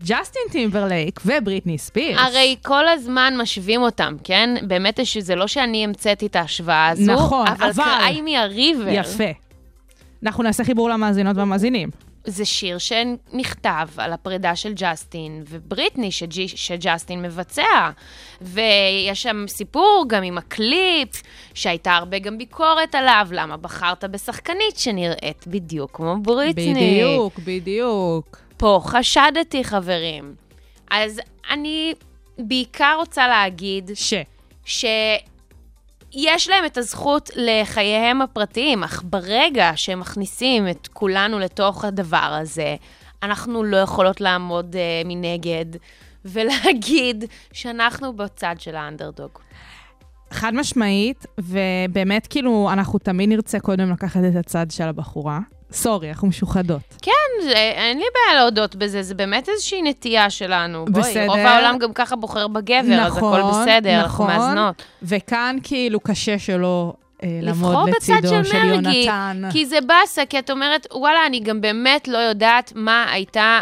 ג'סטין 0.03 0.41
טימברלייק 0.51 1.19
ובריטני 1.26 1.78
ספירס. 1.78 2.19
הרי 2.19 2.55
כל 2.61 2.88
הזמן 2.88 3.34
משווים 3.41 3.82
אותם, 3.82 4.15
כן? 4.23 4.55
באמת 4.67 5.05
שזה 5.05 5.36
לא 5.36 5.47
שאני 5.47 5.84
המצאתי 5.84 6.26
את 6.26 6.36
ההשוואה 6.36 6.88
הזו, 6.89 7.13
נכון, 7.13 7.47
אבל 7.47 7.69
אבל- 7.69 7.84
Cry 7.99 8.22
Me 8.22 8.38
a 8.38 8.45
River. 8.45 8.88
יפה. 8.89 9.23
אנחנו 10.23 10.43
נעשה 10.43 10.63
חיבור 10.63 10.89
למאזינות 10.89 11.38
והמאזינים. 11.38 11.89
זה 12.26 12.45
שיר 12.45 12.78
שנכתב 12.78 13.88
על 13.97 14.13
הפרידה 14.13 14.55
של 14.55 14.73
ג'סטין 14.76 15.43
ובריטני 15.49 16.11
שג'י, 16.11 16.47
שג'סטין 16.47 17.21
מבצע. 17.21 17.89
ויש 18.41 19.23
שם 19.23 19.45
סיפור 19.47 20.05
גם 20.07 20.23
עם 20.23 20.38
הקליפ, 20.38 21.21
שהייתה 21.53 21.95
הרבה 21.95 22.19
גם 22.19 22.38
ביקורת 22.38 22.95
עליו, 22.95 23.28
למה 23.32 23.57
בחרת 23.57 24.03
בשחקנית 24.03 24.78
שנראית 24.78 25.47
בדיוק 25.47 25.91
כמו 25.93 26.15
בריטני. 26.21 26.73
בדיוק, 26.73 27.39
בדיוק. 27.39 28.38
פה 28.57 28.80
חשדתי, 28.84 29.63
חברים. 29.63 30.36
אז 30.91 31.21
אני 31.49 31.93
בעיקר 32.38 32.95
רוצה 32.97 33.28
להגיד 33.28 33.91
ש... 34.65 34.86
יש 36.16 36.49
להם 36.49 36.66
את 36.66 36.78
הזכות 36.78 37.30
לחייהם 37.36 38.22
הפרטיים, 38.22 38.84
אך 38.84 39.03
ברגע 39.05 39.72
שהם 39.76 39.99
מכניסים 39.99 40.70
את 40.70 40.88
כולנו 40.93 41.39
לתוך 41.39 41.86
הדבר 41.86 42.38
הזה, 42.41 42.76
אנחנו 43.24 43.63
לא 43.63 43.78
יכולות 43.78 44.22
לעמוד 44.22 44.76
uh, 44.76 45.07
מנגד 45.07 45.66
ולהגיד 46.26 47.24
שאנחנו 47.53 48.13
בצד 48.13 48.55
של 48.59 48.76
האנדרדוג. 48.76 49.32
חד 50.32 50.53
משמעית, 50.53 51.26
ובאמת, 51.38 52.28
כאילו, 52.28 52.70
אנחנו 52.74 52.99
תמיד 52.99 53.30
נרצה 53.30 53.59
קודם 53.59 53.91
לקחת 53.91 54.22
את 54.32 54.36
הצד 54.36 54.72
של 54.72 54.84
הבחורה. 54.84 55.39
סורי, 55.76 56.09
אנחנו 56.09 56.28
משוחדות. 56.28 56.82
כן, 57.01 57.11
זה, 57.43 57.53
אין 57.53 57.97
לי 57.97 58.05
בעיה 58.13 58.41
להודות 58.41 58.76
בזה, 58.76 59.03
זה 59.03 59.15
באמת 59.15 59.49
איזושהי 59.49 59.82
נטייה 59.82 60.30
שלנו. 60.30 60.86
בסדר. 60.86 61.01
בואי, 61.01 61.28
רוב 61.28 61.38
העולם 61.38 61.78
גם 61.78 61.93
ככה 61.93 62.15
בוחר 62.15 62.47
בגבר, 62.47 63.01
אז 63.01 63.17
הכל 63.17 63.41
בסדר, 63.49 64.01
אנחנו 64.01 64.23
נכון. 64.23 64.38
מאזנות. 64.38 64.84
וכאן 65.03 65.57
כאילו 65.63 65.99
קשה 65.99 66.39
שלא 66.39 66.93
אה, 67.23 67.39
לבחור 67.41 67.71
לעמוד 67.71 67.89
בצד 67.89 68.13
לצידו 68.13 68.28
של 68.28 68.43
של 68.43 68.63
מרגי, 68.63 68.97
יונתן. 68.97 69.49
כי 69.51 69.65
זה 69.65 69.78
באסה, 69.88 70.26
כי 70.26 70.39
את 70.39 70.51
אומרת, 70.51 70.88
וואלה, 70.93 71.26
אני 71.26 71.39
גם 71.39 71.61
באמת 71.61 72.07
לא 72.07 72.17
יודעת 72.17 72.71
מה 72.76 73.05
הייתה. 73.11 73.59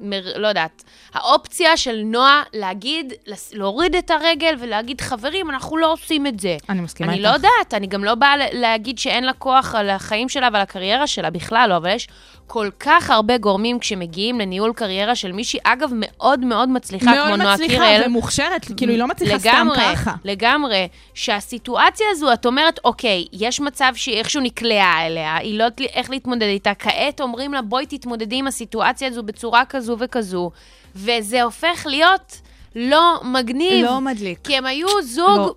מר, 0.00 0.38
לא 0.38 0.48
יודעת, 0.48 0.84
האופציה 1.14 1.76
של 1.76 2.00
נועה 2.04 2.42
להגיד, 2.54 3.12
להוריד 3.52 3.96
את 3.96 4.10
הרגל 4.10 4.54
ולהגיד, 4.58 5.00
חברים, 5.00 5.50
אנחנו 5.50 5.76
לא 5.76 5.92
עושים 5.92 6.26
את 6.26 6.40
זה. 6.40 6.56
אני 6.68 6.80
מסכימה 6.80 7.12
אני 7.12 7.18
איתך. 7.18 7.28
לא 7.28 7.34
יודעת, 7.34 7.74
אני 7.74 7.86
גם 7.86 8.04
לא 8.04 8.14
באה 8.14 8.34
להגיד 8.52 8.98
שאין 8.98 9.24
לה 9.24 9.32
כוח 9.32 9.74
על 9.74 9.90
החיים 9.90 10.28
שלה 10.28 10.48
ועל 10.52 10.62
הקריירה 10.62 11.06
שלה, 11.06 11.30
בכלל 11.30 11.66
לא, 11.70 11.76
אבל 11.76 11.90
יש 11.90 12.08
כל 12.48 12.68
כך 12.80 13.10
הרבה 13.10 13.38
גורמים 13.38 13.78
כשמגיעים 13.78 14.40
לניהול 14.40 14.72
קריירה 14.72 15.14
של 15.14 15.32
מישהי, 15.32 15.60
אגב, 15.64 15.90
מאוד 15.94 16.40
מאוד 16.40 16.68
מצליחה, 16.68 17.04
כמו 17.04 17.14
מאוד 17.14 17.40
נועה 17.40 17.54
מצליחה 17.54 17.74
קירל. 17.74 18.02
ומוכשרת, 18.06 18.66
כאילו 18.76 18.92
היא 18.92 18.98
לא 18.98 19.06
מצליחה 19.06 19.38
סתם 19.38 19.48
לגמרי, 19.48 19.96
ככה. 19.96 20.12
לגמרי. 20.24 20.88
שהסיטואציה 21.14 22.06
הזו, 22.10 22.32
את 22.32 22.46
אומרת, 22.46 22.80
אוקיי, 22.84 23.26
יש 23.32 23.60
מצב 23.60 23.92
שהיא 23.94 24.18
איכשהו 24.18 24.40
נקלעה 24.40 25.06
אליה, 25.06 25.36
היא 25.36 25.58
לא 25.58 25.64
יודעת 25.64 25.80
איך 25.80 26.10
להתמודד 26.10 26.42
איתה, 26.42 26.74
כעת 26.74 27.20
אומרים 27.20 27.54
לה, 27.54 27.62
בואי 27.62 27.86
תתמודדי 27.86 28.36
עם 28.36 28.46
הסיטואציה 28.46 29.08
הזו 29.08 29.22
בצורה 29.22 29.64
כזו 29.64 29.96
וכזו, 29.98 30.50
וזה 30.96 31.42
הופך 31.42 31.86
להיות 31.86 32.40
לא 32.76 33.20
מגניב. 33.24 33.84
לא 33.84 34.00
מדליק. 34.00 34.38
כי 34.44 34.56
הם 34.56 34.66
היו 34.66 34.88
זוג... 35.02 35.38
לא. 35.38 35.54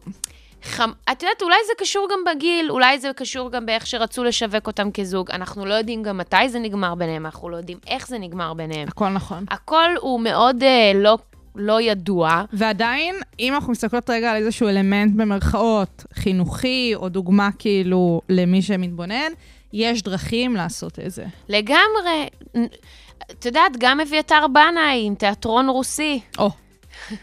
חמ... 0.63 0.91
את 1.11 1.23
יודעת, 1.23 1.41
אולי 1.41 1.55
זה 1.67 1.73
קשור 1.77 2.07
גם 2.11 2.35
בגיל, 2.35 2.71
אולי 2.71 2.99
זה 2.99 3.11
קשור 3.15 3.51
גם 3.51 3.65
באיך 3.65 3.87
שרצו 3.87 4.23
לשווק 4.23 4.67
אותם 4.67 4.91
כזוג. 4.91 5.31
אנחנו 5.31 5.65
לא 5.65 5.73
יודעים 5.73 6.03
גם 6.03 6.17
מתי 6.17 6.49
זה 6.49 6.59
נגמר 6.59 6.95
ביניהם, 6.95 7.25
אנחנו 7.25 7.49
לא 7.49 7.57
יודעים 7.57 7.77
איך 7.87 8.07
זה 8.07 8.17
נגמר 8.19 8.53
ביניהם. 8.53 8.87
הכל 8.87 9.09
נכון. 9.09 9.45
הכל 9.49 9.89
הוא 9.99 10.19
מאוד 10.19 10.63
אה, 10.63 10.91
לא, 10.95 11.17
לא 11.55 11.81
ידוע. 11.81 12.43
ועדיין, 12.53 13.15
אם 13.39 13.53
אנחנו 13.53 13.71
מסתכלות 13.71 14.09
רגע 14.09 14.31
על 14.31 14.37
איזשהו 14.37 14.67
אלמנט 14.67 15.15
במרכאות, 15.15 16.05
חינוכי, 16.13 16.91
או 16.95 17.09
דוגמה 17.09 17.49
כאילו 17.59 18.21
למי 18.29 18.61
שמתבונן, 18.61 19.31
יש 19.73 20.01
דרכים 20.01 20.55
לעשות 20.55 20.99
את 20.99 21.11
זה. 21.11 21.25
לגמרי. 21.49 22.27
את 23.31 23.45
יודעת, 23.45 23.71
גם 23.77 23.99
אביתר 23.99 24.47
בנאי 24.47 25.03
עם 25.05 25.15
תיאטרון 25.15 25.69
רוסי. 25.69 26.19
או, 26.37 26.49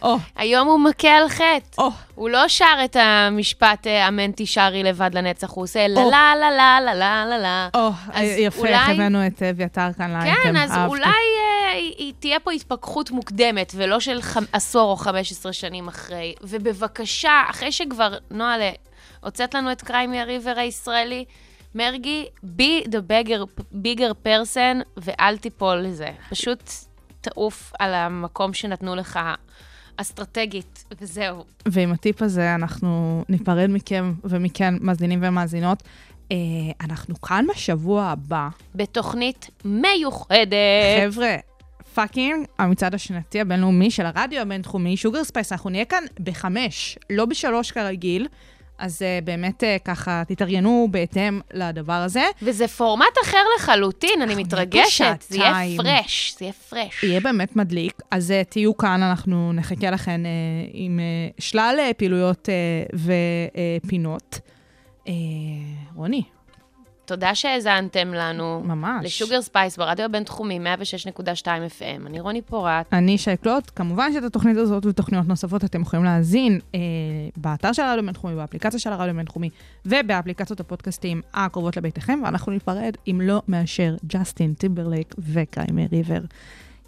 או, 0.02 0.16
היום 0.36 0.68
הוא 0.68 0.80
מכה 0.80 1.08
על 1.08 1.28
חטא. 1.28 1.78
או. 1.82 1.90
הוא 2.14 2.30
לא 2.30 2.48
שר 2.48 2.64
את 2.84 2.96
המשפט 3.00 3.86
אה, 3.86 4.08
אמן 4.08 4.32
תישארי 4.32 4.82
לבד 4.82 5.10
לנצח, 5.14 5.50
הוא 5.50 5.64
עושה 5.64 5.88
לה. 5.88 6.00
לה 6.10 6.32
לה 6.40 6.50
לה 6.50 6.80
לה 6.80 6.94
לה 6.94 7.24
לה 7.26 7.38
לה. 7.38 7.68
או, 7.74 7.88
אז 8.12 8.28
יפה, 8.38 8.58
אולי- 8.60 8.74
הבאנו 8.74 9.26
את 9.26 9.42
אביתר 9.42 9.92
כאן 9.98 10.10
לאייטם, 10.10 10.42
כן, 10.42 10.56
אז 10.56 10.70
אהבתי. 10.70 10.88
אולי 10.88 11.08
אה, 11.10 12.12
תהיה 12.18 12.40
פה 12.40 12.52
התפכחות 12.52 13.10
מוקדמת, 13.10 13.72
ולא 13.76 14.00
של 14.00 14.22
חמ, 14.22 14.44
עשור 14.52 14.90
או 14.90 14.96
15 14.96 15.52
שנים 15.52 15.88
אחרי. 15.88 16.34
ובבקשה, 16.42 17.42
אחרי 17.50 17.72
שכבר, 17.72 18.14
נועה, 18.30 18.54
הוצאת 19.20 19.54
לנו 19.54 19.72
את 19.72 19.82
קריימי 19.82 20.20
הריבר 20.20 20.54
הישראלי, 20.56 21.24
מרגי, 21.74 22.26
be 22.58 22.84
the 22.86 22.98
bigger, 23.10 23.60
bigger 23.74 24.26
person, 24.26 24.82
ואל 24.96 25.36
תיפול 25.36 25.76
לזה. 25.76 26.08
פשוט 26.30 26.70
תעוף 27.20 27.72
על 27.78 27.94
המקום 27.94 28.52
שנתנו 28.54 28.94
לך 28.94 29.20
אסטרטגית, 30.01 30.84
וזהו. 31.01 31.44
ועם 31.66 31.92
הטיפ 31.92 32.22
הזה 32.22 32.55
אנחנו 32.55 33.24
ניפרד 33.28 33.70
מכם 33.70 34.14
ומכן, 34.24 34.74
מאזינים 34.80 35.18
ומאזינות. 35.22 35.82
אה, 36.32 36.36
אנחנו 36.80 37.20
כאן 37.20 37.44
בשבוע 37.55 38.05
הבא. 38.05 38.49
בתוכנית 38.74 39.51
מיוחדת. 39.64 40.53
חבר'ה, 41.05 41.36
fucking, 41.94 42.46
המצעד 42.59 42.94
השנתי 42.94 43.40
הבינלאומי 43.40 43.90
של 43.90 44.07
הרדיו 44.07 44.42
הבינתחומי, 44.42 44.96
Sugar 44.96 45.24
Spice, 45.24 45.52
אנחנו 45.53 45.70
נהיה 45.70 45.84
כאן 45.84 46.05
בחמש, 46.20 46.99
לא 47.11 47.24
בשלוש 47.24 47.70
כרגיל. 47.72 48.28
אז 48.78 49.02
אה, 49.02 49.24
באמת 49.24 49.62
אה, 49.62 49.84
ככה, 49.84 50.22
תתארגנו 50.28 50.88
בהתאם 50.90 51.40
לדבר 51.52 51.92
הזה. 51.92 52.24
וזה 52.42 52.68
פורמט 52.68 53.06
אחר 53.24 53.44
לחלוטין, 53.56 54.10
אני 54.22 54.22
אנחנו 54.22 54.42
מתרגשת. 54.42 55.24
זה 55.28 55.38
יהיה. 55.38 55.76
fresh, 55.76 56.34
זה 56.38 56.44
יהיה 56.44 56.52
fresh. 56.52 57.04
יהיה 57.04 57.20
באמת 57.20 57.56
מדליק, 57.56 58.02
אז 58.10 58.30
אה, 58.30 58.50
תהיו 58.50 58.76
כאן, 58.76 59.02
אנחנו 59.02 59.52
נחכה 59.52 59.90
לכן 59.90 60.20
אה, 60.24 60.70
עם 60.72 61.00
אה, 61.00 61.42
שלל 61.42 61.78
אה, 61.90 61.94
פעילויות 61.94 62.48
אה, 62.92 62.96
ופינות. 63.82 64.40
אה, 65.06 65.11
רוני, 65.94 66.22
תודה 67.09 67.34
שהאזנתם 67.34 68.14
לנו. 68.14 68.62
ממש. 68.64 69.04
ל 69.04 69.11
Sugar 69.11 69.42
Spice 69.42 69.76
ברדיו 69.76 70.04
הבינתחומי, 70.04 70.59
106.2 70.59 71.44
FM. 71.44 72.06
אני 72.06 72.20
רוני 72.20 72.42
פורט. 72.42 72.86
אני 72.92 73.18
שי 73.18 73.36
קלוט. 73.36 73.70
כמובן 73.76 74.12
שאת 74.12 74.22
התוכנית 74.22 74.56
הזאת 74.56 74.86
ותוכניות 74.86 75.26
נוספות 75.28 75.64
אתם 75.64 75.82
יכולים 75.82 76.04
להאזין 76.04 76.61
אה, 76.74 76.80
באתר 77.36 77.72
של 77.72 77.82
הרדיו 77.82 77.98
הבינתחומי, 78.02 78.34
באפליקציה 78.34 78.80
של 78.80 78.92
הרדיו 78.92 79.11
הבינתחומי 79.11 79.50
ובאפליקציות 79.86 80.61
הפודקאסטים 80.61 81.22
הקרובות 81.34 81.76
לביתכם, 81.76 82.20
ואנחנו 82.24 82.52
ניפרד 82.52 82.92
עם 83.11 83.20
לא 83.24 83.42
מאשר 83.48 83.96
ג'סטין 84.06 84.54
טימברלייק 84.54 85.14
ו 85.18 85.30
Cry 85.30 85.64
Me 85.64 85.86
a 85.92 85.96
River. 85.96 86.20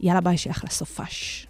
יאללה 0.00 0.20
ביי, 0.20 0.36
שיהיה 0.36 0.52
אחלה 0.52 0.70
סופש. 0.70 1.46